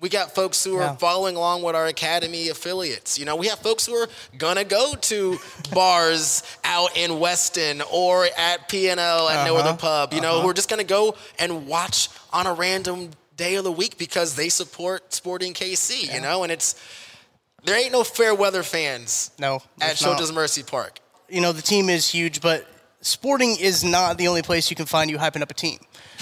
We 0.00 0.08
got 0.08 0.34
folks 0.34 0.64
who 0.64 0.78
are 0.78 0.82
Yeah. 0.82 0.96
following 0.96 1.36
along 1.36 1.62
with 1.62 1.76
our 1.76 1.86
academy 1.86 2.48
affiliates. 2.48 3.20
You 3.20 3.24
know, 3.24 3.36
we 3.36 3.46
have 3.46 3.60
folks 3.60 3.86
who 3.86 3.94
are 3.94 4.08
gonna 4.36 4.64
go 4.64 4.94
to 4.96 5.38
bars 5.72 6.42
out 6.64 6.96
in 6.96 7.20
Weston 7.20 7.82
or 7.88 8.26
at 8.36 8.68
P&L 8.68 9.28
at 9.28 9.46
No 9.46 9.54
Uh-huh. 9.56 9.68
Other 9.68 9.78
Pub. 9.78 10.12
You 10.12 10.20
know, 10.20 10.40
who 10.40 10.48
are 10.48 10.54
just 10.54 10.68
gonna 10.68 10.82
go 10.82 11.14
and 11.38 11.68
watch 11.68 12.08
on 12.32 12.48
a 12.48 12.52
random 12.52 13.10
day 13.36 13.54
of 13.54 13.62
the 13.62 13.70
week 13.70 13.96
because 13.96 14.34
they 14.34 14.48
support 14.48 15.14
Sporting 15.14 15.54
KC. 15.54 16.12
You 16.12 16.20
know, 16.20 16.42
and 16.42 16.50
it's 16.50 16.74
there 17.64 17.76
ain't 17.78 17.92
no 17.92 18.02
fair 18.02 18.34
weather 18.34 18.64
fans 18.64 19.30
No, 19.38 19.62
at. 19.80 19.94
Children's 19.96 20.32
Mercy 20.32 20.64
Park. 20.64 20.98
You 21.32 21.40
know, 21.40 21.52
the 21.52 21.62
team 21.62 21.88
is 21.88 22.08
huge, 22.08 22.40
but 22.40 22.66
sporting 23.00 23.56
is 23.58 23.82
not 23.82 24.18
the 24.18 24.28
only 24.28 24.42
place 24.42 24.68
you 24.70 24.76
can 24.76 24.86
find 24.86 25.10
you 25.10 25.18
hyping 25.18 25.42
up 25.42 25.50
a 25.50 25.54
team. 25.54 25.78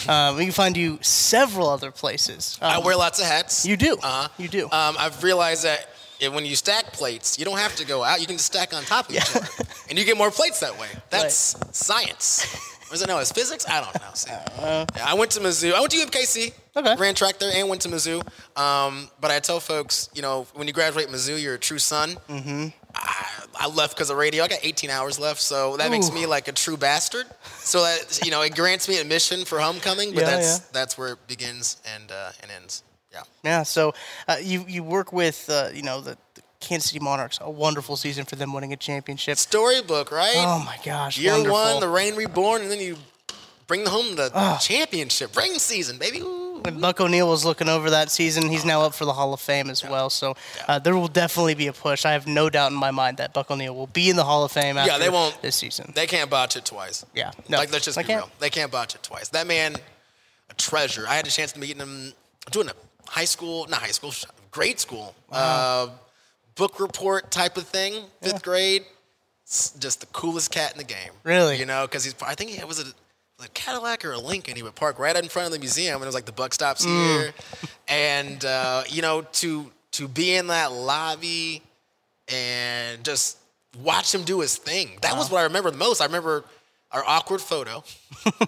Um, 0.08 0.36
we 0.36 0.44
can 0.44 0.52
find 0.52 0.76
you 0.76 0.98
several 1.02 1.68
other 1.68 1.90
places. 1.90 2.58
I 2.62 2.76
Um, 2.76 2.84
wear 2.84 2.96
lots 2.96 3.18
of 3.20 3.26
hats. 3.26 3.66
you 3.66 3.76
do. 3.76 3.94
Uh-huh. 4.02 4.28
You 4.38 4.48
do. 4.48 4.64
Um, 4.70 4.96
I've 4.98 5.22
realized 5.22 5.64
that 5.64 5.86
when 6.32 6.46
you 6.46 6.54
stack 6.54 6.92
plates, 6.92 7.38
you 7.38 7.44
don't 7.44 7.58
have 7.58 7.74
to 7.76 7.84
go 7.86 8.04
out. 8.04 8.20
You 8.20 8.26
can 8.26 8.36
just 8.36 8.46
stack 8.46 8.72
on 8.74 8.82
top 8.84 9.08
of 9.08 9.14
each 9.16 9.34
other, 9.36 9.46
and 9.88 9.98
you 9.98 10.04
get 10.04 10.16
more 10.16 10.30
plates 10.30 10.60
that 10.60 10.78
way. 10.78 10.88
That's 11.10 11.56
science. 11.72 12.46
Is 12.92 13.02
it 13.02 13.08
no? 13.08 13.18
It's 13.18 13.32
physics. 13.32 13.66
I 13.68 13.80
don't 13.80 13.94
know. 13.94 14.10
See, 14.14 14.30
Yeah, 14.58 14.84
I 15.04 15.14
went 15.14 15.30
to 15.32 15.40
Mizzou. 15.40 15.72
I 15.74 15.80
went 15.80 15.92
to 15.92 15.98
UMKC. 15.98 16.52
Okay. 16.76 16.96
Ran 16.96 17.14
track 17.14 17.38
there 17.38 17.50
and 17.54 17.68
went 17.68 17.82
to 17.82 17.88
Mizzou. 17.88 18.20
Um, 18.58 19.08
but 19.20 19.30
I 19.30 19.38
tell 19.40 19.60
folks, 19.60 20.08
you 20.14 20.22
know, 20.22 20.46
when 20.54 20.66
you 20.66 20.72
graduate 20.72 21.08
Mizzou, 21.08 21.40
you're 21.40 21.54
a 21.54 21.58
true 21.58 21.78
son. 21.78 22.16
Mm-hmm. 22.28 22.68
I, 22.94 23.26
I 23.60 23.68
left 23.68 23.94
because 23.96 24.10
of 24.10 24.16
radio. 24.16 24.42
I 24.44 24.48
got 24.48 24.60
18 24.62 24.90
hours 24.90 25.18
left, 25.18 25.40
so 25.40 25.76
that 25.76 25.90
makes 25.90 26.10
me 26.12 26.26
like 26.26 26.48
a 26.48 26.52
true 26.52 26.76
bastard. 26.76 27.26
So 27.58 27.82
that 27.82 28.20
you 28.24 28.30
know, 28.30 28.42
it 28.42 28.54
grants 28.54 28.88
me 28.88 28.98
admission 28.98 29.44
for 29.44 29.58
homecoming, 29.60 30.12
but 30.14 30.22
Yeah, 30.22 30.30
that's 30.30 30.58
yeah. 30.58 30.64
that's 30.72 30.98
where 30.98 31.12
it 31.12 31.26
begins 31.28 31.76
and 31.94 32.10
uh, 32.10 32.32
and 32.42 32.50
ends. 32.50 32.82
Yeah. 33.12 33.22
yeah. 33.44 33.62
So 33.64 33.92
uh, 34.28 34.36
you 34.40 34.64
you 34.68 34.82
work 34.82 35.12
with 35.12 35.48
uh, 35.50 35.68
you 35.74 35.82
know 35.82 36.00
the 36.00 36.16
Kansas 36.60 36.90
City 36.90 37.02
Monarchs. 37.02 37.38
A 37.40 37.50
wonderful 37.50 37.96
season 37.96 38.24
for 38.24 38.36
them, 38.36 38.52
winning 38.52 38.72
a 38.72 38.76
championship. 38.76 39.38
Storybook, 39.38 40.12
right? 40.12 40.34
Oh 40.36 40.62
my 40.64 40.78
gosh! 40.84 41.18
Year 41.18 41.32
wonderful. 41.32 41.52
one, 41.58 41.80
the 41.80 41.88
reign 41.88 42.14
reborn, 42.14 42.62
and 42.62 42.70
then 42.70 42.80
you 42.80 42.96
bring 43.66 43.86
home 43.86 44.16
the 44.16 44.30
championship 44.60 45.36
ring 45.36 45.54
season, 45.54 45.98
baby. 45.98 46.20
Ooh. 46.20 46.38
When 46.62 46.78
Buck 46.78 47.00
O'Neil 47.00 47.26
was 47.26 47.42
looking 47.42 47.70
over 47.70 47.88
that 47.88 48.10
season, 48.10 48.50
he's 48.50 48.66
now 48.66 48.82
up 48.82 48.92
for 48.92 49.06
the 49.06 49.14
Hall 49.14 49.32
of 49.32 49.40
Fame 49.40 49.70
as 49.70 49.82
well. 49.82 50.10
So 50.10 50.36
uh, 50.68 50.78
there 50.78 50.94
will 50.94 51.08
definitely 51.08 51.54
be 51.54 51.68
a 51.68 51.72
push. 51.72 52.04
I 52.04 52.12
have 52.12 52.26
no 52.26 52.50
doubt 52.50 52.70
in 52.70 52.76
my 52.76 52.90
mind 52.90 53.16
that 53.16 53.32
Buck 53.32 53.50
O'Neil 53.50 53.74
will 53.74 53.86
be 53.86 54.10
in 54.10 54.16
the 54.16 54.24
Hall 54.24 54.44
of 54.44 54.52
Fame 54.52 54.76
after 54.76 54.92
Yeah, 54.92 54.98
they 54.98 55.08
won't- 55.08 55.40
this 55.40 55.56
season. 55.56 55.90
They 55.94 56.06
can't 56.06 56.28
botch 56.28 56.56
it 56.56 56.66
twice. 56.66 57.06
Yeah, 57.14 57.30
no, 57.48 57.56
like 57.56 57.72
let's 57.72 57.86
just 57.86 57.96
they 57.96 58.02
be 58.02 58.08
can't. 58.08 58.24
real. 58.26 58.30
They 58.40 58.50
can't 58.50 58.70
botch 58.70 58.94
it 58.94 59.02
twice. 59.02 59.30
That 59.30 59.46
man, 59.46 59.74
a 60.50 60.54
treasure. 60.54 61.06
I 61.08 61.14
had 61.14 61.26
a 61.26 61.30
chance 61.30 61.52
to 61.52 61.60
meet 61.60 61.78
him 61.78 62.12
doing 62.50 62.68
a 62.68 62.74
high 63.08 63.24
school, 63.24 63.66
not 63.70 63.80
high 63.80 63.92
school, 63.92 64.12
grade 64.50 64.78
school, 64.80 65.14
uh, 65.32 65.88
book 66.60 66.78
report 66.78 67.30
type 67.30 67.56
of 67.56 67.64
thing, 67.66 68.04
fifth 68.20 68.42
grade. 68.42 68.84
Just 69.46 70.00
the 70.00 70.06
coolest 70.12 70.52
cat 70.52 70.70
in 70.72 70.78
the 70.78 70.84
game. 70.84 71.10
Really? 71.24 71.56
You 71.58 71.66
know, 71.66 71.86
because 71.86 72.04
he's. 72.04 72.14
I 72.22 72.34
think 72.36 72.56
it 72.56 72.68
was 72.68 72.78
a, 72.78 73.42
a 73.44 73.48
Cadillac 73.54 74.04
or 74.04 74.12
a 74.12 74.18
Lincoln. 74.18 74.54
He 74.54 74.62
would 74.62 74.74
park 74.76 74.98
right 74.98 75.16
in 75.16 75.28
front 75.28 75.46
of 75.46 75.52
the 75.52 75.58
museum, 75.58 75.94
and 75.96 76.02
it 76.04 76.06
was 76.06 76.14
like 76.14 76.26
the 76.26 76.32
buck 76.32 76.52
stops 76.54 76.84
Mm. 76.86 77.20
here, 77.22 77.32
and 77.88 78.44
uh, 78.44 78.84
you 78.88 79.02
know 79.02 79.22
to 79.22 79.72
to 79.92 80.06
be 80.06 80.34
in 80.36 80.46
that 80.48 80.70
lobby 80.72 81.62
and 82.28 83.02
just 83.02 83.38
watch 83.82 84.14
him 84.14 84.22
do 84.22 84.40
his 84.40 84.56
thing. 84.56 84.90
That 85.02 85.16
was 85.16 85.30
what 85.30 85.40
I 85.40 85.44
remember 85.44 85.70
the 85.72 85.78
most. 85.78 86.00
I 86.00 86.04
remember 86.06 86.44
our 86.92 87.02
awkward 87.04 87.40
photo. 87.40 87.82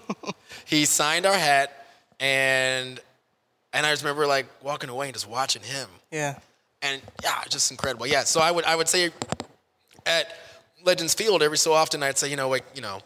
he 0.65 0.85
signed 0.85 1.25
our 1.25 1.37
hat, 1.37 1.85
and 2.19 2.99
and 3.73 3.85
I 3.85 3.91
just 3.91 4.03
remember 4.03 4.25
like 4.27 4.45
walking 4.61 4.89
away 4.89 5.07
and 5.07 5.13
just 5.15 5.27
watching 5.27 5.63
him, 5.63 5.89
Yeah. 6.11 6.35
And 6.83 7.01
yeah, 7.23 7.41
just 7.49 7.71
incredible. 7.71 8.05
Yeah, 8.05 8.23
so 8.23 8.41
I 8.41 8.51
would 8.51 8.65
I 8.65 8.75
would 8.75 8.87
say 8.87 9.09
at 10.05 10.27
Legends 10.83 11.13
Field 11.13 11.41
every 11.41 11.57
so 11.57 11.73
often 11.73 12.03
I'd 12.03 12.17
say 12.17 12.29
you 12.29 12.35
know 12.35 12.49
like 12.49 12.65
you 12.75 12.81
know 12.81 12.99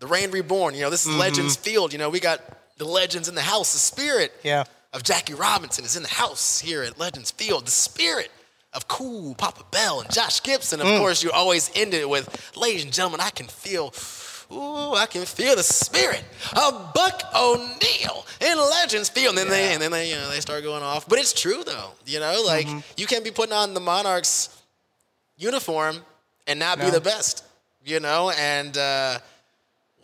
the 0.00 0.06
Reign 0.06 0.30
Reborn. 0.30 0.74
You 0.74 0.82
know 0.82 0.90
this 0.90 1.06
is 1.06 1.12
mm-hmm. 1.12 1.20
Legends 1.20 1.56
Field. 1.56 1.92
You 1.92 1.98
know 1.98 2.10
we 2.10 2.20
got 2.20 2.40
the 2.76 2.84
legends 2.84 3.28
in 3.28 3.34
the 3.34 3.42
house. 3.42 3.72
The 3.72 3.78
spirit 3.78 4.32
Yeah. 4.42 4.64
of 4.92 5.02
Jackie 5.02 5.34
Robinson 5.34 5.84
is 5.84 5.96
in 5.96 6.02
the 6.02 6.08
house 6.08 6.58
here 6.60 6.82
at 6.82 6.98
Legends 6.98 7.30
Field. 7.30 7.66
The 7.66 7.70
spirit 7.70 8.30
of 8.72 8.88
cool 8.88 9.34
Papa 9.34 9.64
Bell 9.70 10.00
and 10.00 10.10
Josh 10.12 10.42
Gibson. 10.42 10.80
Of 10.80 10.86
mm. 10.86 10.98
course, 10.98 11.22
you 11.22 11.30
always 11.30 11.70
end 11.74 11.94
it 11.94 12.08
with, 12.08 12.52
ladies 12.56 12.84
and 12.84 12.92
gentlemen, 12.92 13.20
I 13.20 13.30
can 13.30 13.46
feel, 13.46 13.90
ooh, 14.52 14.94
I 14.94 15.06
can 15.06 15.24
feel 15.24 15.56
the 15.56 15.62
spirit 15.62 16.24
of 16.56 16.92
Buck 16.94 17.22
O'Neil 17.34 18.24
in 18.40 18.58
Legends 18.58 19.08
Field. 19.08 19.30
And 19.30 19.38
then 19.38 19.48
they, 19.48 19.72
and 19.72 19.82
then 19.82 19.90
they, 19.90 20.08
you 20.10 20.16
know, 20.16 20.28
they 20.30 20.40
start 20.40 20.62
going 20.62 20.82
off. 20.82 21.08
But 21.08 21.18
it's 21.18 21.32
true 21.32 21.62
though, 21.64 21.90
you 22.06 22.20
know, 22.20 22.42
like 22.46 22.66
you 22.96 23.06
can't 23.06 23.24
be 23.24 23.30
putting 23.30 23.52
on 23.54 23.74
the 23.74 23.80
Monarchs 23.80 24.60
uniform 25.36 25.96
and 26.46 26.58
not 26.58 26.78
be 26.78 26.90
the 26.90 27.00
best, 27.00 27.44
you 27.84 28.00
know, 28.00 28.30
and. 28.38 28.76
uh 28.76 29.18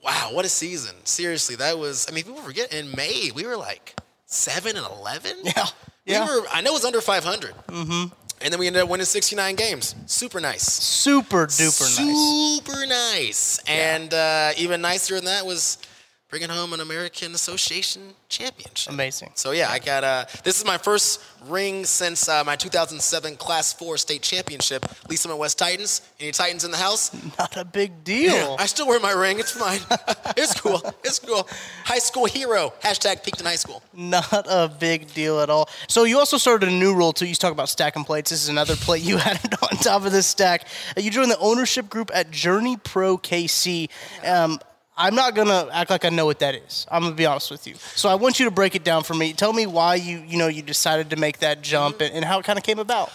Wow, 0.05 0.29
what 0.31 0.45
a 0.45 0.49
season! 0.49 0.95
Seriously, 1.03 1.57
that 1.57 1.77
was. 1.81 2.07
I 2.09 2.13
mean, 2.15 2.23
people 2.23 2.41
forget 2.41 2.73
in 2.73 2.93
May 2.95 3.33
we 3.35 3.45
were 3.45 3.57
like 3.57 3.99
seven 4.27 4.77
and 4.77 4.87
eleven. 4.87 5.33
Yeah. 5.43 5.67
Yeah. 6.05 6.25
we 6.29 6.41
were. 6.43 6.47
I 6.53 6.61
know 6.61 6.71
it 6.71 6.75
was 6.75 6.85
under 6.85 7.01
five 7.01 7.25
hundred. 7.25 7.55
Mm-hmm. 7.67 8.15
And 8.43 8.53
then 8.53 8.61
we 8.61 8.67
ended 8.67 8.83
up 8.83 8.89
winning 8.89 9.07
sixty 9.07 9.35
nine 9.35 9.55
games. 9.55 9.95
Super 10.07 10.41
nice. 10.41 10.63
Super 10.63 11.47
duper 11.47 11.81
nice. 11.99 12.59
Super 12.59 12.87
nice. 12.87 13.59
And 13.67 14.13
uh, 14.13 14.53
even 14.59 14.81
nicer 14.83 15.15
than 15.15 15.25
that 15.25 15.47
was 15.47 15.79
bringing 16.29 16.49
home 16.49 16.73
an 16.73 16.81
American 16.81 17.35
Association 17.35 18.03
championship. 18.29 18.93
Amazing. 18.93 19.31
So 19.35 19.53
yeah, 19.53 19.71
I 19.71 19.79
got. 19.79 20.05
Uh, 20.05 20.25
this 20.43 20.59
is 20.59 20.67
my 20.67 20.77
first 20.77 21.23
ring 21.47 21.85
since 21.85 22.29
uh, 22.29 22.43
my 22.45 22.57
2007 22.57 23.37
Class 23.37 23.73
Four 23.73 23.97
state 23.97 24.23
championship. 24.23 24.85
Lee's 25.09 25.21
Summit 25.21 25.37
West 25.37 25.59
Titans. 25.59 26.03
Any 26.19 26.33
Titans 26.33 26.65
in 26.65 26.71
the 26.71 26.77
house? 26.77 27.15
Not 27.39 27.57
a 27.57 27.65
big 27.65 28.03
deal. 28.05 28.57
I 28.59 28.67
still 28.67 28.89
wear 28.89 28.99
my 28.99 29.13
ring. 29.13 29.39
It's 29.39 29.53
fine. 29.53 29.81
it's 30.37 30.61
cool. 30.61 30.83
It's 31.05 31.19
cool. 31.19 31.49
High 31.85 31.99
school 31.99 32.27
hero. 32.27 32.73
Hashtag 32.83 33.23
peaked 33.23 33.41
in 33.41 33.47
high 33.47 33.57
school. 33.57 33.83
Not 33.95 34.47
a 34.49 34.69
big 34.69 35.13
deal 35.15 35.41
at 35.41 35.51
all. 35.51 35.69
So 35.89 36.05
you 36.05 36.19
also 36.19 36.39
started 36.39 36.69
a 36.69 36.73
new 36.73 36.95
role 36.95 37.13
too. 37.13 37.27
You 37.27 37.35
talk 37.35 37.53
about 37.53 37.69
stacking 37.69 38.05
plates. 38.05 38.31
This 38.31 38.43
is 38.43 38.49
another 38.49 38.75
plate 38.75 39.03
you 39.03 39.19
added 39.19 39.55
on 39.63 39.69
top 39.79 40.05
of 40.05 40.13
this 40.13 40.27
stack. 40.27 40.67
You 40.97 41.11
joined 41.11 41.31
the 41.31 41.39
ownership 41.39 41.89
group 41.89 42.11
at 42.13 42.31
Journey 42.31 42.77
Pro 42.77 43.17
KC. 43.17 43.89
Um, 44.25 44.59
I'm 44.97 45.15
not 45.15 45.35
gonna 45.35 45.69
act 45.73 45.91
like 45.91 46.05
I 46.05 46.09
know 46.09 46.25
what 46.25 46.39
that 46.39 46.55
is. 46.55 46.87
I'm 46.91 47.03
gonna 47.03 47.15
be 47.15 47.27
honest 47.27 47.51
with 47.51 47.67
you. 47.67 47.75
So 47.95 48.09
I 48.09 48.15
want 48.15 48.39
you 48.39 48.47
to 48.47 48.51
break 48.51 48.75
it 48.75 48.83
down 48.83 49.03
for 49.03 49.15
me. 49.15 49.33
Tell 49.35 49.53
me 49.53 49.67
why 49.67 49.97
you 49.97 50.19
you 50.27 50.39
know 50.39 50.49
you 50.49 50.63
decided 50.63 51.11
to 51.11 51.17
make 51.17 51.39
that 51.39 51.63
jump 51.63 52.01
and, 52.01 52.15
and 52.15 52.25
how 52.25 52.39
it 52.39 52.45
kind 52.45 52.59
of 52.59 52.65
came 52.65 52.79
about. 52.79 53.13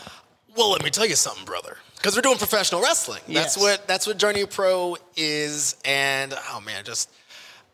Well, 0.55 0.71
let 0.71 0.83
me 0.83 0.89
tell 0.89 1.05
you 1.05 1.15
something, 1.15 1.45
brother. 1.45 1.77
Because 1.95 2.15
we're 2.15 2.21
doing 2.21 2.37
professional 2.37 2.81
wrestling. 2.81 3.21
That's 3.27 3.57
what 3.57 3.87
that's 3.87 4.05
what 4.05 4.17
Journey 4.17 4.45
Pro 4.45 4.97
is, 5.15 5.75
and 5.85 6.33
oh 6.51 6.61
man, 6.61 6.83
just 6.83 7.09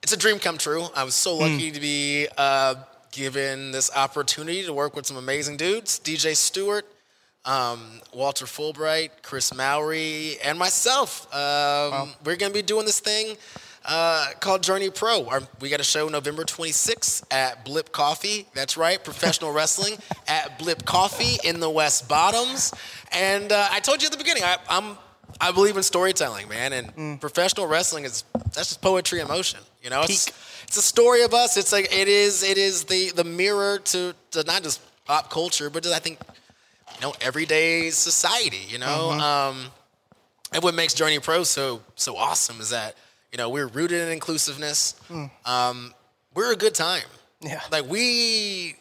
it's 0.04 0.14
a 0.14 0.18
dream 0.18 0.40
come 0.40 0.58
true. 0.58 0.86
I 0.96 1.04
was 1.04 1.16
so 1.16 1.36
lucky 1.36 1.72
to 1.72 1.80
be 1.80 2.28
uh, 2.38 2.76
given 3.12 3.72
this 3.72 3.90
opportunity 3.96 4.64
to 4.64 4.74
work 4.74 4.96
with 4.96 5.06
some 5.06 5.18
amazing 5.18 5.58
dudes, 5.58 6.00
DJ 6.00 6.36
Stewart, 6.36 6.86
um, 7.46 8.02
Walter 8.14 8.46
Fulbright, 8.46 9.10
Chris 9.22 9.54
Mowry, 9.54 10.38
and 10.44 10.60
myself. 10.60 11.34
Um, 11.34 12.14
We're 12.24 12.36
gonna 12.36 12.54
be 12.54 12.62
doing 12.62 12.86
this 12.86 13.00
thing. 13.00 13.38
Uh, 13.88 14.28
called 14.42 14.64
Journey 14.64 14.90
Pro. 14.90 15.28
Our, 15.28 15.42
we 15.62 15.70
got 15.70 15.80
a 15.80 15.84
show 15.84 16.10
November 16.10 16.44
26th 16.44 17.24
at 17.32 17.64
Blip 17.64 17.94
Coffee. 17.94 18.46
That's 18.54 18.76
right, 18.76 19.02
professional 19.02 19.52
wrestling 19.54 19.94
at 20.28 20.60
Blip 20.60 20.84
Coffee 20.84 21.38
in 21.48 21.62
the 21.62 21.70
West 21.70 22.10
Bottoms. 22.10 22.74
And 23.14 23.50
uh, 23.50 23.70
I 23.72 23.80
told 23.80 24.02
you 24.02 24.08
at 24.08 24.12
the 24.12 24.18
beginning, 24.18 24.44
I, 24.44 24.58
I'm 24.68 24.98
I 25.40 25.52
believe 25.52 25.78
in 25.78 25.84
storytelling, 25.84 26.50
man. 26.50 26.74
And 26.74 27.22
professional 27.22 27.68
wrestling 27.68 28.04
is 28.04 28.24
that's 28.34 28.68
just 28.68 28.82
poetry 28.82 29.22
in 29.22 29.28
motion. 29.28 29.60
You 29.84 29.90
know, 29.90 30.02
it's 30.02 30.26
Peak. 30.26 30.36
it's 30.68 30.78
a 30.78 30.82
story 30.82 31.24
of 31.24 31.34
us. 31.34 31.56
It's 31.58 31.72
like 31.72 31.86
it 31.94 32.08
is 32.08 32.44
it 32.44 32.58
is 32.58 32.86
the 32.86 33.12
the 33.12 33.24
mirror 33.24 33.80
to, 33.80 34.14
to 34.32 34.44
not 34.44 34.64
just 34.64 34.82
pop 35.06 35.30
culture, 35.30 35.70
but 35.70 35.84
to, 35.84 35.94
I 35.94 36.00
think 36.00 36.20
you 36.96 37.02
know 37.02 37.14
everyday 37.22 37.90
society. 37.92 38.66
You 38.68 38.80
know, 38.80 39.12
um, 39.12 39.68
and 40.52 40.64
what 40.64 40.74
makes 40.76 40.94
Journey 40.94 41.20
Pro 41.20 41.44
so 41.44 41.82
so 41.96 42.18
awesome 42.18 42.60
is 42.60 42.72
that 42.72 42.96
you 43.32 43.38
know 43.38 43.50
we're 43.50 43.68
rooted 43.68 44.02
in 44.02 44.10
inclusiveness. 44.10 44.96
Um, 45.46 45.94
we're 46.34 46.54
a 46.54 46.56
good 46.56 46.76
time. 46.76 47.04
Yeah. 47.42 47.62
Like 47.72 47.88
we, 47.90 48.76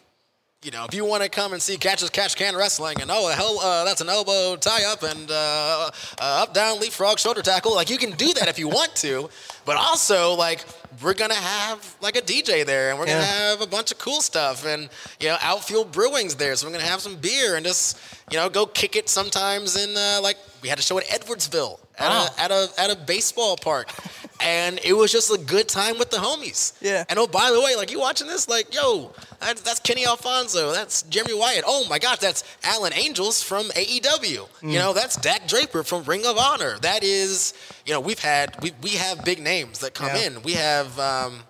you 0.62 0.70
know, 0.70 0.84
if 0.84 0.94
you 0.94 1.04
want 1.04 1.22
to 1.22 1.28
come 1.28 1.52
and 1.52 1.60
see 1.60 1.76
catch 1.76 2.02
as 2.02 2.10
catch 2.10 2.36
can 2.36 2.56
wrestling 2.56 3.00
and 3.00 3.10
oh 3.10 3.28
hell 3.28 3.58
uh, 3.60 3.84
that's 3.84 4.00
an 4.00 4.08
elbow 4.08 4.56
tie 4.56 4.84
up 4.84 5.02
and 5.02 5.30
uh, 5.30 5.90
uh, 6.20 6.42
up 6.42 6.54
down 6.54 6.80
leapfrog 6.80 7.18
shoulder 7.18 7.42
tackle, 7.42 7.74
like 7.74 7.90
you 7.90 7.98
can 7.98 8.12
do 8.12 8.32
that 8.34 8.48
if 8.48 8.58
you 8.58 8.68
want 8.68 8.94
to. 8.96 9.28
But 9.64 9.76
also 9.76 10.34
like 10.34 10.64
we're 11.02 11.12
gonna 11.14 11.34
have 11.34 11.96
like 12.00 12.16
a 12.16 12.22
DJ 12.22 12.64
there 12.64 12.90
and 12.90 12.98
we're 12.98 13.06
gonna 13.06 13.18
Yeah. 13.18 13.50
have 13.50 13.60
a 13.60 13.66
bunch 13.66 13.92
of 13.92 13.98
cool 13.98 14.20
stuff 14.22 14.64
and 14.64 14.88
you 15.20 15.28
know 15.28 15.36
outfield 15.42 15.92
brewing's 15.92 16.34
there, 16.36 16.54
so 16.56 16.66
we're 16.66 16.72
gonna 16.72 16.84
have 16.84 17.00
some 17.00 17.16
beer 17.16 17.56
and 17.56 17.64
just 17.66 17.98
you 18.30 18.38
know 18.38 18.48
go 18.48 18.64
kick 18.66 18.96
it 18.96 19.08
sometimes 19.08 19.76
in 19.76 19.94
uh, 19.96 20.20
like 20.22 20.36
we 20.62 20.68
had 20.68 20.78
a 20.78 20.82
show 20.82 20.98
at 20.98 21.04
Edwardsville 21.06 21.78
at, 21.98 22.08
Wow. 22.08 22.26
a, 22.38 22.40
at 22.40 22.50
a 22.50 22.68
at 22.78 22.90
a 22.90 22.96
baseball 22.96 23.56
park. 23.56 23.90
and 24.40 24.78
it 24.84 24.92
was 24.92 25.10
just 25.12 25.32
a 25.32 25.38
good 25.38 25.68
time 25.68 25.98
with 25.98 26.10
the 26.10 26.18
homies. 26.18 26.74
Yeah. 26.80 27.04
And 27.08 27.18
oh, 27.18 27.26
by 27.26 27.50
the 27.50 27.60
way, 27.60 27.74
like 27.76 27.90
you 27.90 28.00
watching 28.00 28.26
this, 28.26 28.48
like 28.48 28.74
yo, 28.74 29.12
that's, 29.40 29.62
that's 29.62 29.80
Kenny 29.80 30.06
Alfonso, 30.06 30.72
that's 30.72 31.02
Jeremy 31.02 31.34
Wyatt. 31.34 31.64
Oh 31.66 31.86
my 31.88 31.98
gosh, 31.98 32.18
that's 32.18 32.44
Alan 32.64 32.92
Angels 32.94 33.42
from 33.42 33.66
AEW. 33.70 34.48
Mm. 34.62 34.72
You 34.72 34.78
know, 34.78 34.92
that's 34.92 35.16
Dak 35.16 35.46
Draper 35.48 35.82
from 35.82 36.04
Ring 36.04 36.26
of 36.26 36.36
Honor. 36.38 36.78
That 36.80 37.02
is, 37.04 37.54
you 37.84 37.92
know, 37.92 38.00
we've 38.00 38.18
had 38.20 38.56
we 38.62 38.72
we 38.82 38.90
have 38.90 39.24
big 39.24 39.40
names 39.40 39.80
that 39.80 39.94
come 39.94 40.08
Yeah. 40.08 40.26
in. 40.26 40.42
We 40.42 40.52
have, 40.52 40.98
um, 40.98 41.40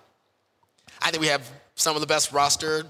I 1.01 1.11
think 1.11 1.21
we 1.21 1.27
have 1.27 1.49
some 1.75 1.95
of 1.95 2.01
the 2.01 2.07
best 2.07 2.31
roster 2.31 2.83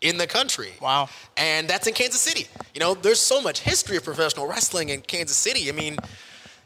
in 0.00 0.18
the 0.18 0.26
country. 0.26 0.72
Wow. 0.80 1.08
And 1.36 1.68
that's 1.68 1.86
in 1.86 1.94
Kansas 1.94 2.20
City. 2.20 2.48
You 2.74 2.80
know, 2.80 2.94
there's 2.94 3.20
so 3.20 3.40
much 3.40 3.60
history 3.60 3.96
of 3.96 4.04
professional 4.04 4.46
wrestling 4.46 4.88
in 4.88 5.00
Kansas 5.00 5.36
City. 5.36 5.68
I 5.68 5.72
mean, 5.72 5.96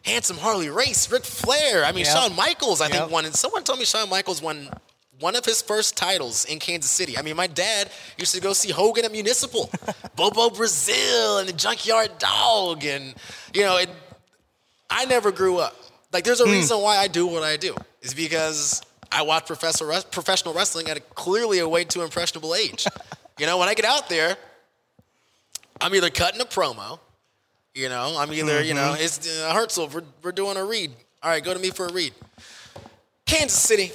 Handsome 0.07 0.39
Harley 0.39 0.71
Race, 0.71 1.11
Ric 1.11 1.25
Flair. 1.25 1.85
I 1.85 1.91
mean, 1.93 2.05
Yep. 2.05 2.15
Shawn 2.17 2.37
Michaels, 2.37 2.81
I 2.81 2.87
Yep. 2.87 2.93
think, 2.97 3.11
won. 3.11 3.25
And 3.25 3.35
someone 3.35 3.65
told 3.65 3.79
me 3.81 3.85
Shawn 3.85 4.09
Michaels 4.09 4.41
won 4.41 4.71
one 5.19 5.35
of 5.35 5.45
his 5.45 5.61
first 5.63 5.97
titles 5.97 6.45
in 6.45 6.59
Kansas 6.61 6.91
City. 6.91 7.19
I 7.19 7.23
mean, 7.23 7.35
my 7.37 7.47
dad 7.49 7.91
used 8.17 8.35
to 8.35 8.41
go 8.41 8.53
see 8.53 8.71
Hogan 8.71 9.05
at 9.05 9.11
Municipal, 9.13 9.69
Bobo 10.17 10.51
Brazil, 10.51 11.39
and 11.39 11.49
the 11.49 11.53
Junkyard 11.53 12.19
Dog. 12.19 12.85
And, 12.85 13.15
you 13.53 13.63
know, 13.63 13.79
it, 13.79 13.91
I 14.89 15.07
never 15.07 15.33
grew 15.33 15.59
up. 15.59 15.75
Like, 16.13 16.23
there's 16.25 16.41
a 16.41 16.45
Hmm. 16.45 16.53
reason 16.53 16.81
why 16.81 16.99
I 16.99 17.09
do 17.09 17.27
what 17.27 17.43
I 17.43 17.57
do. 17.57 17.75
Is 18.03 18.15
because 18.15 18.83
I 19.11 19.23
watch 19.23 19.47
professional 19.47 20.01
professional 20.03 20.55
wrestling 20.55 20.89
at 20.89 20.97
a, 20.97 21.01
clearly 21.01 21.59
a 21.59 21.69
way 21.69 21.83
too 21.85 22.03
impressionable 22.03 22.55
age. 22.55 22.87
you 23.39 23.47
know, 23.47 23.59
when 23.59 23.69
I 23.69 23.75
get 23.75 23.85
out 23.85 24.09
there, 24.09 24.37
I'm 25.81 25.93
either 25.95 26.11
cutting 26.11 26.41
a 26.41 26.45
promo, 26.45 27.01
you 27.77 27.91
know, 27.91 28.17
I'm 28.19 28.33
either, 28.33 28.63
you 28.63 28.73
know, 28.73 28.97
it's 28.99 29.19
uh, 29.29 29.53
Hartzell, 29.53 29.93
we're, 29.93 30.03
we're 30.23 30.33
doing 30.33 30.57
a 30.57 30.65
read. 30.65 30.91
All 31.23 31.31
right, 31.31 31.45
go 31.45 31.53
to 31.53 31.61
me 31.61 31.71
for 31.71 31.87
a 31.87 31.93
read. 31.93 32.15
Kansas 33.27 33.59
City, 33.59 33.93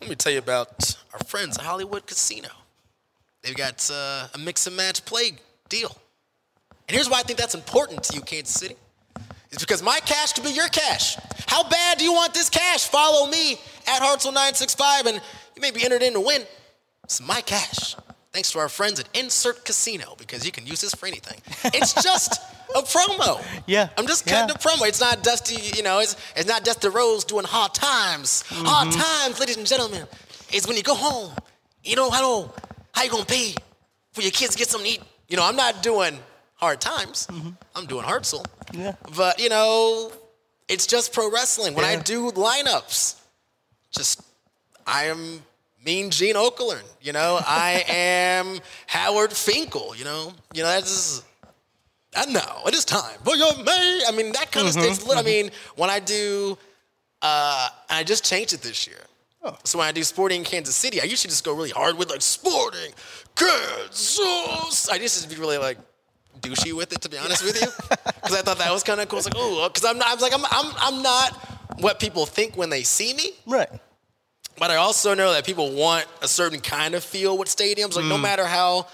let 0.00 0.08
me 0.08 0.14
tell 0.14 0.32
you 0.32 0.38
about 0.38 0.96
our 1.12 1.18
friends 1.26 1.58
at 1.58 1.64
Hollywood 1.64 2.06
Casino. 2.06 2.48
They've 3.42 3.56
got 3.56 3.90
uh, 3.92 4.28
a 4.32 4.38
mix 4.38 4.68
and 4.68 4.76
match 4.76 5.04
play 5.04 5.32
deal. 5.68 5.90
And 6.88 6.94
here's 6.94 7.10
why 7.10 7.18
I 7.18 7.22
think 7.22 7.38
that's 7.38 7.56
important 7.56 8.04
to 8.04 8.14
you, 8.14 8.20
Kansas 8.20 8.54
City. 8.54 8.76
It's 9.50 9.60
because 9.62 9.82
my 9.82 9.98
cash 10.00 10.32
could 10.32 10.44
be 10.44 10.52
your 10.52 10.68
cash. 10.68 11.16
How 11.48 11.68
bad 11.68 11.98
do 11.98 12.04
you 12.04 12.12
want 12.12 12.32
this 12.32 12.48
cash? 12.48 12.86
Follow 12.86 13.28
me 13.28 13.54
at 13.88 14.00
Hartzell965 14.02 15.06
and 15.06 15.20
you 15.56 15.62
may 15.62 15.72
be 15.72 15.84
entered 15.84 16.02
in 16.02 16.12
to 16.12 16.20
win. 16.20 16.42
It's 17.02 17.20
my 17.20 17.40
cash. 17.40 17.96
Thanks 18.32 18.52
to 18.52 18.60
our 18.60 18.68
friends 18.68 19.00
at 19.00 19.08
Insert 19.12 19.64
Casino 19.64 20.14
because 20.16 20.46
you 20.46 20.52
can 20.52 20.64
use 20.64 20.80
this 20.80 20.94
for 20.94 21.06
anything. 21.06 21.40
It's 21.74 21.94
just 21.94 22.40
a 22.76 22.82
promo. 22.82 23.44
Yeah, 23.66 23.88
I'm 23.98 24.06
just 24.06 24.24
cutting 24.24 24.48
yeah. 24.48 24.54
a 24.54 24.58
promo. 24.58 24.86
It's 24.86 25.00
not 25.00 25.24
Dusty, 25.24 25.76
you 25.76 25.82
know, 25.82 25.98
it's, 25.98 26.16
it's 26.36 26.46
not 26.46 26.64
Dusty 26.64 26.88
Rhodes 26.88 27.24
doing 27.24 27.44
hard 27.44 27.74
times. 27.74 28.44
Mm-hmm. 28.48 28.64
Hard 28.64 28.92
times, 28.92 29.40
ladies 29.40 29.56
and 29.56 29.66
gentlemen, 29.66 30.06
is 30.52 30.68
when 30.68 30.76
you 30.76 30.84
go 30.84 30.94
home, 30.94 31.32
you 31.82 31.96
know 31.96 32.08
how, 32.08 32.52
how 32.92 33.02
you 33.02 33.10
gonna 33.10 33.24
pay 33.24 33.54
for 34.12 34.22
your 34.22 34.30
kids 34.30 34.52
to 34.52 34.58
get 34.58 34.68
something 34.68 34.92
to 34.92 35.00
eat. 35.00 35.02
You 35.28 35.36
know, 35.36 35.44
I'm 35.44 35.56
not 35.56 35.82
doing 35.82 36.18
hard 36.54 36.80
times. 36.80 37.26
I'm 37.74 37.86
doing 37.86 38.04
Hartzell. 38.04 38.44
Mm-hmm. 38.66 38.80
Yeah. 38.80 38.94
But, 39.16 39.40
you 39.40 39.48
know, 39.48 40.12
it's 40.68 40.86
just 40.86 41.12
pro 41.12 41.30
wrestling. 41.30 41.74
When 41.74 41.84
I 41.84 41.96
do 41.96 42.30
lineups, 42.30 43.20
just 43.90 44.22
I 44.86 45.04
am 45.04 45.42
Mean 45.84 46.10
Gene 46.10 46.34
Okerlund. 46.36 46.82
You 47.00 47.12
know, 47.12 47.40
I 47.46 47.84
am 47.88 48.58
Howard 48.86 49.32
Finkel. 49.32 49.94
You 49.96 50.04
know, 50.04 50.32
you 50.54 50.62
know 50.62 50.68
that's. 50.68 51.22
And 52.16 52.32
now 52.34 52.62
it 52.66 52.74
is 52.74 52.84
time 52.84 53.18
for 53.24 53.36
your 53.36 53.56
May. 53.62 54.02
I 54.08 54.12
mean, 54.12 54.32
that 54.32 54.50
kind 54.50 54.66
of 54.66 54.74
Mm-hmm. 54.74 54.84
it's 54.90 55.06
lit. 55.06 55.16
I 55.16 55.22
mean, 55.22 55.50
when 55.76 55.90
I 55.90 56.00
do, 56.00 56.58
uh, 57.22 57.68
I 57.88 58.02
just 58.02 58.24
changed 58.24 58.52
it 58.52 58.62
this 58.62 58.86
year. 58.88 58.98
Oh. 59.44 59.56
So 59.64 59.78
when 59.78 59.86
I 59.86 59.92
do 59.92 60.02
Sporting 60.02 60.42
Kansas 60.42 60.74
City, 60.74 61.00
I 61.00 61.04
used 61.04 61.22
to 61.22 61.28
just 61.28 61.44
go 61.44 61.54
really 61.54 61.70
hard 61.70 61.96
with 61.96 62.10
like 62.10 62.20
Sporting 62.20 62.92
Kansas. 63.36 64.88
I 64.90 64.96
used 64.96 65.22
to 65.22 65.28
be 65.28 65.40
really 65.40 65.58
like 65.58 65.78
douchey 66.40 66.72
with 66.72 66.92
it, 66.92 67.00
to 67.02 67.08
be 67.08 67.16
honest 67.16 67.44
with 67.44 67.60
you, 67.60 67.68
because 67.88 68.34
I 68.36 68.42
thought 68.42 68.58
that 68.58 68.72
was 68.72 68.82
kind 68.82 69.00
of 69.00 69.08
cool. 69.08 69.18
It's 69.18 69.26
like, 69.26 69.36
oh, 69.36 69.68
because 69.68 69.88
I'm 69.88 69.98
not. 69.98 70.08
I 70.08 70.14
was 70.14 70.22
like, 70.22 70.34
I'm, 70.34 70.44
I'm, 70.50 70.72
I'm 70.78 71.02
not 71.02 71.32
what 71.78 72.00
people 72.00 72.26
think 72.26 72.56
when 72.56 72.70
they 72.70 72.82
see 72.82 73.14
me. 73.14 73.30
Right. 73.46 73.68
But 74.58 74.70
I 74.70 74.76
also 74.76 75.14
know 75.14 75.32
that 75.32 75.46
people 75.46 75.72
want 75.72 76.06
a 76.22 76.28
certain 76.28 76.60
kind 76.60 76.94
of 76.94 77.02
feel 77.04 77.38
with 77.38 77.48
stadiums. 77.48 77.96
Like 77.96 78.04
no 78.04 78.16
Mm. 78.16 78.22
matter 78.22 78.44
how 78.46 78.86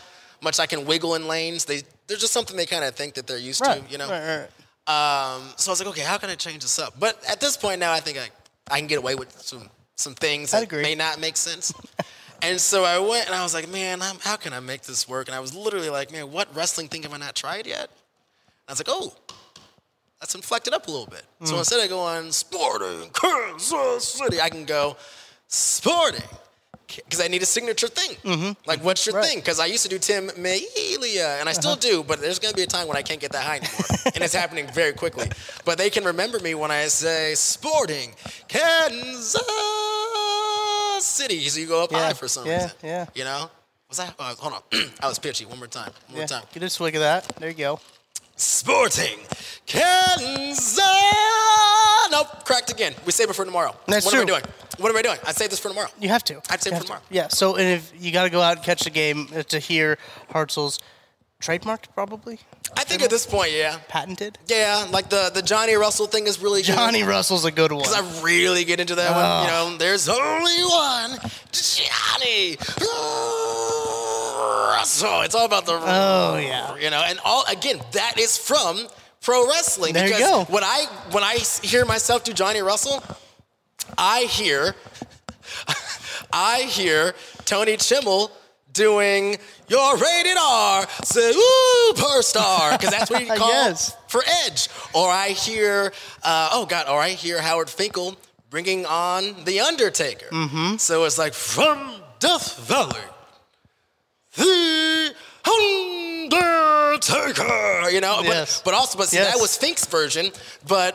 much 0.43 0.61
I 0.61 0.67
can 0.67 0.85
wiggle 0.87 1.15
in 1.17 1.27
lanes, 1.27 1.65
they 1.65 1.83
there's 2.07 2.21
just 2.21 2.33
something 2.33 2.57
they 2.57 2.67
kind 2.67 2.85
of 2.85 2.95
think 2.95 3.15
that 3.15 3.27
they're 3.27 3.37
used 3.39 3.61
Right. 3.61 3.85
to. 3.85 3.91
You 3.93 3.99
know. 3.99 4.09
Right, 4.09 4.47
right. 4.47 4.49
Um, 4.89 5.43
so 5.57 5.71
I 5.71 5.73
was 5.73 5.81
like, 5.81 5.89
okay, 5.89 6.03
how 6.03 6.19
can 6.19 6.31
I 6.31 6.37
change 6.37 6.63
this 6.63 6.79
up? 6.79 6.95
But 7.01 7.21
at 7.29 7.41
this 7.41 7.57
point 7.57 7.81
now, 7.81 7.93
I 7.93 7.99
think 7.99 8.19
I, 8.19 8.29
I 8.71 8.79
can 8.79 8.87
get 8.87 8.99
away 8.99 9.17
with 9.17 9.33
some 9.43 9.69
some 9.97 10.15
things 10.15 10.55
I'd 10.55 10.61
that 10.61 10.65
agree. 10.65 10.83
may 10.83 10.95
not 10.95 11.19
make 11.19 11.37
sense. 11.37 11.73
and 12.43 12.61
so 12.61 12.85
I 12.85 12.99
went 13.01 13.27
and 13.27 13.35
I 13.35 13.43
was 13.43 13.55
like, 13.55 13.69
man, 13.69 14.03
I'm, 14.03 14.19
how 14.21 14.37
can 14.37 14.53
I 14.53 14.61
make 14.61 14.83
this 14.83 15.09
work? 15.09 15.27
And 15.27 15.35
I 15.35 15.41
was 15.41 15.55
literally 15.55 15.91
like, 15.91 16.13
man, 16.13 16.31
what 16.31 16.55
wrestling 16.55 16.87
thing 16.89 17.03
have 17.05 17.13
I 17.15 17.17
not 17.17 17.35
tried 17.35 17.67
yet? 17.67 17.89
And 17.89 18.69
I 18.69 18.73
was 18.73 18.79
like, 18.79 18.89
oh, 18.91 19.15
let's 20.21 20.35
inflect 20.35 20.69
it 20.69 20.75
up 20.75 20.87
a 20.87 20.91
little 20.91 21.07
bit. 21.07 21.23
Mm. 21.43 21.49
So 21.49 21.59
instead 21.59 21.83
of 21.83 21.89
going 21.89 22.31
Sporting 22.31 23.11
Kansas 23.13 24.05
City, 24.07 24.41
I 24.41 24.49
can 24.51 24.65
go 24.67 24.97
Sporting. 25.49 26.23
Because 27.05 27.21
I 27.21 27.27
need 27.29 27.43
a 27.43 27.47
signature 27.47 27.89
thing. 27.89 28.17
Like, 28.65 28.83
what's 28.83 29.05
your 29.07 29.15
Mm-hmm. 29.15 29.21
Right. 29.21 29.27
thing? 29.29 29.39
Because 29.41 29.59
I 29.61 29.67
used 29.67 29.83
to 29.83 29.89
do 29.89 29.99
Tim 29.99 30.31
Melia, 30.39 31.37
and 31.41 31.49
I 31.49 31.53
still 31.53 31.75
do, 31.77 32.03
but 32.05 32.21
there's 32.21 32.39
going 32.39 32.53
to 32.53 32.57
be 32.57 32.63
a 32.63 32.67
time 32.67 32.87
when 32.89 32.97
I 32.97 33.03
can't 33.03 33.21
get 33.21 33.33
that 33.33 33.43
high 33.45 33.57
anymore. 33.57 33.87
and 34.15 34.23
it's 34.25 34.35
happening 34.35 34.67
very 34.73 34.93
quickly. 34.93 35.29
But 35.65 35.79
they 35.79 35.91
can 35.91 36.05
remember 36.05 36.39
me 36.39 36.55
when 36.55 36.71
I 36.71 36.87
say 36.87 37.35
Sporting 37.35 38.15
Kansas 38.49 39.37
City. 41.01 41.41
So 41.49 41.61
you 41.61 41.67
go 41.67 41.83
up 41.83 41.91
Yeah, 41.93 41.99
high 42.07 42.13
for 42.15 42.29
some 42.29 42.47
yeah, 42.47 42.63
reason. 42.63 42.77
yeah. 42.85 43.07
You 43.15 43.25
know? 43.25 43.51
Was 43.89 43.99
that? 43.99 44.15
Uh, 44.19 44.35
hold 44.37 44.55
on. 44.55 44.63
I 45.01 45.09
was 45.09 45.19
pitchy. 45.19 45.45
One 45.45 45.59
more 45.59 45.67
time. 45.67 45.91
One 46.09 46.19
more 46.19 46.27
time. 46.27 46.45
Get 46.55 46.63
a 46.63 46.71
swig 46.71 46.95
of 46.95 47.01
that. 47.03 47.27
There 47.39 47.49
you 47.51 47.55
go. 47.57 47.81
Sporting 48.37 49.19
Kansas. 49.67 50.79
Nope, 52.11 52.45
cracked 52.45 52.71
again. 52.71 52.95
We 53.05 53.13
save 53.13 53.31
it 53.31 53.35
for 53.35 53.45
tomorrow. 53.45 53.75
That's 53.87 54.05
what 54.07 54.15
am 54.15 54.21
I 54.21 54.25
true. 54.25 54.35
doing? 54.35 54.45
What 54.79 54.91
am 54.91 54.97
I 54.97 55.03
doing? 55.03 55.19
I 55.27 55.33
save 55.33 55.51
this 55.51 55.59
for 55.59 55.69
tomorrow. 55.69 55.89
You 55.99 56.09
have 56.11 56.25
to. 56.25 56.41
I'd 56.51 56.63
say 56.63 56.71
You 56.71 56.77
for 56.77 56.83
tomorrow. 56.85 57.03
Yeah. 57.11 57.29
So, 57.29 57.57
and 57.57 57.67
if 57.67 57.93
you 57.99 58.13
got 58.13 58.25
to 58.25 58.31
go 58.31 58.41
out 58.41 58.57
and 58.57 58.65
catch 58.65 58.85
the 58.85 58.91
game 58.91 59.29
uh, 59.35 59.43
to 59.45 59.59
hear 59.59 59.99
Hartzell's 60.31 60.79
trademarked, 61.41 61.93
probably 61.95 62.41
I 62.77 62.85
think 62.85 63.03
at 63.03 63.11
this 63.11 63.27
point, 63.27 63.53
yeah. 63.53 63.79
patented. 63.89 64.39
Yeah, 64.49 64.87
like 64.91 65.09
the, 65.09 65.31
the 65.33 65.43
Johnny 65.43 65.75
Russell 65.75 66.07
thing 66.07 66.27
is 66.27 66.41
really 66.41 66.61
good. 66.63 66.75
Johnny 66.75 67.03
Russell's 67.03 67.45
a 67.45 67.51
good 67.51 67.73
one. 67.73 67.83
Because 67.83 68.21
I 68.21 68.23
really 68.25 68.65
get 68.65 68.81
into 68.81 68.95
that 68.97 69.11
one. 69.13 69.45
You 69.45 69.51
know, 69.73 69.79
there's 69.79 70.09
only 70.09 70.63
one 70.65 71.19
Johnny 71.53 72.57
Russell. 74.77 75.23
It's 75.23 75.35
all 75.35 75.47
about 75.47 75.67
the 75.67 75.73
Oh, 75.81 76.39
yeah. 76.39 76.77
you 76.77 76.91
know, 76.91 77.03
and 77.07 77.19
all 77.25 77.45
again 77.49 77.81
that 77.93 78.19
is 78.19 78.37
from 78.37 78.87
pro 79.27 79.47
wrestling. 79.49 79.93
There 79.93 80.07
you 80.09 80.19
go. 80.19 80.45
when 80.49 80.63
I 80.65 80.87
when 81.11 81.25
I 81.25 81.35
hear 81.63 81.85
myself 81.85 82.23
do 82.25 82.33
Johnny 82.33 82.61
Russell, 82.61 83.03
I 83.99 84.21
hear 84.23 84.75
I 86.33 86.61
hear 86.63 87.15
Tony 87.45 87.77
Chimel 87.77 88.31
doing 88.73 89.37
your 89.69 89.97
rated 89.97 90.37
R 90.39 90.87
superstar 91.03 92.73
because 92.79 92.91
that's 92.91 93.11
what 93.11 93.21
he 93.23 93.27
calls 93.43 93.51
Yes. 93.51 93.97
for 94.07 94.23
Edge. 94.45 94.69
Or 94.95 95.09
I 95.09 95.29
hear, 95.31 95.93
uh, 96.23 96.51
oh 96.53 96.67
God, 96.67 96.89
or 96.89 97.01
I 97.01 97.11
hear 97.11 97.41
Howard 97.43 97.69
Finkel 97.71 98.17
bringing 98.49 98.87
on 98.87 99.45
The 99.45 99.61
Undertaker. 99.61 100.27
Mm-hmm. 100.31 100.77
So 100.77 101.05
it's 101.05 101.19
like 101.19 101.35
from 101.35 101.95
Death 102.21 102.59
Valley, 102.61 103.01
The 104.37 105.15
Undertaker. 106.95 107.91
You 107.91 108.01
know, 108.01 108.21
Yes. 108.23 108.61
but, 108.61 108.71
but 108.73 108.75
also, 108.79 108.99
but 108.99 109.09
see, 109.09 109.17
Yes. 109.19 109.35
that 109.35 109.41
was 109.41 109.57
Fink's 109.57 109.85
version. 109.87 110.31
But 110.67 110.95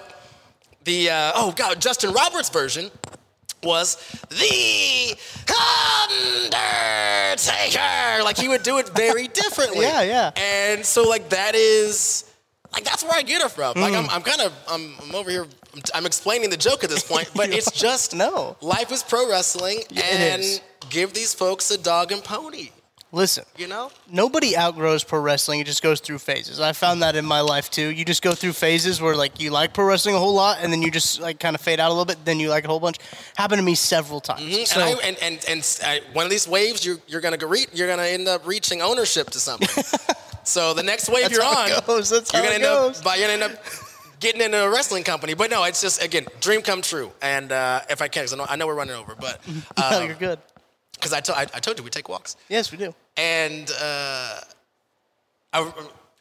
the 0.83 1.09
uh, 1.09 1.31
oh 1.35 1.51
God, 1.55 1.79
Justin 1.81 2.11
Roberts' 2.13 2.49
version 2.49 2.89
was 3.63 3.95
the 4.29 5.15
Undertaker. 7.31 8.23
Like 8.23 8.37
he 8.37 8.47
would 8.47 8.63
do 8.63 8.77
it 8.79 8.89
very 8.89 9.27
differently. 9.41 9.85
Yeah, 9.85 10.01
yeah. 10.01 10.31
And 10.35 10.85
so 10.85 11.03
like 11.07 11.29
that 11.29 11.55
is 11.55 12.25
like 12.73 12.83
that's 12.83 13.03
where 13.03 13.13
I 13.15 13.21
get 13.21 13.41
it 13.41 13.51
from. 13.51 13.79
Like 13.79 13.93
I'm, 13.93 14.09
I'm 14.09 14.21
kind 14.21 14.41
of 14.41 14.53
I'm, 14.69 14.93
I'm 15.01 15.15
over 15.15 15.29
here. 15.29 15.45
I'm, 15.73 15.81
I'm 15.95 16.05
explaining 16.05 16.49
the 16.49 16.57
joke 16.57 16.83
at 16.83 16.89
this 16.89 17.03
point, 17.03 17.29
but 17.35 17.49
it's 17.53 17.71
just 17.71 18.15
No. 18.15 18.57
Life 18.61 18.91
is 18.91 19.03
pro 19.03 19.29
wrestling, 19.29 19.79
Yeah, 19.89 20.03
and 20.03 20.61
give 20.89 21.13
these 21.13 21.33
folks 21.33 21.71
a 21.71 21.77
dog 21.77 22.11
and 22.11 22.23
pony. 22.23 22.69
Listen, 23.13 23.43
You 23.57 23.67
know. 23.67 23.91
nobody 24.09 24.55
outgrows 24.55 25.03
pro 25.03 25.19
wrestling. 25.19 25.59
It 25.59 25.65
just 25.65 25.83
goes 25.83 25.99
through 25.99 26.19
phases. 26.19 26.61
I 26.61 26.71
found 26.71 27.03
that 27.03 27.17
in 27.17 27.25
my 27.25 27.41
life 27.41 27.69
too. 27.69 27.89
You 27.89 28.05
just 28.05 28.21
go 28.21 28.31
through 28.33 28.53
phases 28.53 29.01
where 29.01 29.17
like 29.17 29.41
you 29.41 29.49
like 29.51 29.73
pro 29.73 29.83
wrestling 29.83 30.15
a 30.15 30.17
whole 30.17 30.33
lot, 30.33 30.59
and 30.61 30.71
then 30.71 30.81
you 30.81 30.89
just 30.89 31.19
like 31.19 31.37
kind 31.37 31.53
of 31.53 31.61
fade 31.61 31.81
out 31.81 31.87
a 31.89 31.93
little 31.93 32.05
bit. 32.05 32.23
Then 32.23 32.39
you 32.39 32.47
like 32.49 32.63
a 32.63 32.67
whole 32.69 32.79
bunch. 32.79 32.97
Happened 33.35 33.59
to 33.59 33.65
me 33.65 33.75
several 33.75 34.21
times. 34.21 34.69
So 34.69 34.79
and, 34.79 34.97
I, 34.97 35.07
and 35.07 35.17
and 35.21 35.45
and 35.49 35.79
uh, 35.83 36.05
one 36.13 36.23
of 36.25 36.29
these 36.31 36.47
waves, 36.47 36.85
you're 36.85 36.99
you're 37.07 37.19
gonna 37.19 37.45
re- 37.45 37.67
you're 37.73 37.89
gonna 37.89 38.03
end 38.07 38.29
up 38.29 38.47
reaching 38.47 38.81
ownership 38.81 39.29
to 39.31 39.39
something. 39.39 39.67
so 40.45 40.73
the 40.73 40.83
next 40.83 41.09
wave 41.09 41.23
That's 41.23 41.33
you're 41.33 41.43
how 41.43 41.63
on, 41.65 41.71
it 41.71 41.85
goes. 41.85 42.09
That's 42.09 42.31
you're 42.31 42.41
how 42.41 42.47
gonna 42.47 42.63
it 42.63 42.65
end 42.65 42.75
goes. 42.93 42.97
up, 42.99 43.03
but 43.03 43.19
you're 43.19 43.27
gonna 43.27 43.43
end 43.43 43.53
up 43.55 43.63
getting 44.21 44.39
into 44.41 44.63
a 44.63 44.69
wrestling 44.69 45.03
company. 45.03 45.33
But 45.33 45.49
no, 45.51 45.65
it's 45.65 45.81
just 45.81 46.01
again, 46.01 46.27
dream 46.39 46.61
come 46.61 46.81
true. 46.81 47.11
And 47.21 47.51
uh, 47.51 47.81
if 47.89 48.01
I 48.01 48.07
can, 48.07 48.21
because 48.23 48.33
I 48.33 48.37
know, 48.37 48.45
I 48.47 48.55
know 48.55 48.67
we're 48.67 48.75
running 48.75 48.95
over, 48.95 49.15
but 49.19 49.41
no, 49.77 49.97
um, 49.99 50.05
you're 50.05 50.15
good. 50.15 50.39
Because 51.01 51.13
I, 51.13 51.19
to- 51.21 51.35
I, 51.35 51.41
I 51.41 51.59
told 51.59 51.77
you 51.79 51.83
we 51.83 51.89
take 51.89 52.07
walks. 52.07 52.37
Yes, 52.47 52.71
we 52.71 52.77
do. 52.77 52.93
And 53.17 53.69
uh, 53.81 54.39
I, 55.51 55.71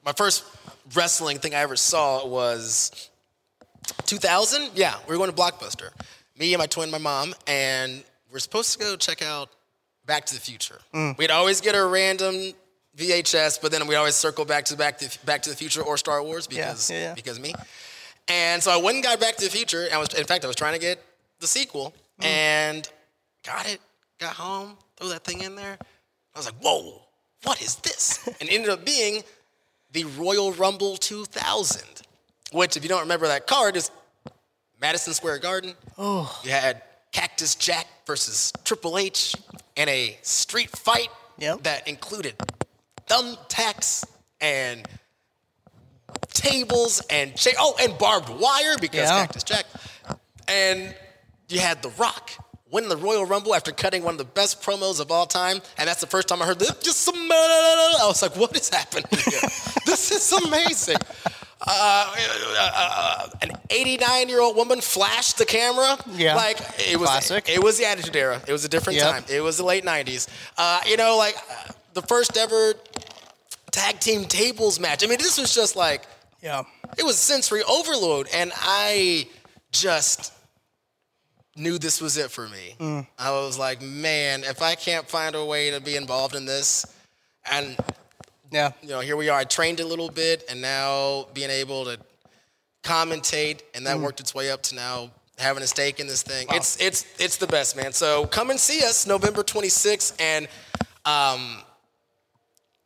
my 0.05 0.13
first 0.17 0.45
wrestling 0.95 1.39
thing 1.39 1.55
I 1.55 1.59
ever 1.59 1.77
saw 1.77 2.27
was 2.27 3.11
2000. 4.07 4.71
Yeah, 4.75 4.95
we 5.07 5.13
were 5.13 5.19
going 5.19 5.31
to 5.31 5.37
Blockbuster. 5.37 5.91
Me 6.39 6.55
and 6.55 6.59
my 6.59 6.67
twin, 6.67 6.91
my 6.91 6.99
mom, 6.99 7.35
and 7.47 8.03
we're 8.33 8.39
supposed 8.39 8.73
to 8.73 8.79
go 8.79 8.97
check 8.97 9.21
out 9.23 9.51
Back 10.07 10.25
to 10.27 10.35
the 10.35 10.41
Future. 10.41 10.81
We'd 11.19 11.31
always 11.31 11.61
get 11.61 11.75
a 11.75 11.85
random 11.85 12.55
VHS, 12.97 13.61
but 13.61 13.71
then 13.71 13.87
we'd 13.87 13.97
always 13.97 14.15
circle 14.15 14.47
back 14.47 14.65
to 14.67 14.77
Back 14.77 14.99
to 14.99 15.19
Back 15.27 15.43
to 15.43 15.51
the 15.51 15.57
Future 15.57 15.83
or 15.83 15.99
Star 15.99 16.23
Wars 16.23 16.47
because 16.47 16.91
yeah, 16.91 17.01
yeah. 17.01 17.15
because 17.15 17.39
me. 17.39 17.53
And 18.29 18.63
so 18.63 18.71
I 18.71 18.79
went 18.79 18.97
and 18.97 19.05
got 19.05 19.21
Back 19.21 19.37
to 19.37 19.45
the 19.45 19.51
Future. 19.51 19.85
And 19.85 19.93
I 19.93 19.99
was, 19.99 20.15
in 20.15 20.25
fact, 20.25 20.45
I 20.45 20.47
was 20.47 20.57
trying 20.57 20.73
to 20.75 20.81
get 20.81 21.03
the 21.41 21.47
sequel, 21.47 21.93
and 22.21 22.89
got 23.45 23.69
it. 23.69 23.81
Got 24.21 24.35
home, 24.35 24.77
threw 24.97 25.09
that 25.09 25.25
thing 25.25 25.41
in 25.41 25.55
there. 25.57 25.79
I 26.35 26.39
was 26.39 26.47
like, 26.47 26.57
"Whoa, 26.61 27.03
what 27.45 27.61
is 27.63 27.77
this?" 27.77 28.27
and 28.41 28.49
it 28.49 28.53
ended 28.53 28.69
up 28.71 28.85
being 28.85 29.23
the 29.93 30.05
Royal 30.05 30.53
Rumble 30.53 30.97
2000, 30.97 31.83
which, 32.53 32.77
if 32.77 32.83
you 32.83 32.89
don't 32.89 33.01
remember 33.01 33.27
that 33.29 33.47
card, 33.47 33.77
is 33.77 33.91
Madison 34.81 35.15
Square 35.15 35.39
Garden. 35.39 35.75
Oh. 35.99 36.39
You 36.45 36.51
had 36.51 36.83
Cactus 37.13 37.55
Jack 37.55 37.87
versus 38.07 38.53
Triple 38.65 38.99
H 38.99 39.35
in 39.77 39.89
a 39.89 40.19
street 40.23 40.71
fight 40.71 41.09
Yep. 41.39 41.63
that 41.63 41.89
included 41.89 42.35
thumbtacks 43.07 44.05
and 44.41 44.87
tables 46.29 47.01
and 47.11 47.35
cha- 47.37 47.51
oh, 47.59 47.75
and 47.81 47.97
barbed 47.99 48.29
wire 48.29 48.77
because 48.81 49.09
Yeah. 49.09 49.21
Cactus 49.27 49.43
Jack. 49.43 49.67
And 50.47 50.95
you 51.49 51.59
had 51.61 51.83
The 51.83 51.89
Rock 51.91 52.31
win 52.71 52.89
the 52.89 52.97
Royal 52.97 53.25
Rumble 53.27 53.55
after 53.55 53.73
cutting 53.73 54.03
one 54.03 54.15
of 54.15 54.19
the 54.19 54.25
best 54.25 54.63
promos 54.63 55.01
of 55.01 55.11
all 55.11 55.27
time, 55.27 55.61
and 55.79 55.89
that's 55.89 56.01
the 56.01 56.07
first 56.07 56.29
time 56.29 56.41
I 56.43 56.47
heard 56.47 56.59
this. 56.59 56.73
Just 56.79 57.01
some, 57.01 57.15
I 57.17 57.99
was 58.05 58.23
like, 58.23 58.37
"What 58.37 58.57
is 58.57 58.69
happening 58.69 59.05
here? 59.11 59.41
this 59.87 60.11
is 60.11 60.33
amazing." 60.45 60.97
Uh, 61.63 62.15
uh, 62.59 63.29
an 63.43 63.51
89 63.69 64.29
year 64.31 64.41
old 64.41 64.57
woman 64.57 64.81
flashed 64.81 65.37
the 65.39 65.45
camera. 65.45 65.99
Yeah. 66.13 66.35
like 66.35 66.59
it 66.79 66.99
was. 66.99 67.09
Classic. 67.11 67.49
It 67.49 67.63
was 67.63 67.77
the 67.79 67.85
Attitude 67.85 68.17
Era. 68.17 68.41
It 68.49 68.53
was 68.53 68.65
a 68.65 68.69
different 68.69 68.99
Yep. 68.99 69.11
time. 69.13 69.25
It 69.29 69.41
was 69.43 69.59
the 69.59 69.65
late 69.65 69.85
90s. 69.85 70.27
Uh, 70.57 70.81
you 70.87 70.97
know, 70.97 71.17
like 71.19 71.37
uh, 71.37 71.73
the 71.93 72.03
first 72.03 72.37
ever 72.39 72.75
tag 73.73 74.01
team 74.01 74.25
tables 74.25 74.81
match. 74.81 75.05
I 75.05 75.07
mean, 75.07 75.19
this 75.19 75.39
was 75.39 75.55
just 75.55 75.77
like 75.77 76.05
Yeah. 76.43 76.63
it 76.97 77.05
was 77.05 77.19
sensory 77.19 77.63
overload, 77.65 78.29
and 78.33 78.53
I 78.57 79.29
just 79.71 80.33
knew 81.57 81.79
this 81.79 82.01
was 82.01 82.17
it 82.17 82.31
for 82.31 82.49
me. 82.49 82.75
Mm. 82.79 83.07
I 83.19 83.31
was 83.31 83.59
like, 83.59 83.83
man, 83.83 84.45
if 84.45 84.63
I 84.63 84.75
can't 84.75 85.09
find 85.09 85.35
a 85.35 85.45
way 85.45 85.71
to 85.73 85.81
be 85.81 85.97
involved 85.97 86.35
in 86.35 86.45
this, 86.47 86.87
and 87.51 87.77
Yeah. 88.51 88.73
you 88.83 88.89
know, 88.89 89.01
here 89.01 89.17
we 89.17 89.29
are. 89.29 89.39
I 89.39 89.45
trained 89.45 89.81
a 89.81 89.85
little 89.87 90.11
bit, 90.11 90.45
and 90.49 90.61
now 90.61 91.27
being 91.35 91.51
able 91.51 91.85
to 91.87 91.99
commentate, 92.83 93.61
and 93.75 93.83
Mm. 93.85 93.89
that 93.89 94.01
worked 94.01 94.21
its 94.21 94.35
way 94.35 94.51
up 94.51 94.63
to 94.65 94.75
now 94.75 95.11
having 95.39 95.63
a 95.63 95.67
stake 95.67 96.01
in 96.01 96.07
this 96.07 96.23
thing. 96.23 96.47
It's 96.51 96.77
it's 96.81 97.05
it's 97.19 97.37
the 97.37 97.47
best, 97.47 97.77
man. 97.77 97.93
So 97.93 98.27
come 98.27 98.51
and 98.51 98.59
see 98.61 98.83
us 98.85 99.07
November 99.07 99.43
26th, 99.43 100.15
and 100.21 100.49
um, 101.05 101.63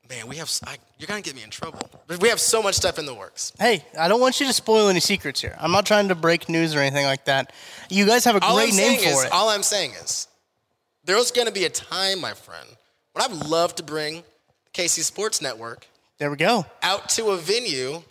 man, 0.08 0.26
we 0.28 0.36
have 0.36 0.50
I, 0.66 0.76
you're 0.98 1.06
gonna 1.06 1.20
get 1.22 1.34
me 1.34 1.42
in 1.42 1.50
trouble. 1.50 1.88
But 2.06 2.20
we 2.20 2.28
have 2.28 2.40
so 2.40 2.62
much 2.62 2.74
stuff 2.74 2.98
in 2.98 3.06
the 3.06 3.14
works. 3.14 3.52
Hey, 3.58 3.84
I 3.98 4.08
don't 4.08 4.20
want 4.20 4.40
you 4.40 4.46
to 4.46 4.52
spoil 4.52 4.88
any 4.88 5.00
secrets 5.00 5.40
here. 5.40 5.56
I'm 5.60 5.72
not 5.72 5.86
trying 5.86 6.08
to 6.08 6.14
break 6.14 6.48
news 6.48 6.74
or 6.74 6.80
anything 6.80 7.06
like 7.06 7.24
that. 7.26 7.52
You 7.90 8.06
guys 8.06 8.24
have 8.24 8.36
a 8.36 8.44
All 8.44 8.56
great 8.56 8.70
I'm 8.70 8.76
name 8.76 8.98
for 8.98 9.08
is, 9.08 9.24
it. 9.24 9.32
all 9.32 9.48
I'm 9.48 9.62
saying 9.62 9.92
is, 9.92 10.28
there's 11.04 11.30
gonna 11.30 11.52
be 11.52 11.64
a 11.64 11.70
time, 11.70 12.20
my 12.20 12.32
friend, 12.34 12.66
when 13.12 13.24
I'd 13.24 13.46
love 13.46 13.74
to 13.76 13.82
bring 13.82 14.22
the 14.64 14.70
KC 14.82 15.02
Sports 15.02 15.40
Network 15.42 15.86
there 16.18 16.30
we 16.30 16.36
go. 16.36 16.64
out 16.82 17.08
to 17.10 17.30
a 17.30 17.36
venue 17.36 18.02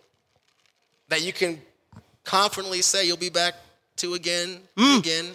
that 1.09 1.21
you 1.23 1.33
can 1.33 1.61
confidently 2.23 2.81
say 2.81 3.05
you'll 3.05 3.17
be 3.17 3.29
back 3.29 3.53
to 3.97 4.13
again, 4.15 4.59
Mm. 4.77 4.99
again, 4.99 5.31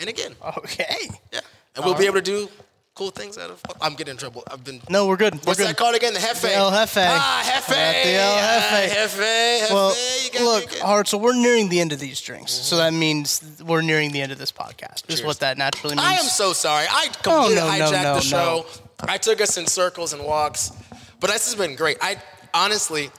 and 0.00 0.08
again. 0.08 0.34
Okay. 0.58 1.08
Yeah. 1.32 1.40
And 1.74 1.84
we'll 1.84 1.94
be 1.94 2.06
able 2.06 2.16
to 2.16 2.22
do 2.22 2.48
cool 2.96 3.10
things 3.10 3.36
out 3.38 3.50
of 3.50 3.62
I'm 3.80 3.94
getting 3.94 4.12
in 4.12 4.16
trouble. 4.18 4.42
I've 4.50 4.64
been 4.64 4.80
No, 4.88 5.06
we're 5.06 5.16
good. 5.18 5.34
We're 5.34 5.40
What's 5.44 5.58
good. 5.60 5.68
that 5.68 5.76
called 5.76 5.94
again? 5.94 6.14
The 6.14 6.18
Hefe. 6.18 6.40
The 6.40 6.54
El 6.54 6.70
Jefe. 6.72 6.96
Ah, 6.98 7.42
Hefe. 7.44 7.76
At 7.76 8.02
the 8.04 8.14
El 8.14 8.32
Ah, 8.34 8.70
Hefe. 8.70 8.88
Hefe. 8.88 9.70
Well, 9.72 9.94
you 10.32 10.44
look, 10.44 10.78
Hart, 10.78 11.06
so 11.06 11.18
we're 11.18 11.34
nearing 11.34 11.68
the 11.68 11.78
end 11.78 11.92
of 11.92 12.00
these 12.00 12.20
drinks. 12.20 12.52
So 12.52 12.78
that 12.78 12.92
means 12.94 13.42
we're 13.64 13.82
nearing 13.82 14.12
the 14.12 14.20
end 14.22 14.32
of 14.32 14.38
this 14.38 14.50
podcast. 14.50 15.08
Is 15.08 15.22
what 15.22 15.38
that 15.40 15.58
naturally 15.58 15.94
means. 15.94 16.08
I 16.08 16.14
am 16.14 16.24
so 16.24 16.52
sorry. 16.52 16.86
I 16.90 17.08
completely 17.22 17.56
no, 17.56 17.66
no, 17.66 17.72
hijacked 17.92 18.02
no, 18.02 18.14
the 18.14 18.20
show. 18.22 18.66
no. 18.66 19.06
I 19.08 19.18
took 19.18 19.40
us 19.42 19.58
in 19.58 19.66
circles 19.66 20.14
and 20.14 20.24
walks, 20.24 20.72
but 21.20 21.30
this 21.30 21.44
has 21.44 21.54
been 21.54 21.76
great. 21.76 21.98
I 22.00 22.16
honestly, 22.54 23.10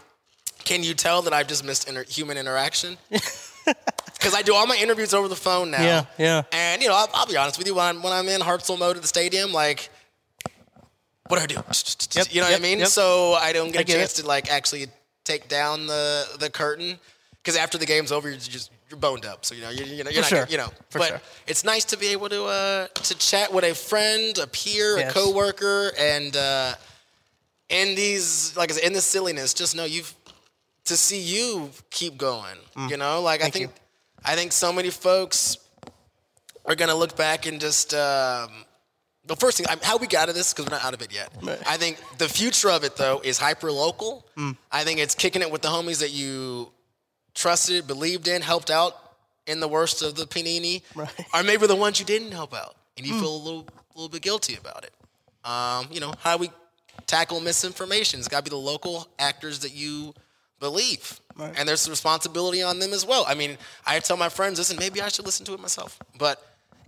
can 0.63 0.83
you 0.83 0.95
tell 0.95 1.21
that 1.21 1.33
I've 1.33 1.47
just 1.47 1.63
missed 1.63 1.87
inter- 1.87 2.03
human 2.03 2.35
interaction? 2.37 2.97
Because 4.17 4.33
I 4.33 4.41
do 4.41 4.55
all 4.55 4.65
my 4.65 4.75
interviews 4.75 5.13
over 5.13 5.27
the 5.27 5.35
phone 5.35 5.69
now. 5.69 5.81
Yeah, 5.83 6.05
yeah. 6.17 6.41
And 6.51 6.81
you 6.81 6.87
know, 6.89 6.95
I'll, 6.95 7.07
I'll 7.13 7.27
be 7.27 7.37
honest 7.37 7.59
with 7.59 7.67
you. 7.67 7.75
When 7.75 7.85
I'm 7.85 8.01
when 8.01 8.11
I'm 8.11 8.27
in 8.27 8.41
Hartzell 8.41 8.77
mode 8.77 8.95
at 8.95 9.03
the 9.03 9.07
stadium, 9.07 9.53
like, 9.53 9.89
what 11.27 11.37
do 11.37 11.43
I 11.43 11.45
do? 11.45 11.55
Yep, 11.55 12.27
you 12.33 12.41
know 12.41 12.47
yep, 12.47 12.59
what 12.59 12.59
I 12.59 12.63
mean? 12.63 12.79
yep. 12.79 12.87
So 12.87 13.33
I 13.33 13.53
don't 13.53 13.67
get 13.71 13.77
I 13.77 13.81
a 13.81 13.83
get 13.83 13.97
chance 13.97 14.17
it. 14.17 14.23
to 14.23 14.27
like 14.27 14.51
actually 14.51 14.87
take 15.23 15.47
down 15.47 15.85
the 15.85 16.25
the 16.39 16.49
curtain. 16.49 16.97
Because 17.43 17.57
after 17.57 17.77
the 17.77 17.85
game's 17.85 18.11
over, 18.11 18.27
you're 18.27 18.39
just 18.39 18.71
you're 18.89 18.99
boned 18.99 19.25
up. 19.25 19.45
So 19.45 19.53
you 19.53 19.61
know, 19.61 19.69
you're, 19.69 19.85
you 19.85 20.03
know, 20.03 20.09
you're 20.09 20.23
For 20.23 20.35
not, 20.35 20.47
sure. 20.47 20.47
you 20.49 20.57
know. 20.57 20.69
For 20.89 20.97
but 20.99 21.07
sure. 21.09 21.21
it's 21.45 21.63
nice 21.63 21.85
to 21.85 21.97
be 21.97 22.07
able 22.07 22.29
to 22.29 22.45
uh, 22.45 22.87
to 22.87 23.17
chat 23.19 23.53
with 23.53 23.63
a 23.65 23.75
friend, 23.75 24.35
a 24.39 24.47
peer, 24.47 24.97
Yes. 24.97 25.11
a 25.11 25.13
coworker, 25.13 25.91
and 25.97 26.35
uh, 26.35 26.73
in 27.69 27.95
these 27.95 28.57
like 28.57 28.71
I 28.71 28.75
said, 28.75 28.83
in 28.85 28.93
the 28.93 29.01
silliness, 29.01 29.53
just 29.53 29.75
know 29.75 29.85
you've 29.85 30.13
to 30.87 30.97
see 30.97 31.19
you 31.19 31.69
keep 31.89 32.17
going. 32.17 32.57
You 32.89 32.97
know, 32.97 33.21
like 33.21 33.41
I 33.41 33.49
Mm. 33.49 33.53
Think 33.53 33.63
you. 33.69 33.73
I 34.25 34.35
think 34.35 34.51
so 34.51 34.71
many 34.73 34.89
folks 34.89 35.57
are 36.65 36.75
gonna 36.75 36.95
look 36.95 37.15
back 37.15 37.45
and 37.45 37.59
just. 37.61 37.93
Um, 37.93 38.65
the 39.25 39.35
first 39.35 39.57
thing, 39.57 39.65
I- 39.67 39.77
how 39.85 39.97
we 39.97 40.07
got 40.07 40.27
to 40.27 40.33
this, 40.33 40.53
because 40.53 40.65
we're 40.65 40.77
not 40.77 40.85
out 40.85 40.93
of 40.93 41.01
it 41.01 41.11
yet. 41.11 41.29
I 41.67 41.75
think 41.75 41.99
the 42.17 42.29
future 42.29 42.69
of 42.71 42.85
it, 42.85 42.95
though, 42.95 43.19
is 43.21 43.37
hyper 43.37 43.71
local. 43.73 44.25
Mm. 44.37 44.55
I 44.71 44.85
think 44.85 44.99
it's 45.01 45.15
kicking 45.15 45.41
it 45.41 45.51
with 45.51 45.61
the 45.61 45.67
homies 45.67 45.99
that 45.99 46.11
you 46.11 46.71
trusted, 47.35 47.87
believed 47.87 48.29
in, 48.29 48.41
helped 48.41 48.69
out 48.71 48.95
in 49.45 49.59
the 49.59 49.67
worst 49.67 50.01
of 50.01 50.15
the 50.15 50.25
panini, 50.25 50.81
Right. 50.95 51.09
Mm. 51.09 51.25
or 51.41 51.43
maybe 51.43 51.67
the 51.67 51.75
ones 51.75 51.99
you 51.99 52.05
didn't 52.05 52.31
help 52.31 52.53
out, 52.53 52.77
and 52.95 53.05
you 53.05 53.19
feel 53.19 53.35
a 53.35 53.43
little, 53.43 53.67
little 53.95 54.07
bit 54.09 54.21
guilty 54.21 54.55
about 54.55 54.85
it. 54.85 54.93
Um, 55.43 55.89
you 55.91 55.99
know, 55.99 56.13
how 56.19 56.37
we 56.37 56.49
tackle 57.05 57.41
misinformation. 57.41 58.19
It's 58.19 58.29
got 58.29 58.37
to 58.37 58.43
be 58.43 58.49
the 58.51 58.55
local 58.57 59.09
actors 59.19 59.59
that 59.59 59.73
you 59.73 60.13
believe, 60.59 61.19
Right. 61.35 61.53
and 61.57 61.67
there's 61.69 61.87
responsibility 61.89 62.61
on 62.63 62.79
them 62.79 62.93
as 62.93 63.05
well. 63.05 63.25
I 63.27 63.35
mean, 63.35 63.57
I 63.85 63.99
tell 63.99 64.17
my 64.17 64.29
friends, 64.29 64.57
listen, 64.59 64.77
maybe 64.79 65.01
I 65.01 65.09
should 65.09 65.25
listen 65.25 65.45
to 65.45 65.53
it 65.53 65.59
myself, 65.59 65.99
but 66.17 66.43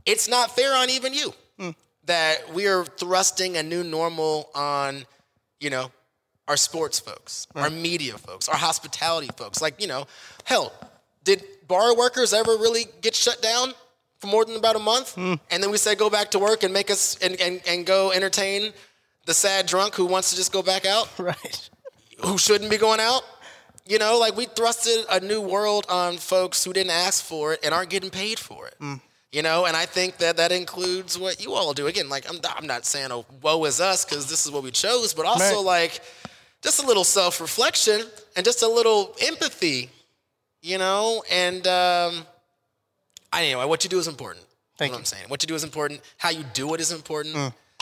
it's 0.05 0.27
not 0.27 0.55
fair 0.55 0.73
on 0.75 0.89
even 0.89 1.13
you 1.13 1.33
Hmm. 1.57 1.71
that 2.05 2.53
we 2.53 2.67
are 2.67 2.85
thrusting 2.85 3.57
a 3.57 3.63
new 3.63 3.83
normal 3.83 4.49
on, 4.55 5.05
you 5.59 5.69
know, 5.69 5.91
our 6.47 6.57
sports 6.57 6.99
folks, 6.99 7.45
our 7.55 7.69
media 7.69 8.17
folks, 8.17 8.49
our 8.49 8.55
hospitality 8.57 9.29
folks. 9.37 9.61
Like, 9.61 9.79
you 9.79 9.85
know, 9.87 10.07
hell, 10.45 10.73
did 11.23 11.43
bar 11.67 11.95
workers 11.95 12.33
ever 12.33 12.57
really 12.57 12.87
get 13.01 13.13
shut 13.15 13.39
down 13.43 13.73
for 14.17 14.25
more 14.27 14.45
than 14.45 14.55
about 14.55 14.75
a 14.75 14.79
month? 14.79 15.13
Hmm. 15.13 15.35
And 15.51 15.61
then 15.61 15.69
we 15.69 15.77
said 15.77 15.99
go 15.99 16.09
back 16.09 16.31
to 16.31 16.39
work 16.39 16.63
and 16.63 16.73
make 16.73 16.89
us 16.89 17.17
and, 17.21 17.39
and, 17.39 17.61
and 17.67 17.85
go 17.85 18.11
entertain 18.11 18.73
the 19.27 19.33
sad 19.35 19.67
drunk 19.67 19.93
who 19.93 20.07
wants 20.07 20.31
to 20.31 20.35
just 20.35 20.51
go 20.51 20.63
back 20.63 20.87
out, 20.87 21.07
Right. 21.19 21.69
who 22.25 22.39
shouldn't 22.39 22.71
be 22.71 22.77
going 22.77 22.99
out. 22.99 23.21
You 23.89 23.97
know, 23.97 24.19
like 24.19 24.37
we 24.37 24.45
thrusted 24.45 25.03
a 25.09 25.19
new 25.19 25.41
world 25.41 25.85
on 25.89 26.17
folks 26.17 26.63
who 26.63 26.71
didn't 26.73 26.91
ask 26.91 27.23
for 27.23 27.53
it 27.53 27.59
and 27.63 27.73
aren't 27.73 27.89
getting 27.89 28.11
paid 28.11 28.37
for 28.37 28.67
it. 28.67 28.75
You 29.31 29.41
know, 29.41 29.65
and 29.65 29.75
I 29.75 29.85
think 29.85 30.17
that 30.17 30.37
that 30.37 30.51
includes 30.51 31.17
what 31.17 31.43
you 31.43 31.53
all 31.53 31.73
do. 31.73 31.87
Again, 31.87 32.07
like 32.07 32.29
I'm, 32.29 32.39
I'm 32.55 32.67
not 32.67 32.85
saying, 32.85 33.11
oh, 33.11 33.25
woe 33.41 33.65
is 33.65 33.81
us, 33.81 34.05
because 34.05 34.29
this 34.29 34.45
is 34.45 34.51
what 34.51 34.61
we 34.63 34.71
chose, 34.71 35.13
but 35.13 35.25
also 35.25 35.55
Right. 35.57 35.65
like 35.65 36.01
just 36.63 36.83
a 36.83 36.85
little 36.85 37.03
self 37.03 37.41
reflection 37.41 38.01
and 38.35 38.45
just 38.45 38.61
a 38.63 38.67
little 38.67 39.15
empathy, 39.21 39.89
you 40.61 40.77
know. 40.77 41.23
And 41.31 41.65
um, 41.67 42.25
anyway, 43.33 43.65
what 43.65 43.83
you 43.83 43.89
do 43.89 43.97
is 43.99 44.07
important. 44.07 44.45
Thank 44.77 44.91
what 44.91 44.97
you. 44.97 45.01
I'm 45.01 45.05
saying. 45.05 45.25
What 45.29 45.41
you 45.43 45.47
do 45.47 45.55
is 45.55 45.63
important. 45.63 46.01
How 46.17 46.29
you 46.29 46.43
do 46.53 46.73
it 46.75 46.79
is 46.81 46.91
important. 46.91 47.35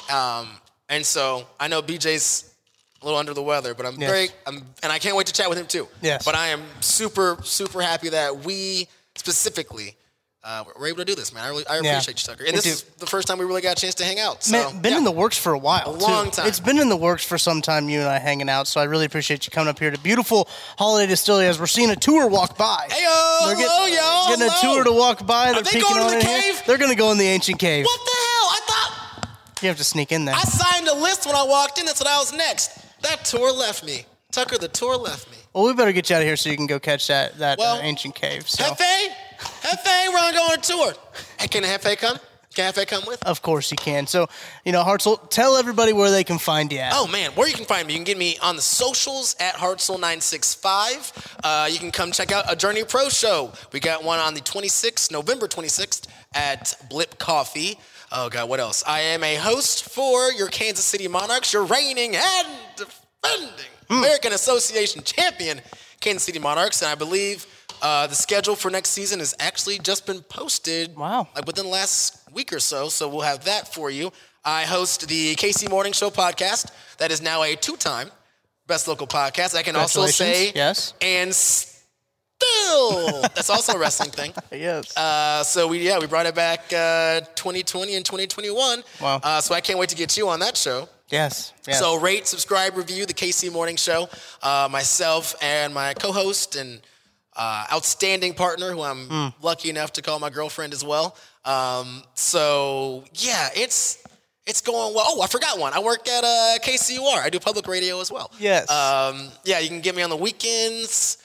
Um, 0.09 0.47
and 0.89 1.05
so 1.05 1.47
I 1.59 1.67
know 1.67 1.81
BJ's 1.81 2.53
a 3.01 3.05
little 3.05 3.19
under 3.19 3.33
the 3.33 3.43
weather, 3.43 3.73
but 3.73 3.85
I'm 3.85 3.99
Yes. 3.99 4.09
very, 4.09 4.29
I'm, 4.45 4.63
and 4.83 4.91
I 4.91 4.99
can't 4.99 5.15
wait 5.15 5.27
to 5.27 5.33
chat 5.33 5.49
with 5.49 5.57
him 5.57 5.67
too. 5.67 5.87
Yes. 6.01 6.23
But 6.25 6.35
I 6.35 6.47
am 6.47 6.63
super, 6.81 7.37
super 7.43 7.81
happy 7.81 8.09
that 8.09 8.43
we 8.45 8.87
specifically 9.15 9.95
uh, 10.43 10.63
we're 10.79 10.87
able 10.87 10.99
to 10.99 11.03
do 11.03 11.13
this, 11.13 11.33
man. 11.33 11.43
I 11.43 11.49
really, 11.49 11.67
I 11.67 11.79
Yeah. 11.81 11.91
appreciate 11.91 12.21
you, 12.21 12.25
Tucker. 12.25 12.43
And 12.45 12.53
Me 12.53 12.57
this 12.59 12.63
too. 12.63 12.69
is 12.69 12.83
the 12.99 13.05
first 13.05 13.27
time 13.27 13.37
we 13.37 13.43
really 13.43 13.59
got 13.59 13.77
a 13.77 13.81
chance 13.81 13.95
to 13.95 14.05
hang 14.05 14.17
out. 14.17 14.45
So, 14.45 14.51
Man, 14.53 14.81
been 14.81 14.93
yeah. 14.93 14.99
in 14.99 15.03
the 15.03 15.11
works 15.11 15.37
for 15.37 15.51
a 15.51 15.57
while. 15.57 15.93
A 15.95 15.97
too. 15.97 16.05
long 16.05 16.31
time. 16.31 16.47
It's 16.47 16.61
been 16.61 16.79
in 16.79 16.87
the 16.87 16.95
works 16.95 17.25
for 17.25 17.37
some 17.37 17.61
time. 17.61 17.89
You 17.89 17.99
and 17.99 18.07
I 18.07 18.17
hanging 18.19 18.47
out, 18.47 18.65
so 18.67 18.79
I 18.79 18.85
really 18.85 19.03
appreciate 19.03 19.45
you 19.45 19.51
coming 19.51 19.67
up 19.69 19.77
here 19.77 19.91
to 19.91 19.99
beautiful 19.99 20.47
Holladay 20.79 21.09
Distillery 21.09 21.47
as 21.47 21.59
we're 21.59 21.67
seeing 21.67 21.89
a 21.89 21.97
tour 21.97 22.27
walk 22.27 22.57
by. 22.57 22.87
Hey, 22.89 23.03
yo, 23.03 23.47
They're 23.47 23.55
hello, 23.57 23.85
y'all. 23.87 24.37
Getting 24.37 24.47
a 24.47 24.61
tour 24.61 24.85
to 24.85 24.91
walk 24.93 25.25
by. 25.27 25.51
They're 25.51 25.63
they 25.63 25.69
peeking 25.71 25.81
going 25.81 25.95
to 25.95 26.01
on 26.03 26.11
the 26.11 26.19
in 26.19 26.25
here. 26.25 26.41
cave? 26.41 26.63
They're 26.65 26.77
going 26.77 26.91
to 26.91 26.95
go 26.97 27.11
in 27.11 27.17
the 27.17 27.27
ancient 27.27 27.59
cave. 27.59 27.83
What 27.85 27.99
the 28.05 28.11
hell? 28.11 28.47
I 28.49 28.59
thought 28.67 29.27
You 29.63 29.67
have 29.67 29.77
to 29.79 29.83
sneak 29.83 30.13
in 30.13 30.23
there. 30.23 30.35
I 30.35 30.43
signed 30.43 30.87
a 30.87 30.95
list 30.95 31.25
when 31.25 31.35
I 31.35 31.43
walked 31.43 31.77
in. 31.77 31.85
That's 31.85 31.99
what 31.99 32.07
I 32.07 32.19
was 32.19 32.31
next. 32.31 32.71
That 33.01 33.25
tour 33.25 33.51
left 33.51 33.83
me. 33.83 34.05
Tucker, 34.31 34.57
the 34.57 34.67
tour 34.67 34.97
left 34.97 35.29
me. 35.31 35.37
well, 35.53 35.65
we 35.65 35.73
better 35.73 35.91
get 35.93 36.09
you 36.09 36.15
out 36.15 36.21
of 36.21 36.27
here 36.27 36.35
so 36.37 36.49
you 36.49 36.57
can 36.57 36.67
go 36.67 36.79
catch 36.79 37.07
that 37.07 37.37
that 37.39 37.57
Well, 37.57 37.77
uh, 37.77 37.81
ancient 37.81 38.13
cave. 38.15 38.47
So. 38.49 38.63
Hefe, 38.63 39.07
Hefe, 39.39 40.07
we're 40.09 40.13
gonna 40.13 40.33
go 40.37 40.43
on 40.43 40.53
a 40.53 40.61
tour. 40.61 40.93
Hey, 41.39 41.47
can 41.47 41.63
Hefe 41.63 41.97
come? 41.97 42.17
Can 42.53 42.71
Hefe 42.73 42.87
come 42.87 43.03
with? 43.07 43.23
Of 43.23 43.41
course 43.41 43.69
you 43.71 43.77
can. 43.77 44.05
So, 44.07 44.27
you 44.65 44.71
know, 44.71 44.83
Hartzell, 44.83 45.29
tell 45.29 45.55
everybody 45.57 45.93
where 45.93 46.09
they 46.11 46.23
can 46.23 46.39
find 46.39 46.71
you 46.71 46.79
at. 46.79 46.91
Oh 46.95 47.07
man, 47.07 47.31
where 47.31 47.47
you 47.47 47.53
can 47.53 47.65
find 47.65 47.87
me? 47.87 47.93
You 47.93 47.99
can 47.99 48.03
get 48.03 48.17
me 48.17 48.37
on 48.41 48.55
the 48.55 48.61
socials 48.61 49.35
at 49.39 49.55
Hartzell965. 49.55 51.37
Uh, 51.43 51.67
you 51.71 51.79
can 51.79 51.91
come 51.91 52.11
check 52.11 52.31
out 52.31 52.51
a 52.51 52.55
Journey 52.55 52.83
Pro 52.83 53.09
show. 53.09 53.53
We 53.71 53.79
got 53.79 54.03
one 54.03 54.19
on 54.19 54.33
the 54.33 54.41
26th, 54.41 55.11
November 55.11 55.47
26th 55.47 56.07
at 56.33 56.75
Blip 56.89 57.17
Coffee. 57.17 57.79
Oh 58.11 58.29
god, 58.29 58.47
what 58.49 58.59
else? 58.59 58.83
I 58.87 59.01
am 59.01 59.23
a 59.23 59.35
host 59.35 59.83
for 59.89 60.31
your 60.31 60.47
Kansas 60.47 60.85
City 60.85 61.07
Monarchs, 61.07 61.51
your 61.53 61.65
reigning 61.65 62.15
and 62.15 62.47
defending 62.75 63.65
American 63.89 64.31
Association 64.33 65.03
champion, 65.03 65.59
Kansas 65.99 66.23
City 66.23 66.39
Monarchs, 66.39 66.81
and 66.81 66.91
I 66.91 66.95
believe. 66.95 67.45
Uh, 67.79 68.07
the 68.07 68.15
schedule 68.15 68.55
for 68.55 68.71
next 68.71 68.89
season 68.89 69.19
has 69.19 69.35
actually 69.39 69.77
just 69.77 70.07
been 70.07 70.21
posted. 70.21 70.95
Wow. 70.97 71.27
Like 71.35 71.45
within 71.45 71.65
the 71.65 71.69
last 71.71 72.17
week 72.33 72.51
or 72.51 72.59
so, 72.59 72.89
so 72.89 73.07
we'll 73.07 73.21
have 73.21 73.45
that 73.45 73.71
for 73.71 73.91
you. 73.91 74.11
I 74.43 74.63
host 74.63 75.07
the 75.07 75.35
KC 75.35 75.69
Morning 75.69 75.93
Show 75.93 76.09
podcast. 76.09 76.71
That 76.97 77.11
is 77.11 77.21
now 77.21 77.43
a 77.43 77.55
two-time 77.55 78.09
best 78.65 78.87
local 78.87 79.05
podcast. 79.05 79.55
I 79.55 79.61
can 79.61 79.75
also 79.75 80.07
say 80.07 80.51
Yes. 80.55 80.95
and 81.01 81.31
still 82.41 83.21
that's 83.21 83.49
also 83.49 83.73
a 83.73 83.79
wrestling 83.79 84.11
thing. 84.11 84.33
Yes. 84.51 84.95
Uh, 84.97 85.43
so 85.43 85.67
we 85.67 85.79
yeah 85.79 85.99
we 85.99 86.07
brought 86.07 86.25
it 86.25 86.35
back 86.35 86.61
uh, 86.73 87.21
2020 87.35 87.95
and 87.95 88.05
2021. 88.05 88.83
Wow. 89.01 89.19
Uh, 89.23 89.41
so 89.41 89.53
I 89.53 89.61
can't 89.61 89.77
wait 89.79 89.89
to 89.89 89.95
get 89.95 90.15
you 90.17 90.29
on 90.29 90.39
that 90.39 90.57
show. 90.57 90.87
yes. 91.09 91.53
yes. 91.67 91.79
So 91.79 91.99
rate, 91.99 92.27
subscribe, 92.27 92.75
review 92.75 93.05
the 93.05 93.13
KC 93.13 93.51
Morning 93.51 93.75
Show. 93.77 94.09
Uh, 94.41 94.67
myself 94.71 95.35
and 95.41 95.73
my 95.73 95.93
co-host 95.93 96.55
and 96.55 96.81
uh, 97.35 97.65
outstanding 97.71 98.33
partner, 98.33 98.71
who 98.71 98.81
I'm 98.81 99.07
Hmm. 99.07 99.27
lucky 99.45 99.69
enough 99.69 99.93
to 99.93 100.01
call 100.01 100.19
my 100.19 100.29
girlfriend 100.29 100.73
as 100.73 100.83
well. 100.83 101.15
Um, 101.45 102.03
so 102.15 103.03
yeah, 103.13 103.49
it's 103.55 104.03
it's 104.45 104.61
going 104.61 104.93
well. 104.95 105.05
Oh, 105.07 105.21
I 105.21 105.27
forgot 105.27 105.59
one. 105.59 105.73
I 105.73 105.79
work 105.79 106.07
at 106.07 106.23
uh, 106.23 106.57
KCUR. 106.63 107.21
I 107.21 107.29
do 107.29 107.39
public 107.39 107.67
radio 107.67 107.99
as 108.01 108.11
well. 108.11 108.31
Yes. 108.39 108.69
Um, 108.71 109.29
yeah, 109.43 109.59
you 109.59 109.67
can 109.69 109.81
get 109.81 109.95
me 109.95 110.01
on 110.03 110.09
the 110.09 110.15
weekends. 110.17 111.17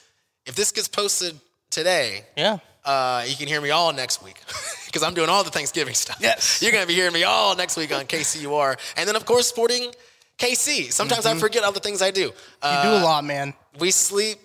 If 0.45 0.55
this 0.55 0.71
gets 0.71 0.87
posted 0.87 1.39
today, 1.69 2.23
yeah. 2.35 2.57
uh, 2.85 3.23
you 3.27 3.35
can 3.35 3.47
hear 3.47 3.61
me 3.61 3.69
all 3.71 3.93
next 3.93 4.23
week 4.23 4.39
because 4.85 5.03
I'm 5.03 5.13
doing 5.13 5.29
all 5.29 5.43
the 5.43 5.49
Thanksgiving 5.51 5.93
stuff. 5.93 6.17
Yes. 6.19 6.59
You're 6.61 6.71
going 6.71 6.83
to 6.83 6.87
be 6.87 6.93
hearing 6.95 7.13
me 7.13 7.23
all 7.23 7.55
next 7.55 7.77
week 7.77 7.93
on 7.93 8.05
KCUR. 8.05 8.77
And 8.97 9.07
then, 9.07 9.15
of 9.15 9.25
course, 9.25 9.47
sporting 9.47 9.91
KC. 10.37 10.91
Sometimes 10.91 11.25
I 11.25 11.35
forget 11.35 11.63
all 11.63 11.71
the 11.71 11.79
things 11.79 12.01
I 12.01 12.11
do. 12.11 12.29
Mm-hmm. 12.29 12.65
You 12.65 12.91
Uh, 12.91 12.99
do 12.99 13.03
a 13.03 13.05
lot, 13.05 13.23
man. 13.23 13.53
we 13.79 13.91
sleep. 13.91 14.37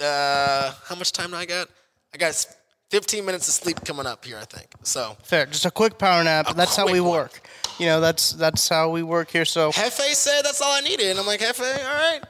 Uh, 0.00 0.72
how 0.86 0.94
much 0.94 1.12
time 1.12 1.30
do 1.30 1.36
I 1.36 1.44
got? 1.44 1.68
I 2.14 2.18
got 2.18 2.46
15 2.90 3.24
minutes 3.24 3.48
of 3.48 3.54
sleep 3.54 3.84
coming 3.84 4.06
up 4.06 4.24
here, 4.24 4.38
I 4.40 4.44
think. 4.44 4.68
So, 4.82 5.16
Fair. 5.24 5.46
Just 5.46 5.66
a 5.66 5.70
quick 5.70 5.98
power 5.98 6.22
nap. 6.24 6.50
A 6.50 6.54
that's 6.54 6.76
how 6.76 6.86
we 6.86 6.92
quick 6.92 7.02
one. 7.02 7.10
work. 7.12 7.40
You 7.78 7.86
know, 7.86 8.00
that's 8.00 8.32
that's 8.32 8.68
how 8.68 8.90
we 8.90 9.02
work 9.04 9.30
here. 9.30 9.44
So 9.44 9.70
Hefe 9.70 10.14
said 10.14 10.42
that's 10.42 10.60
all 10.62 10.72
I 10.72 10.80
needed. 10.80 11.10
And 11.10 11.18
I'm 11.18 11.26
like, 11.26 11.40
Hefe, 11.40 11.60
all 11.84 11.94
right. 11.94 12.20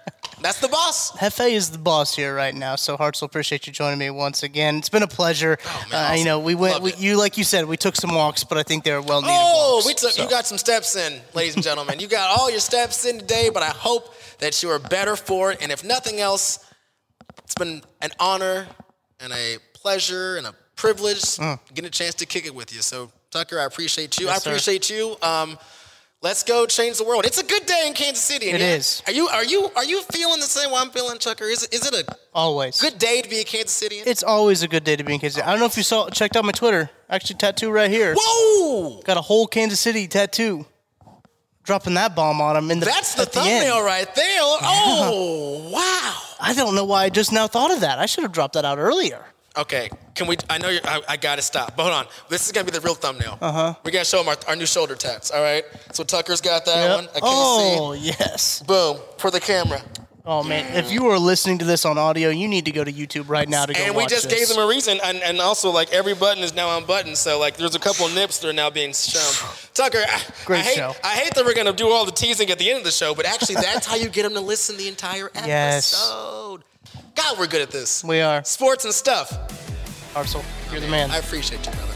That's 0.40 0.60
the 0.60 0.68
boss. 0.68 1.10
Hefe 1.12 1.50
is 1.52 1.70
the 1.70 1.78
boss 1.78 2.14
here 2.14 2.34
right 2.34 2.54
now. 2.54 2.76
So 2.76 2.96
Hartzell, 2.96 3.22
appreciate 3.24 3.66
you 3.66 3.72
joining 3.72 3.98
me 3.98 4.10
once 4.10 4.42
again. 4.42 4.76
It's 4.76 4.88
been 4.88 5.02
a 5.02 5.08
pleasure. 5.08 5.58
man, 5.64 5.76
uh, 5.92 5.96
awesome. 5.96 6.18
You 6.18 6.24
know, 6.24 6.38
we 6.40 6.54
went. 6.54 6.82
We, 6.82 6.94
you 6.94 7.16
like 7.18 7.36
you 7.38 7.44
said, 7.44 7.66
we 7.66 7.76
took 7.76 7.96
some 7.96 8.14
walks, 8.14 8.44
but 8.44 8.56
I 8.58 8.62
think 8.62 8.84
they 8.84 8.92
were 8.92 9.02
well 9.02 9.20
needed. 9.20 9.34
Oh, 9.36 9.74
walks. 9.76 9.86
we 9.86 9.94
took. 9.94 10.10
So- 10.12 10.22
You 10.22 10.30
got 10.30 10.46
some 10.46 10.58
steps 10.58 10.96
in, 10.96 11.20
ladies 11.34 11.54
and 11.54 11.64
gentlemen. 11.64 11.98
You 12.00 12.06
got 12.08 12.38
all 12.38 12.50
your 12.50 12.60
steps 12.60 13.04
in 13.04 13.18
today, 13.18 13.50
but 13.52 13.62
I 13.62 13.70
hope 13.70 14.14
that 14.38 14.62
you 14.62 14.70
are 14.70 14.78
better 14.78 15.16
for 15.16 15.50
it. 15.52 15.58
And 15.62 15.72
if 15.72 15.82
nothing 15.84 16.20
else, 16.20 16.64
it's 17.44 17.54
been 17.54 17.82
an 18.00 18.10
honor 18.20 18.66
and 19.20 19.32
a 19.32 19.56
pleasure 19.74 20.36
and 20.36 20.46
a 20.46 20.54
privilege 20.76 21.38
getting 21.74 21.86
a 21.86 21.90
chance 21.90 22.14
to 22.16 22.26
kick 22.26 22.46
it 22.46 22.54
with 22.54 22.72
you. 22.72 22.80
So, 22.82 23.10
Tucker, 23.30 23.58
I 23.58 23.64
appreciate 23.64 24.18
you. 24.20 24.26
Yes, 24.26 24.36
I 24.36 24.38
sir. 24.38 24.50
appreciate 24.50 24.90
you. 24.90 25.16
Um, 25.22 25.58
let's 26.22 26.42
go 26.42 26.66
change 26.66 26.98
the 26.98 27.04
world. 27.04 27.24
It's 27.24 27.38
a 27.38 27.44
good 27.44 27.66
day 27.66 27.84
in 27.86 27.94
Kansas 27.94 28.22
City. 28.22 28.46
It 28.46 28.60
yeah, 28.60 28.74
is. 28.74 29.02
Are 29.06 29.12
you 29.12 29.28
are 29.28 29.44
you 29.44 29.70
are 29.76 29.84
you 29.84 30.02
feeling 30.02 30.40
the 30.40 30.46
same 30.46 30.70
way 30.70 30.78
I'm 30.80 30.90
feeling? 30.90 31.16
Is 31.16 31.64
it, 31.64 31.74
is 31.74 31.86
it 31.86 31.94
a 31.94 32.16
always 32.34 32.80
good 32.80 32.98
day 32.98 33.22
to 33.22 33.28
be 33.28 33.40
a 33.40 33.44
Kansas 33.44 33.72
City? 33.72 33.96
It's 33.96 34.22
always 34.22 34.62
a 34.62 34.68
good 34.68 34.84
day 34.84 34.96
to 34.96 35.04
be 35.04 35.14
in 35.14 35.20
Kansas. 35.20 35.36
City. 35.36 35.46
I 35.46 35.50
don't 35.50 35.60
know 35.60 35.66
if 35.66 35.76
you 35.76 35.82
saw 35.82 36.08
checked 36.10 36.36
out 36.36 36.44
my 36.44 36.52
Twitter. 36.52 36.90
Actually, 37.08 37.36
tattoo 37.36 37.70
right 37.70 37.90
here. 37.90 38.14
Whoa! 38.18 39.00
Got 39.02 39.16
a 39.16 39.22
whole 39.22 39.46
Kansas 39.46 39.80
City 39.80 40.06
tattoo. 40.08 40.66
Dropping 41.64 41.94
that 41.94 42.16
bomb 42.16 42.40
on 42.40 42.56
him 42.56 42.70
in 42.70 42.80
the 42.80 42.86
That's 42.86 43.14
the 43.14 43.22
at 43.22 43.32
the 43.32 43.40
end. 43.40 43.64
thumbnail 43.64 43.84
right 43.84 44.14
there. 44.14 44.40
Oh, 44.40 45.70
wow. 45.70 46.14
I 46.40 46.54
don't 46.54 46.74
know 46.74 46.84
why 46.86 47.04
I 47.04 47.10
just 47.10 47.30
now 47.30 47.46
thought 47.46 47.70
of 47.70 47.80
that. 47.80 47.98
I 47.98 48.06
should 48.06 48.22
have 48.24 48.32
dropped 48.32 48.54
that 48.54 48.64
out 48.64 48.78
earlier. 48.78 49.22
Okay, 49.58 49.90
can 50.14 50.26
we? 50.28 50.36
I 50.48 50.58
know 50.58 50.68
you're. 50.68 50.80
I, 50.84 51.00
I 51.08 51.16
gotta 51.16 51.42
stop. 51.42 51.76
But 51.76 51.82
hold 51.84 51.94
on. 51.94 52.06
This 52.28 52.46
is 52.46 52.52
gonna 52.52 52.64
be 52.64 52.70
the 52.70 52.80
real 52.80 52.94
thumbnail. 52.94 53.38
Uh 53.40 53.52
huh. 53.52 53.74
We 53.84 53.90
gotta 53.90 54.04
show 54.04 54.18
them 54.18 54.28
our, 54.28 54.36
our 54.46 54.56
new 54.56 54.66
shoulder 54.66 54.94
tats. 54.94 55.30
All 55.32 55.42
right. 55.42 55.64
So 55.92 56.04
Tucker's 56.04 56.40
got 56.40 56.64
that 56.66 56.76
Yep. 56.76 56.96
one. 56.96 57.04
I 57.08 57.12
can't 57.12 57.22
Oh 57.24 57.92
yes. 57.92 58.60
see. 58.60 58.64
Boom 58.64 58.98
for 59.18 59.30
the 59.30 59.40
camera. 59.40 59.82
Oh 60.30 60.42
man, 60.42 60.76
if 60.76 60.92
you 60.92 61.06
are 61.06 61.18
listening 61.18 61.56
to 61.58 61.64
this 61.64 61.86
on 61.86 61.96
audio, 61.96 62.28
you 62.28 62.48
need 62.48 62.66
to 62.66 62.70
go 62.70 62.84
to 62.84 62.92
YouTube 62.92 63.30
right 63.30 63.48
now 63.48 63.64
to 63.64 63.72
go 63.72 63.80
And 63.80 63.94
we 63.96 64.02
watch 64.02 64.10
just 64.10 64.28
this. 64.28 64.38
gave 64.38 64.48
them 64.54 64.62
a 64.62 64.68
reason, 64.68 65.00
and, 65.02 65.16
and 65.22 65.40
also 65.40 65.70
like 65.70 65.90
every 65.90 66.14
button 66.14 66.42
is 66.44 66.54
now 66.54 66.76
unbuttoned. 66.76 67.16
So 67.16 67.38
like 67.40 67.56
there's 67.56 67.74
a 67.74 67.78
couple 67.78 68.06
nips 68.10 68.38
that 68.40 68.48
are 68.48 68.52
now 68.52 68.68
being 68.68 68.92
shown. 68.92 69.22
Tucker, 69.72 70.02
I, 70.06 70.20
Great 70.44 70.58
I 70.60 70.62
hate, 70.64 70.74
show. 70.76 70.94
I 71.02 71.14
hate 71.16 71.34
that 71.34 71.46
we're 71.46 71.54
gonna 71.54 71.72
do 71.72 71.88
all 71.88 72.04
the 72.04 72.12
teasing 72.12 72.50
at 72.50 72.58
the 72.58 72.68
end 72.68 72.78
of 72.80 72.84
the 72.84 72.90
show, 72.90 73.14
but 73.14 73.24
actually 73.24 73.54
that's 73.54 73.86
how 73.86 73.96
you 73.96 74.10
get 74.10 74.24
them 74.24 74.34
to 74.34 74.40
listen 74.40 74.76
the 74.76 74.86
entire 74.88 75.26
episode. 75.34 75.46
Yes. 75.48 75.94
God, 77.14 77.38
we're 77.38 77.46
good 77.46 77.62
at 77.62 77.70
this. 77.70 78.04
We 78.04 78.20
are. 78.20 78.44
Sports 78.44 78.84
and 78.84 78.94
stuff. 78.94 79.30
Hartzell, 80.14 80.44
you're 80.70 80.80
the 80.80 80.88
man. 80.88 81.10
I 81.10 81.18
appreciate 81.18 81.66
you, 81.66 81.72
brother. 81.72 81.92